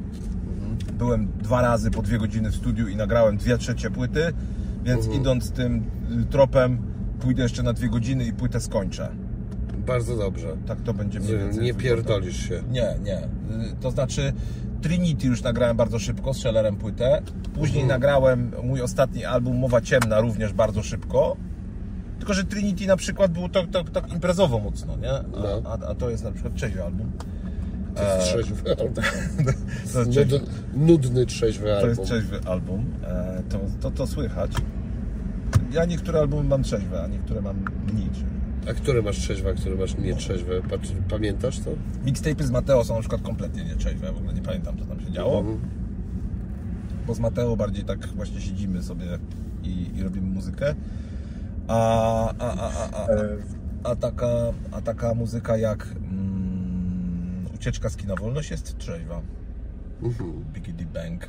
[0.98, 4.32] Byłem dwa razy po dwie godziny w studiu i nagrałem dwie trzecie płyty,
[4.84, 5.20] więc Mhm.
[5.20, 5.82] idąc tym
[6.22, 6.78] y, tropem
[7.20, 9.08] pójdę jeszcze na dwie godziny i płytę skończę.
[9.86, 10.56] Bardzo dobrze.
[10.66, 12.62] Tak to będzie mniej więcej Nie pierdolisz się.
[12.70, 13.18] Nie, nie.
[13.18, 14.32] Y, To znaczy
[14.82, 17.22] Trinity już nagrałem bardzo szybko z Shellerem płytę.
[17.54, 18.00] Później Mhm.
[18.00, 21.36] nagrałem mój ostatni album Mowa Ciemna również bardzo szybko.
[22.18, 25.10] Tylko, że Trinity na przykład było tak, tak, tak imprezowo mocno, nie?
[25.12, 25.62] A, No.
[25.70, 27.12] a, a to jest na przykład trzeźwy album.
[27.94, 28.94] To jest trzeźwy album.
[29.92, 31.88] To jest trzeźwy, Nud, nudny trzeźwy to album.
[31.88, 32.84] jest trzeźwy album.
[33.04, 34.50] E, To, to, to słychać.
[35.72, 37.56] Ja niektóre albumy mam trzeźwe, a niektóre mam
[37.92, 38.35] mniej trzeźwe.
[38.70, 40.52] A który masz trzeźwe, a który masz nietrzeźwe?
[41.10, 41.70] Pamiętasz to?
[42.04, 44.12] Mixtape'y z Mateo są na przykład kompletnie nietrzeźwe.
[44.12, 45.38] W ogóle nie pamiętam, co tam się działo.
[45.38, 45.58] Mhm.
[47.06, 49.06] bo z Mateo bardziej tak właśnie siedzimy sobie
[49.62, 50.74] i, i robimy muzykę.
[51.68, 54.26] A, a, a, a, a, a, a, taka,
[54.70, 59.20] a taka muzyka jak mm, Ucieczka z kina Wolność jest trzeźwa.
[60.02, 60.44] Mhm.
[60.52, 61.28] Biggity Bang.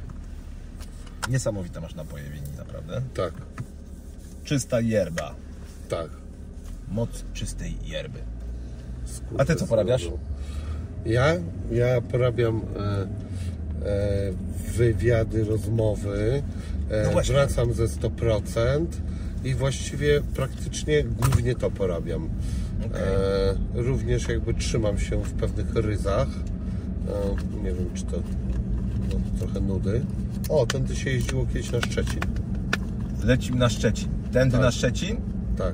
[1.30, 3.02] Niesamowite masz napoje wini, naprawdę.
[3.14, 3.34] Tak,
[4.44, 5.36] Czysta yerba.
[5.90, 6.10] tak.
[6.92, 8.20] Moc czystej yerby.
[9.38, 10.10] A ty co porabiasz?
[11.06, 11.26] Ja?
[11.72, 13.08] Ja porabiam e,
[13.90, 14.34] e,
[14.78, 16.44] wywiady, rozmowy.
[16.90, 18.86] E, No wracam ze 100%
[19.44, 22.30] i właściwie praktycznie głównie to porabiam.
[22.86, 23.02] Okej.
[23.02, 26.28] E, również jakby trzymam się w pewnych ryzach.
[27.08, 28.18] E, nie wiem, czy to
[29.14, 30.02] no, trochę nudy.
[30.50, 32.20] O, tędy się jeździło kiedyś na Szczecin.
[33.24, 34.10] Lecim na Szczecin.
[34.32, 34.62] Tędy Tak.
[34.62, 35.18] na Szczecin?
[35.58, 35.74] Tak.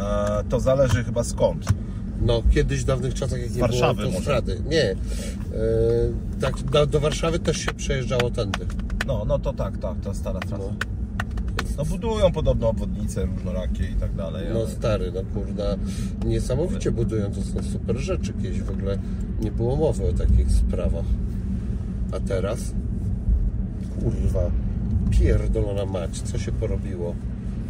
[0.00, 1.66] A, to zależy chyba skąd.
[2.22, 4.62] No, kiedyś w dawnych czasach, jak nie Warszawy było autostrady.
[4.68, 4.90] Nie.
[4.90, 4.96] E,
[6.40, 8.66] tak, do, do Warszawy też się przejeżdżało tędy.
[9.06, 10.58] No, no to tak, tak, to stara trasa.
[10.58, 10.72] No.
[11.78, 14.46] No budują podobno obwodnice różnorakie i tak dalej.
[14.52, 15.76] No ale- stary, no kurda,
[16.26, 18.32] niesamowicie budują, to są super rzeczy.
[18.42, 18.98] Kiedyś w ogóle
[19.40, 21.04] nie było mowy o takich sprawach.
[22.12, 22.72] A teraz?
[24.00, 24.50] Kurwa,
[25.10, 27.14] pierdolona mać, co się porobiło?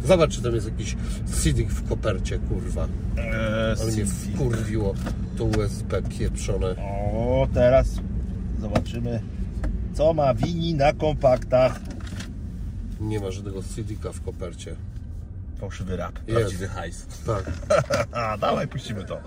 [0.05, 0.95] Zobacz, czy tam jest jakiś
[1.43, 2.87] Civic w kopercie, kurwa.
[3.17, 4.93] Eee, Ale mnie wkurwiło
[5.37, 6.75] to USB pieprzone.
[7.13, 7.87] O, teraz
[8.61, 9.21] zobaczymy,
[9.93, 11.79] co ma Wini na kompaktach.
[12.99, 14.75] Nie ma żadnego Civica w kopercie.
[15.59, 17.05] Fałszywy rap, prawdziwy hajs.
[17.25, 17.51] Tak.
[18.11, 19.17] A, dawaj, puścimy to.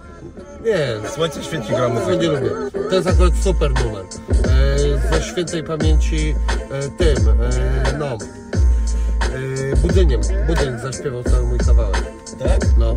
[0.65, 2.27] Nie, Słońce świeci gra Tego nie muzykę.
[2.27, 2.51] lubię.
[2.91, 4.05] To jest akurat super numer.
[4.49, 6.35] E, ze świętej pamięci
[6.71, 8.19] e, tym, e, no,
[9.83, 10.21] Budyniem.
[10.47, 12.03] Budyń zaśpiewał cały mój kawałek.
[12.39, 12.61] Tak?
[12.79, 12.95] No.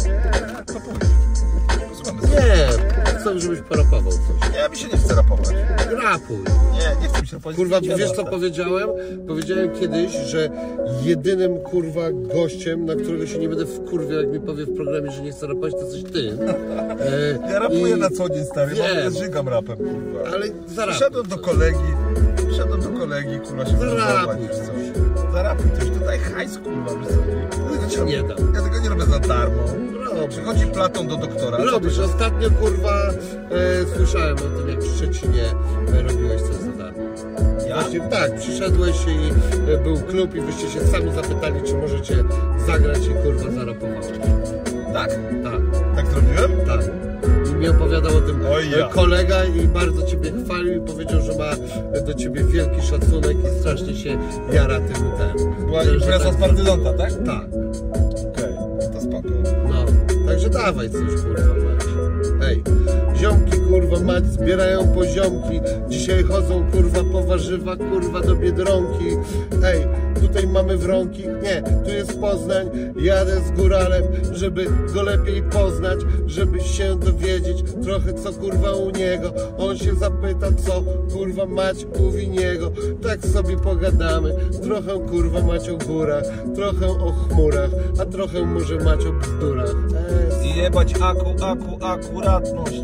[2.31, 2.67] Nie,
[3.19, 4.51] chcę, żebyś poropował coś.
[4.53, 5.47] Nie, mi się nie chce rapować.
[6.03, 6.37] Rapuj.
[6.73, 7.55] Nie, nie chce mi się rapować.
[7.57, 8.89] Kurwa, Nie wiesz co powiedziałem?
[9.27, 10.49] Powiedziałem kiedyś, że
[11.03, 15.21] jedynym kurwa gościem, na którego się nie będę wkurwiał, jak mi powie w programie, że
[15.21, 16.37] nie chce rapować, to jesteś ty.
[17.47, 18.97] E, Ja rapuję i- na co dzień, stary, bo Wiem.
[18.97, 20.29] ja żygam rapem, kurwa.
[20.33, 20.95] Ale zaraz.
[20.95, 21.77] Przyszedłem do kolegi,
[22.47, 24.86] przyszedłem do kolegi, kurwa, się Zarapuj wyżować, wiesz co.
[25.37, 26.91] Zarapuj coś, tutaj hajs, kurwa.
[27.97, 28.37] Ja nie dam.
[28.55, 29.63] Ja tego nie robię za darmo.
[30.13, 30.29] Robisz.
[30.37, 31.57] Przychodzi Platon do doktora.
[31.57, 31.99] Robisz.
[31.99, 35.43] Ostatnio kurwa e, słyszałem o tym, jak w Szczecinie
[35.93, 37.03] e, robiłeś coś za darmo.
[37.67, 37.81] Ja?
[37.81, 39.17] Właśnie tak, przyszedłeś i
[39.71, 42.23] e, był klub i wyście się sami zapytali, czy możecie
[42.67, 44.05] zagrać i kurwa zarapowałeś.
[44.93, 45.09] Tak?
[45.43, 45.61] Tak,
[45.95, 46.51] Tak zrobiłem?
[46.67, 46.96] tak.
[47.67, 48.87] Mi opowiadał o tym Oj, e, ja.
[48.87, 51.51] kolega i bardzo ciebie chwalił i powiedział, że ma
[51.93, 54.17] e, do ciebie wielki szacunek i strasznie się
[54.53, 55.65] jara tym ten.
[55.65, 57.11] Była że- impreza tak- z partyzanta, tak?
[57.25, 57.45] Tak.
[58.33, 58.53] Okej,
[58.93, 59.27] to spoko.
[59.69, 59.85] No,
[60.27, 61.85] także dawaj coś kurwa mać.
[62.49, 62.63] Ej,
[63.17, 65.61] ziomki kurwa mać zbierają poziomki.
[65.89, 69.05] Dzisiaj chodzą kurwa po warzywa, kurwa do Biedronki.
[69.63, 69.87] Ej,
[70.19, 71.23] tutaj mamy wronki.
[71.27, 72.69] Nie, tu jest Poznań.
[72.99, 79.33] Jadę z góralem, żeby go lepiej poznać, żeby się dowiedzieć trochę co kurwa u niego.
[79.57, 80.83] On się zapyta co
[81.13, 82.71] kurwa mać u winiego.
[83.03, 84.35] Tak sobie pogadamy.
[84.63, 86.23] Trochę kurwa mać o górach,
[86.55, 87.69] trochę o chmurach,
[88.01, 89.75] a trochę może mać o bzdurach.
[90.43, 92.81] I jebać aku, aku, akuratność,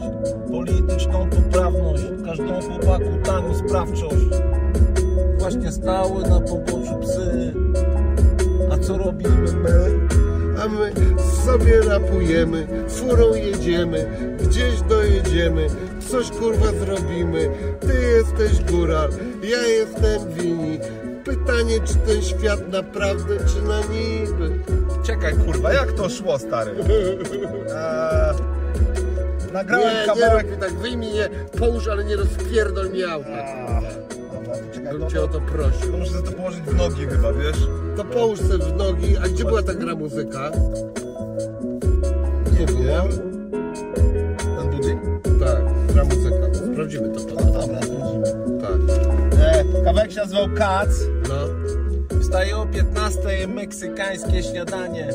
[0.51, 4.53] polityczną poprawność, każdą chłopaku tanią sprawczość.
[5.43, 7.53] Właśnie stały na poboczu psy,
[8.71, 9.99] a co robimy my?
[10.63, 10.91] A my
[11.45, 14.05] sobie rapujemy, furą jedziemy,
[14.43, 15.67] gdzieś dojedziemy,
[16.09, 17.49] coś kurwa zrobimy.
[17.79, 19.09] Ty jesteś góral,
[19.43, 20.79] ja jestem wini.
[21.23, 24.59] pytanie, czy ten świat naprawdę, czy na niby.
[25.03, 26.71] Czekaj, kurwa, jak to szło, stary?
[27.75, 28.35] Eee,
[29.53, 30.41] nagrałem Nie, nie kawałek...
[30.43, 31.29] rób mi tak, wyjmij je,
[31.59, 33.29] połóż, ale nie rozpierdol mi auta.
[34.91, 35.91] Bym no cię o to, to prosił.
[35.91, 37.67] to muszę to położyć w nogi chyba, wiesz?
[37.97, 40.51] To połóż sobie w nogi, a gdzie była ta gra muzyka?
[42.59, 43.07] Nie wiem.
[44.37, 44.97] Ten budynek?
[45.39, 46.53] Tak, gra muzyka.
[46.73, 47.53] Sprawdzimy to potem.
[47.53, 48.27] Dobra, sprawdzimy.
[48.61, 49.03] Tak,
[49.41, 50.89] E, kawałek się nazywał Kac.
[51.29, 51.35] no.
[52.21, 55.07] Wstaję o 15 meksykańskie śniadanie.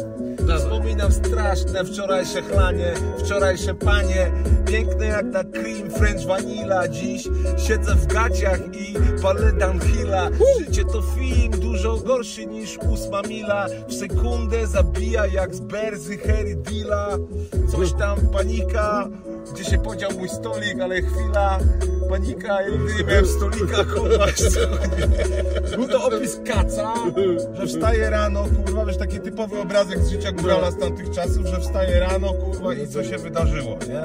[0.57, 4.33] Wspominam straszne wczorajsze chlanie, wczorajsze panie,
[4.67, 6.89] piękne jak ta cream French vanilla.
[6.89, 7.29] Dziś
[7.69, 10.29] siedzę w gaciach i palę downhilla.
[10.59, 13.67] Życie to film dużo gorszy niż ósma mila.
[13.89, 17.09] W sekundę zabija jak z berzy Harry Dilla.
[17.73, 19.09] Coś tam panika,
[19.55, 21.59] gdzie się podział mój stolik, ale chwila.
[22.11, 24.27] Panika, ja nigdy nie miałem stolika, kurwa.
[25.77, 26.95] Był to opis kaca,
[27.55, 31.61] że wstaje rano, kurwa, wiesz, taki typowy obrazek z życia górala z tamtych czasów, że
[31.61, 34.01] wstaje rano, kurwa, i co się wydarzyło, nie?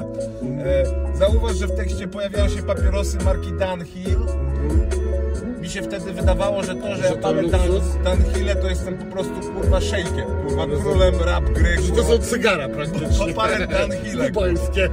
[0.64, 0.84] E,
[1.14, 4.43] zauważ, że w tekście pojawiają się papierosy marki Dunhill.
[5.64, 7.94] Mi się wtedy wydawało, że to, że, Że ja to luksus?
[8.04, 12.02] Dan- Dunhille, to jestem po prostu, kurwa, szejkiem, kurwa, królem rap gry, To kurwa.
[12.08, 13.26] są cygara praktycznie.
[13.28, 14.88] Popalę Dunhille, Kubańskie.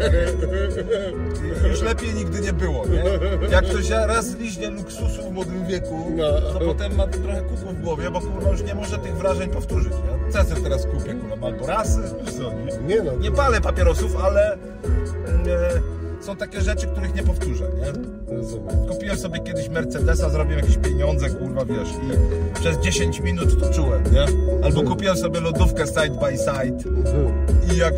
[1.69, 3.03] Już lepiej nigdy nie było, nie?
[3.51, 6.41] Jak ktoś raz liźnie luksusu w młodym wieku, No.
[6.59, 9.93] to potem ma trochę kuku w głowie, bo kurwa już nie może tych wrażeń powtórzyć,
[9.93, 10.43] nie?
[10.43, 11.99] Sobie teraz kupię, kurwa, Malborasy?
[12.25, 12.95] Czy co, nie?
[12.95, 13.11] Nie no.
[13.19, 17.91] Nie palę papierosów, ale mm, e, są takie rzeczy, których nie powtórzę, nie?
[18.37, 18.87] Rozumiem.
[18.89, 24.03] Kupiłem sobie kiedyś Mercedesa, zrobiłem jakieś pieniądze, kurwa, wiesz, i przez 10 minut to czułem,
[24.13, 24.25] nie?
[24.65, 27.33] Albo kupiłem sobie lodówkę side by side Mhm.
[27.73, 27.93] i jak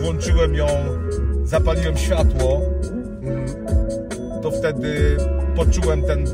[0.00, 0.66] włączyłem ją,
[1.44, 2.60] zapaliłem światło,
[4.42, 5.16] to wtedy
[5.56, 6.24] poczułem ten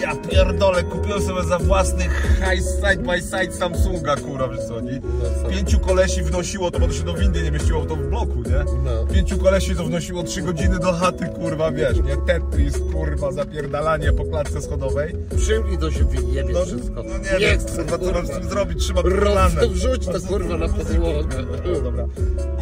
[0.00, 5.00] ja pierdolę, kupiłem sobie za własny high side by side Samsunga, kurwa, wiesz co nie?
[5.42, 5.48] No?
[5.50, 8.64] Pięciu kolesi wnosiło to, bo to się do windy nie mieściło, to w bloku, nie?
[8.84, 9.06] No.
[9.14, 12.16] Pięciu kolesi to wnosiło 3 godziny do chaty, kurwa, wiesz, nie?
[12.26, 15.14] Tetris, kurwa, zapierdalanie po klatce schodowej.
[15.36, 17.02] Przyjmij to się wyjebie No, wszystko.
[17.02, 19.68] no nie, wiem, kurwa, co mam z tym zrobić, trzeba Roz, kolanem.
[19.72, 21.36] wrzuć to kurwa na podłogę.
[21.74, 22.04] No, dobra.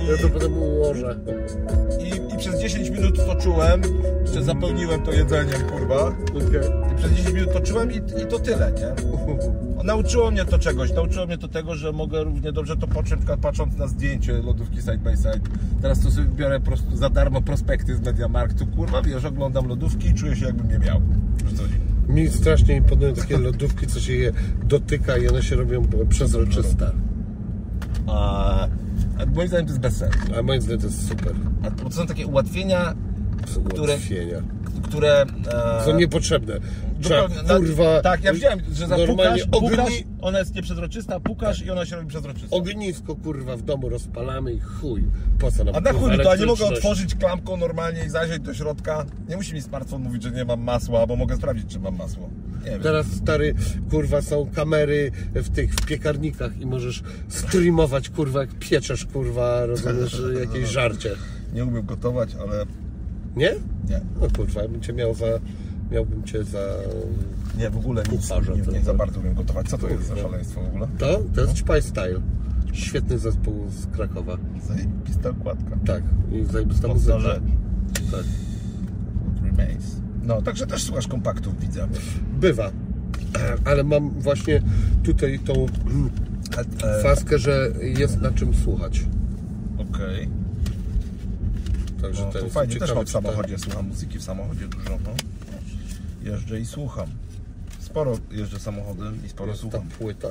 [0.03, 1.17] I, Ja to potem ułożę.
[2.01, 3.83] i, I przez 10 minut to czułem,
[4.27, 5.97] jeszcze zapełniłem to jedzeniem, kurwa.
[6.07, 6.71] Okej.
[6.93, 8.95] I przez 10 minut to czułem i, i to tyle, nie?
[9.85, 13.77] Nauczyło mnie to czegoś, nauczyło mnie to tego, że mogę równie dobrze to poczuć, patrząc
[13.77, 15.41] na zdjęcie lodówki side by side.
[15.83, 20.09] Teraz to sobie biorę po prostu za darmo prospekty z Mediamarktu, kurwa, wiesz, oglądam lodówki
[20.09, 21.01] i czuję się jakbym nie miał.
[22.09, 24.33] Mi strasznie imponują takie lodówki, co się je
[24.65, 26.91] dotyka i one się robią przezroczyste.
[28.07, 28.69] A,
[29.19, 30.19] a moim zdaniem to jest bez sensu.
[30.39, 31.33] A moim zdaniem to jest super.
[31.63, 32.95] A to są takie ułatwienia,
[33.69, 33.99] które,
[34.83, 35.27] które
[35.81, 36.61] e, Są niepotrzebne.
[37.01, 38.01] Trzeba, na- kurwa...
[38.03, 42.09] Tak, ja widziałem, że zapukasz, pukasz, ogni, ona jest nieprzezroczysta, pukasz i ona się robi
[42.09, 42.57] przezroczysta.
[42.57, 45.05] ognisko, kurwa, w domu rozpalamy i chuj.
[45.39, 48.43] Po co nam A na chuj, to ja nie mogę otworzyć klamką normalnie i zajrzeć
[48.43, 49.07] do środka.
[49.29, 52.31] Nie musi mi smartfon mówić, że nie mam masła, bo mogę sprawdzić, czy mam masło.
[52.65, 52.81] Nie wiem.
[52.83, 53.55] Teraz stary,
[53.91, 60.23] kurwa, są kamery w tych w piekarnikach i możesz streamować, kurwa, jak pieczesz, kurwa, rozumiesz,
[60.47, 61.11] jakieś żarcie.
[61.55, 62.67] Nie umiem gotować, ale
[63.37, 63.55] Nie?
[63.89, 64.01] nie.
[64.21, 65.27] No kurwa, ja bym cię miał za...
[65.91, 66.59] Miałbym cię za...
[67.59, 69.69] Nie, w ogóle nic Kucharza nie, nie za bardzo umiem gotować.
[69.69, 70.89] Co to jest za szaleństwo w ogóle?
[70.99, 71.23] To?
[71.35, 72.21] To jest Spy Style.
[72.73, 74.37] Świetny zespół z Krakowa.
[74.69, 75.77] Zajebista okładka.
[75.87, 76.03] Tak.
[76.33, 77.35] I zajebista Mocna muzyka.
[77.35, 77.43] rzecz.
[78.11, 78.25] Tak.
[79.45, 79.97] Remains.
[80.23, 81.89] No, także też słuchasz kompaktów, widzę.
[82.41, 82.71] Bywa.
[83.71, 84.63] Ale mam właśnie
[85.03, 85.55] tutaj tą
[86.85, 89.05] E, faskę, że jest na czym słuchać.
[89.79, 90.29] Okej.
[92.07, 94.69] Także No, ten to jestem fajnie, też mam w ten- samochodzie, słucham muzyki w samochodzie
[94.69, 95.11] dużo, no.
[96.33, 97.09] Jeżdżę i słucham.
[97.81, 99.89] Sporo jeżdżę samochodem i sporo Jest ta słucham.
[99.89, 100.29] płyta?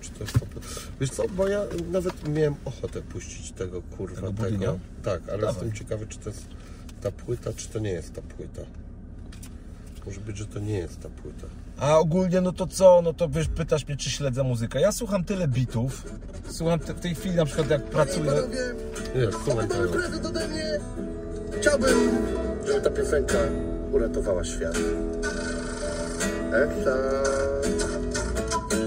[0.00, 0.66] Czy to jest ta płyta?
[1.00, 1.60] Wiesz co, bo ja
[1.92, 4.78] nawet miałem ochotę puścić tego kurwa Tego tego.
[5.02, 5.46] Tak, ale Dawaj.
[5.54, 6.46] jestem ciekawy, czy to jest
[7.00, 8.62] ta płyta, czy to nie jest ta płyta.
[10.06, 11.46] Może być, że to nie jest ta płyta.
[11.80, 13.00] A ogólnie, no to co?
[13.02, 14.80] No to wiesz, pytasz mnie, czy śledzę muzykę.
[14.80, 16.04] Ja słucham tyle bitów.
[16.50, 18.32] Słucham te, w tej chwili na przykład jak pracuję.
[19.14, 19.88] Jest, słuchaj tego.
[19.88, 20.78] prezent ode mnie.
[21.60, 21.98] Chciałbym,
[22.66, 23.38] żeby ta piosenka
[23.92, 24.76] uratowała świat.
[26.52, 26.96] Eksa.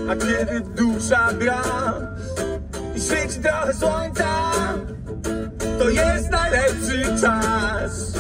[0.10, 1.64] A kiedy dusza gra
[2.96, 4.28] i świeci trochę słońca,
[5.80, 8.14] to jest najlepszy czas.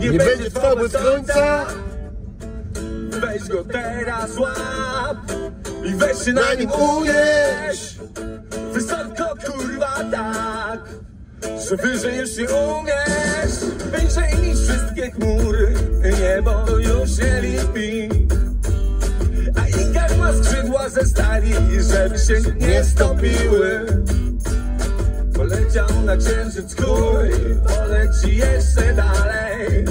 [0.00, 1.66] Nie będzie trwały słońca,
[3.20, 5.16] weź go teraz łap
[5.84, 7.96] i weź się na nim unieś.
[8.72, 10.80] Wysoko kurwa tak,
[11.68, 13.54] że wyżej już umiesz.
[13.90, 15.74] Wyżej niż wszystkie chmury,
[16.20, 18.08] niebo już nie lipi.
[19.56, 21.52] A Iker ma ma skrzydła ze stali,
[21.92, 23.86] żeby się nie stopiły
[25.34, 27.30] Poleciał na księżyc chuj,
[27.66, 29.84] poleci jeszcze dalej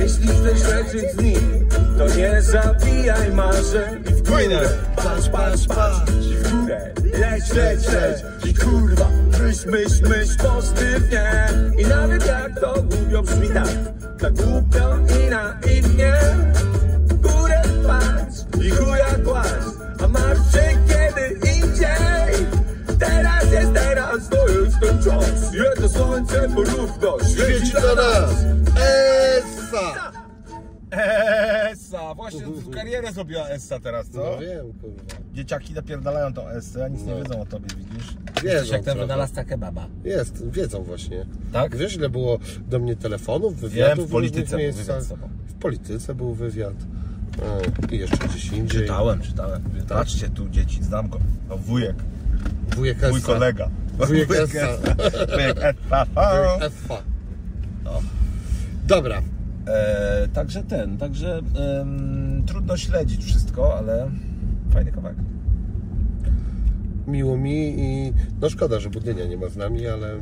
[0.00, 1.68] Jeśli chcesz leczyć z nim,
[1.98, 4.04] to nie zabijaj marzeń.
[4.10, 6.12] I w górę, patrz, patrz, patrz.
[6.30, 8.22] I w górę, leć, leć, leć.
[8.44, 9.08] I kurwa,
[9.40, 11.48] myśl, myśl, myśl pozytywnie.
[11.78, 13.68] I nawet jak to głupio brzmi tak.
[14.20, 16.14] Tak głupio i naiwnie
[17.04, 20.99] W górę patrz i chuja kładź A się
[24.80, 28.30] ten czas Jedno słońce porówno Świeci dla nas!
[29.38, 30.12] Essa!
[30.90, 32.14] Essa!
[32.14, 32.40] Właśnie
[32.74, 34.18] karierę zrobiła Essa teraz, co?
[34.18, 35.02] No wiem, kurwa.
[35.32, 37.18] Dzieciaki napierdalają tą Essę, a nic nie No.
[37.22, 38.14] wiedzą o tobie, widzisz?
[38.42, 39.00] Wiedzą Jak ten trochę.
[39.00, 39.86] wynalazca kebaba.
[40.04, 41.26] Jest, wiedzą właśnie.
[41.52, 41.76] Tak?
[41.76, 42.38] Wiesz, ile było
[42.68, 44.86] do mnie telefonów, wywiadów Wiem, w polityce różnych był miejscach?
[44.86, 45.28] wywiad z tobą.
[45.46, 46.74] W polityce był wywiad.
[47.90, 48.80] E, I jeszcze gdzieś indziej.
[48.80, 49.62] Czytałem, czytałem.
[49.88, 51.18] Patrzcie tu, dzieci, znam go.
[51.48, 51.96] To wujek,
[52.76, 53.26] Wujek mój Essa.
[53.26, 53.70] kolega.
[54.06, 54.66] Wujek Essa.
[55.32, 56.06] Wujek Effa.
[57.84, 58.00] No.
[58.86, 59.22] Dobra.
[59.66, 61.40] E, także ten, także
[61.80, 64.10] em, trudno śledzić wszystko, ale
[64.72, 65.16] fajny kawałek.
[67.06, 70.18] Miło mi i no szkoda, że Budynia nie ma z nami, ale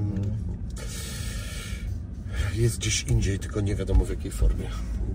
[2.54, 4.66] jest gdzieś indziej, tylko nie wiadomo w jakiej formie.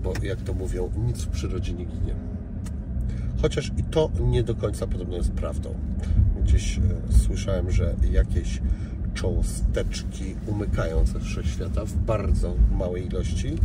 [0.02, 2.14] Bo jak to mówią, nic w przyrodzie nie ginie.
[3.42, 5.74] Chociaż i to nie do końca podobno jest prawdą.
[6.54, 6.80] Gdzieś e,
[7.26, 8.60] słyszałem, że jakieś
[9.14, 13.56] cząsteczki umykają ze wszechświata w bardzo małej ilości.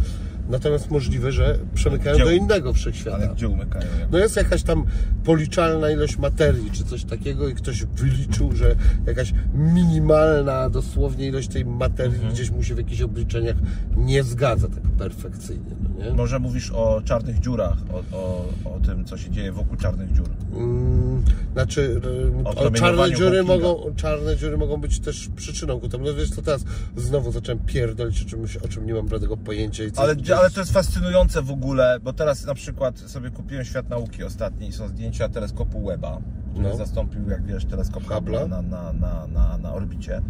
[0.49, 3.17] Natomiast możliwe, że przemykają Gdzie- do innego wszechświata.
[3.17, 3.85] Ale gdzie umykają?
[4.11, 4.85] No jest jakaś tam
[5.23, 8.75] policzalna ilość materii, czy coś takiego i ktoś wyliczył, że
[9.07, 12.33] jakaś minimalna dosłownie ilość tej materii Mhm.
[12.33, 13.55] gdzieś mu się w jakichś obliczeniach
[13.97, 16.11] nie zgadza tak perfekcyjnie, no nie?
[16.13, 18.45] Może mówisz o czarnych dziurach, o, o,
[18.75, 20.29] o tym, co się dzieje wokół czarnych dziur.
[20.55, 21.23] Mm,
[21.53, 22.01] znaczy,
[22.45, 26.05] O czarne dziury, mogą, czarne dziury mogą być też przyczyną ku temu.
[26.05, 26.63] No wiesz co, teraz
[26.97, 30.49] znowu zacząłem pierdolić o czymś, o czym nie mam bladego pojęcia i co Ale, ale
[30.49, 34.73] to jest fascynujące w ogóle, bo teraz na przykład sobie kupiłem Świat Nauki ostatni i
[34.73, 36.21] są zdjęcia teleskopu Webba,
[36.51, 36.75] który No.
[36.77, 38.03] zastąpił, jak wiesz, teleskop.
[38.03, 40.21] Hubble'a na, na, na, na, na orbicie.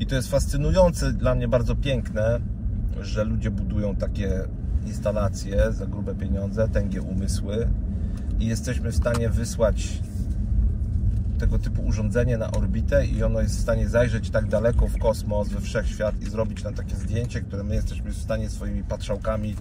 [0.00, 2.40] I to jest fascynujące, dla mnie bardzo piękne,
[3.00, 4.44] że ludzie budują takie
[4.86, 7.68] instalacje za grube pieniądze, tęgie umysły
[8.40, 10.02] i jesteśmy w stanie wysłać
[11.38, 15.48] tego typu urządzenie na orbitę i ono jest w stanie zajrzeć tak daleko w kosmos,
[15.48, 19.56] we wszechświat i zrobić nam takie zdjęcie, które my jesteśmy w stanie swoimi patrzałkami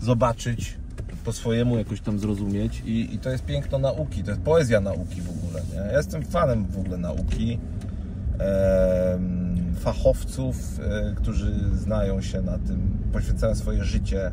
[0.00, 0.76] zobaczyć,
[1.24, 5.20] po swojemu jakoś tam zrozumieć i, i to jest piękno nauki, to jest poezja nauki
[5.20, 5.92] w ogóle, nie?
[5.92, 7.58] Ja jestem fanem w ogóle nauki,
[9.78, 14.30] fachowców, e, którzy znają się na tym, poświęcają swoje życie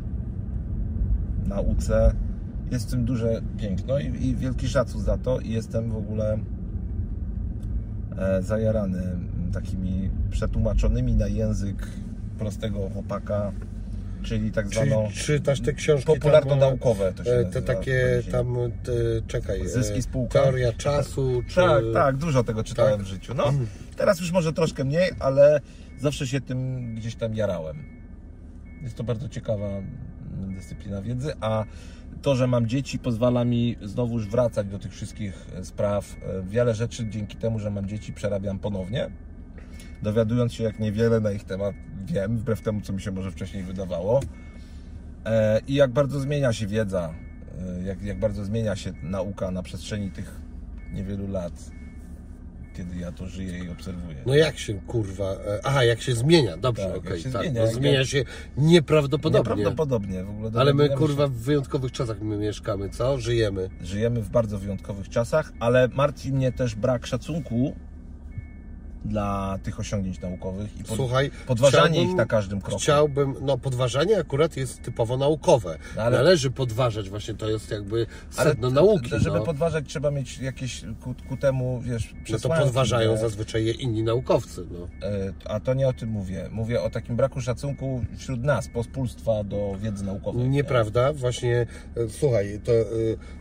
[1.46, 2.14] nauce.
[2.74, 6.38] Jest w tym duże piękno i, i wielki szacun za to i jestem w ogóle
[8.18, 9.02] e, zajarany
[9.52, 11.86] takimi przetłumaczonymi na język
[12.38, 13.52] prostego chłopaka,
[14.22, 18.92] czyli tak zwaną czytasz te książki popularno-naukowe to e, nazywa te takie tam, te,
[19.26, 20.42] czekaj, e, Zyski spółka.
[20.42, 21.54] teoria czasu, czy...
[21.54, 23.02] Tak, tak, dużo tego czytałem tak?
[23.02, 23.34] w życiu.
[23.34, 23.52] No,
[23.96, 25.60] teraz już może troszkę mniej, ale
[25.98, 27.84] zawsze się tym gdzieś tam jarałem.
[28.82, 31.64] Jest to bardzo ciekawa mm, dyscyplina wiedzy, a
[32.24, 36.16] to, że mam dzieci, pozwala mi znowuż wracać do tych wszystkich e, spraw.
[36.22, 39.10] E, Wiele rzeczy dzięki temu, że mam dzieci, przerabiam ponownie.
[40.02, 41.74] Dowiadując się, jak niewiele na ich temat
[42.06, 44.20] wiem, wbrew temu, co mi się może wcześniej wydawało.
[45.24, 47.14] E, I jak bardzo zmienia się wiedza,
[47.84, 50.40] jak, jak bardzo zmienia się nauka na przestrzeni tych
[50.92, 51.70] niewielu lat,
[52.76, 54.16] kiedy ja to żyję i obserwuję.
[54.26, 55.32] No jak się kurwa.
[55.32, 57.42] e, Aha, jak się zmienia, dobrze, Tak, okej, się tak.
[57.42, 58.24] zmienia, no, zmienia się
[58.58, 59.56] nieprawdopodobnie.
[59.56, 60.50] Nieprawdopodobnie w ogóle.
[60.54, 63.18] Ale my kurwa w wyjątkowych czasach my mieszkamy, co?
[63.18, 63.70] Żyjemy.
[63.82, 67.76] Żyjemy w bardzo wyjątkowych czasach, ale martwi mnie też brak szacunku
[69.04, 72.78] dla tych osiągnięć naukowych i pod, Słuchaj, podważanie ich na każdym kroku.
[72.78, 75.78] Chciałbym, no podważanie akurat jest typowo naukowe.
[75.96, 78.06] No, ale- Należy podważać właśnie, to jest jakby
[78.36, 79.10] Ale sedno t- nauki.
[79.10, 79.44] t- żeby no.
[79.44, 83.18] podważać trzeba mieć jakieś ku, ku temu, wiesz, no to przesłanki, podważają nie?
[83.18, 84.66] zazwyczaj je inni naukowcy.
[84.70, 85.08] No.
[85.08, 86.48] E, A to nie o tym mówię.
[86.52, 90.48] Mówię o takim braku szacunku wśród nas, pospólstwa do wiedzy naukowej.
[90.48, 91.66] Nieprawda, właśnie
[91.96, 92.84] e, słuchaj, to e,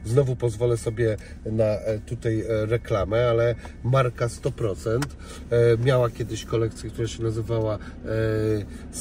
[0.05, 1.63] znowu pozwolę sobie na
[2.05, 4.99] tutaj reklamę, ale marka 100%
[5.51, 5.52] e,
[5.85, 7.79] miała kiedyś kolekcję, która się nazywała e,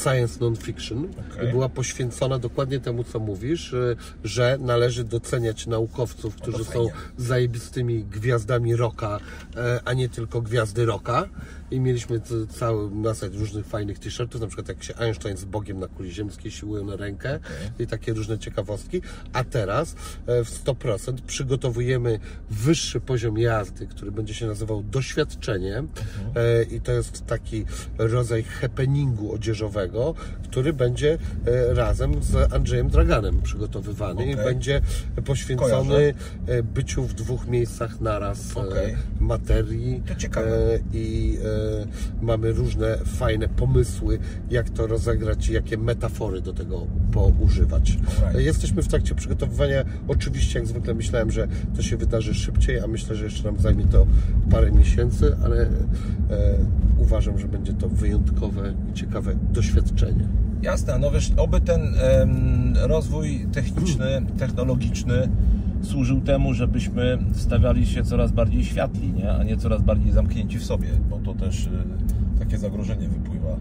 [0.03, 1.49] Science Non-Fiction Okej.
[1.49, 8.05] i była poświęcona dokładnie temu, co mówisz, e, że należy doceniać naukowców, którzy są zajebistymi
[8.05, 9.21] gwiazdami rocka,
[9.57, 11.29] e, a nie tylko gwiazdy rocka.
[11.73, 15.81] I mieliśmy c- całą masę różnych fajnych t-shirtów, na przykład jak się Einstein z Bogiem
[15.81, 17.39] na kuli ziemskiej siłują na rękę
[17.79, 19.03] i takie różne ciekawostki.
[19.33, 19.95] A teraz
[20.27, 22.19] e, w 100% przygotowujemy
[22.51, 25.83] wyższy poziom jazdy, który będzie się nazywał doświadczenie
[26.37, 27.65] E, i to jest taki
[27.99, 34.45] rodzaj happeningu odzieżowego, który będzie e, razem z Andrzejem Draganem przygotowywany i Okej.
[34.45, 34.81] będzie
[35.25, 36.15] poświęcony
[36.47, 38.97] e, byciu w dwóch miejscach naraz Okej.
[39.21, 40.79] materii To ciekawe.
[40.93, 41.39] I
[42.23, 44.19] mamy różne fajne pomysły,
[44.51, 47.91] jak to rozegrać i jakie metafory do tego poużywać.
[48.07, 48.37] Alright.
[48.37, 49.85] E, Jesteśmy w trakcie przygotowywania.
[50.09, 53.85] Oczywiście, jak zwykle myślałem, że to się wydarzy szybciej, a myślę, że jeszcze nam zajmie
[53.85, 54.07] to
[54.51, 55.69] parę miesięcy, ale e,
[56.99, 60.29] uważam, że będzie to wyjątkowe i ciekawe doświadczenie.
[60.63, 65.29] Jasne, no wiesz, oby ten em, rozwój techniczny, technologiczny
[65.83, 69.33] służył temu, żebyśmy stawiali się coraz bardziej światli, nie?
[69.33, 71.71] a nie coraz bardziej zamknięci w sobie, bo to też y,
[72.39, 73.57] takie zagrożenie wypływa.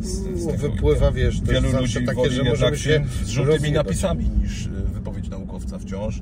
[0.00, 0.68] Z, z No, tego.
[0.68, 4.70] wypływa, wiesz, to Wielu ludzi takie, że możemy się film z żółtymi napisami niż y,
[4.70, 6.20] wypowiedź naukowca wciąż.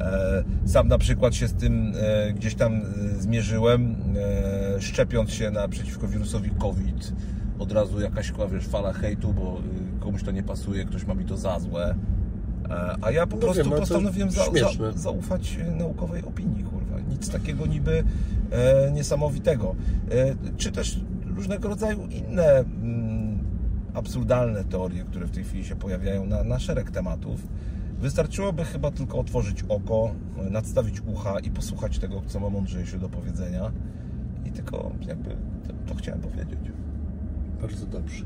[0.00, 2.82] E, Sam na przykład się z tym e, gdzieś tam e,
[3.20, 3.96] zmierzyłem,
[4.80, 7.12] szczepiąc się na, przeciwko wirusowi COVID.
[7.58, 9.60] Od razu jakaś wiesz, fala hejtu, bo
[9.96, 11.94] y, komuś to nie pasuje, ktoś ma mi to za złe.
[13.00, 17.00] A ja po No prostu wiem, to postanowiłem za, za, zaufać e, naukowej opinii, kurwa.
[17.00, 18.04] Nic takiego niby
[18.50, 19.74] e, niesamowitego.
[20.10, 21.00] E, czy też
[21.36, 23.38] różnego rodzaju inne mm,
[23.94, 27.40] absurdalne teorie, które w tej chwili się pojawiają na, na szereg tematów.
[28.00, 30.10] Wystarczyłoby chyba tylko otworzyć oko,
[30.46, 33.72] e, nadstawić ucha i posłuchać tego, co ma mądrzejszy do powiedzenia.
[34.44, 35.30] I tylko jakby
[35.66, 36.58] to, to chciałem powiedzieć.
[37.60, 38.24] Bardzo dobrze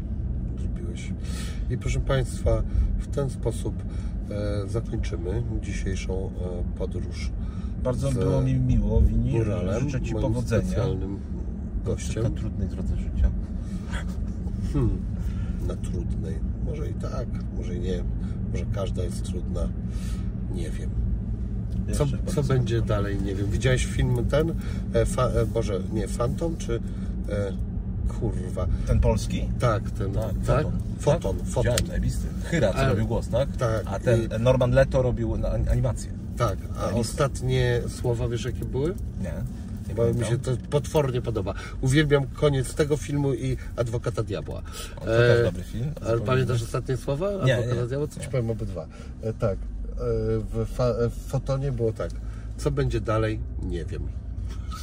[0.59, 1.13] zrobiłeś.
[1.71, 2.63] I proszę Państwa,
[2.99, 3.75] w ten sposób
[4.31, 6.31] e, zakończymy dzisiejszą
[6.75, 7.31] e, podróż
[7.85, 9.33] Bardzo było mi miło, Wini.
[9.33, 13.31] Góralem, Życzę Ci powodzenia specjalnym na gościem trudnej drodze życia.
[14.73, 14.99] hmm,
[15.69, 16.35] na trudnej.
[16.65, 17.27] Może i tak,
[17.57, 18.05] może i nie.
[18.53, 19.69] Może każda jest trudna.
[20.55, 20.91] Nie wiem.
[21.93, 23.23] Co, co będzie dalej?
[23.23, 23.51] Nie wiem.
[23.51, 24.55] Widziałeś film ten?
[24.93, 26.81] E, fa, e, Boże, nie, Phantom czy...
[28.11, 28.67] E, kurwa.
[28.87, 29.49] Ten polski?
[29.61, 30.13] Tak, ten...
[30.13, 30.67] Tak, tak?
[30.67, 30.73] Foton.
[31.01, 31.47] Foton, tak?
[31.49, 31.87] Foton.
[31.87, 32.27] Zajebisty.
[32.45, 33.49] Chyra, co robił głos, tak?
[33.57, 35.37] tak, A ten i- Norman Leto robił
[35.71, 36.11] animację.
[36.37, 38.95] Tak, a ostatnie słowa wiesz jakie były?
[39.21, 39.33] Nie?
[39.89, 41.55] Nie Bo mi się to potwornie podoba.
[41.81, 44.63] Uwielbiam koniec tego filmu i Adwokata Diabła.
[44.97, 45.93] O, to też dobry film.
[46.07, 47.31] Ale pamiętasz ostatnie słowa?
[47.45, 47.87] Nie, Adwokata nie.
[47.89, 48.09] Diabła?
[48.09, 48.31] Co ci Nie.
[48.31, 48.87] powiem obydwa.
[49.23, 49.59] E, tak, e,
[50.39, 52.11] w, fa, e, w fotonie było tak.
[52.57, 53.41] Co będzie dalej?
[53.63, 54.09] Nie wiem.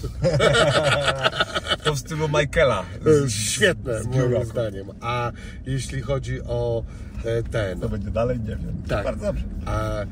[1.83, 2.83] To w stylu Michaela.
[3.25, 4.87] E, Świetne, z moim zdaniem.
[5.01, 5.31] A
[5.65, 6.83] jeśli chodzi o
[7.25, 7.79] e, ten...
[7.81, 8.39] Co będzie dalej?
[8.39, 8.81] Nie wiem.
[8.87, 9.03] Tak.
[9.05, 9.43] Bardzo dobrze.
[9.65, 10.05] A, e,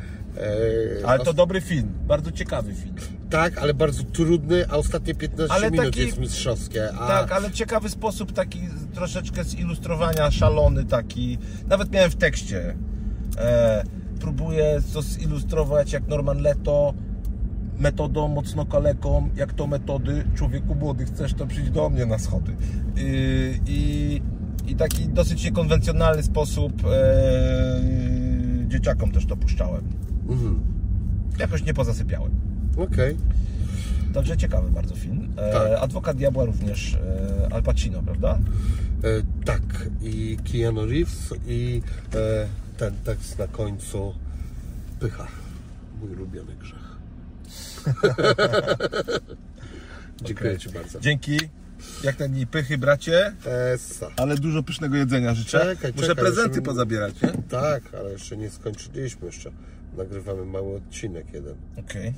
[1.06, 1.94] Ale to dobry film.
[2.08, 2.96] Bardzo ciekawy film.
[3.30, 6.94] Tak, ale bardzo trudny, a ostatnie 15 Ale minut taki- jest mistrzowskie.
[6.94, 8.62] A, Tak, ale ciekawy sposób taki
[8.94, 11.38] troszeczkę zilustrowania, szalony taki.
[11.68, 12.76] Nawet miałem w tekście.
[13.38, 13.84] E,
[14.20, 16.94] próbuję to zilustrować jak Norman Leto
[17.82, 22.56] metodą mocno kaleką, jak to metody człowieku młody, chcesz to przyjść do mnie na schody.
[22.98, 24.22] I, i,
[24.72, 27.82] i taki dosyć niekonwencjonalny sposób e,
[28.68, 29.84] dzieciakom też to puszczałem.
[30.30, 30.60] Mhm.
[31.40, 32.32] Jakoś nie pozasypiałem.
[32.78, 33.18] Okej.
[34.14, 35.34] Także ciekawy bardzo film.
[35.38, 35.84] E, Tak.
[35.84, 38.40] Adwokat Diabła również e, Al Pacino, prawda?
[39.04, 39.08] E,
[39.46, 41.82] tak, i Keanu Reeves i
[42.16, 42.48] e,
[42.78, 44.14] ten tekst na końcu
[45.00, 45.28] Pycha.
[46.02, 46.81] Mój ulubiony grzech.
[50.24, 50.58] Dziękuję.
[50.58, 51.00] Ci bardzo.
[51.00, 51.40] Dzięki.
[52.04, 53.34] Jak na dni pychy, bracie.
[53.74, 54.08] Esa.
[54.18, 55.60] Ale dużo pysznego jedzenia życzę.
[55.60, 57.30] Czekaj, Muszę czekaj, prezenty jeszcze- pozabierać, nie?
[57.50, 59.52] Tak, ale jeszcze nie skończyliśmy jeszcze.
[59.98, 61.56] Nagrywamy mały odcinek jeden.
[61.78, 62.14] Okej.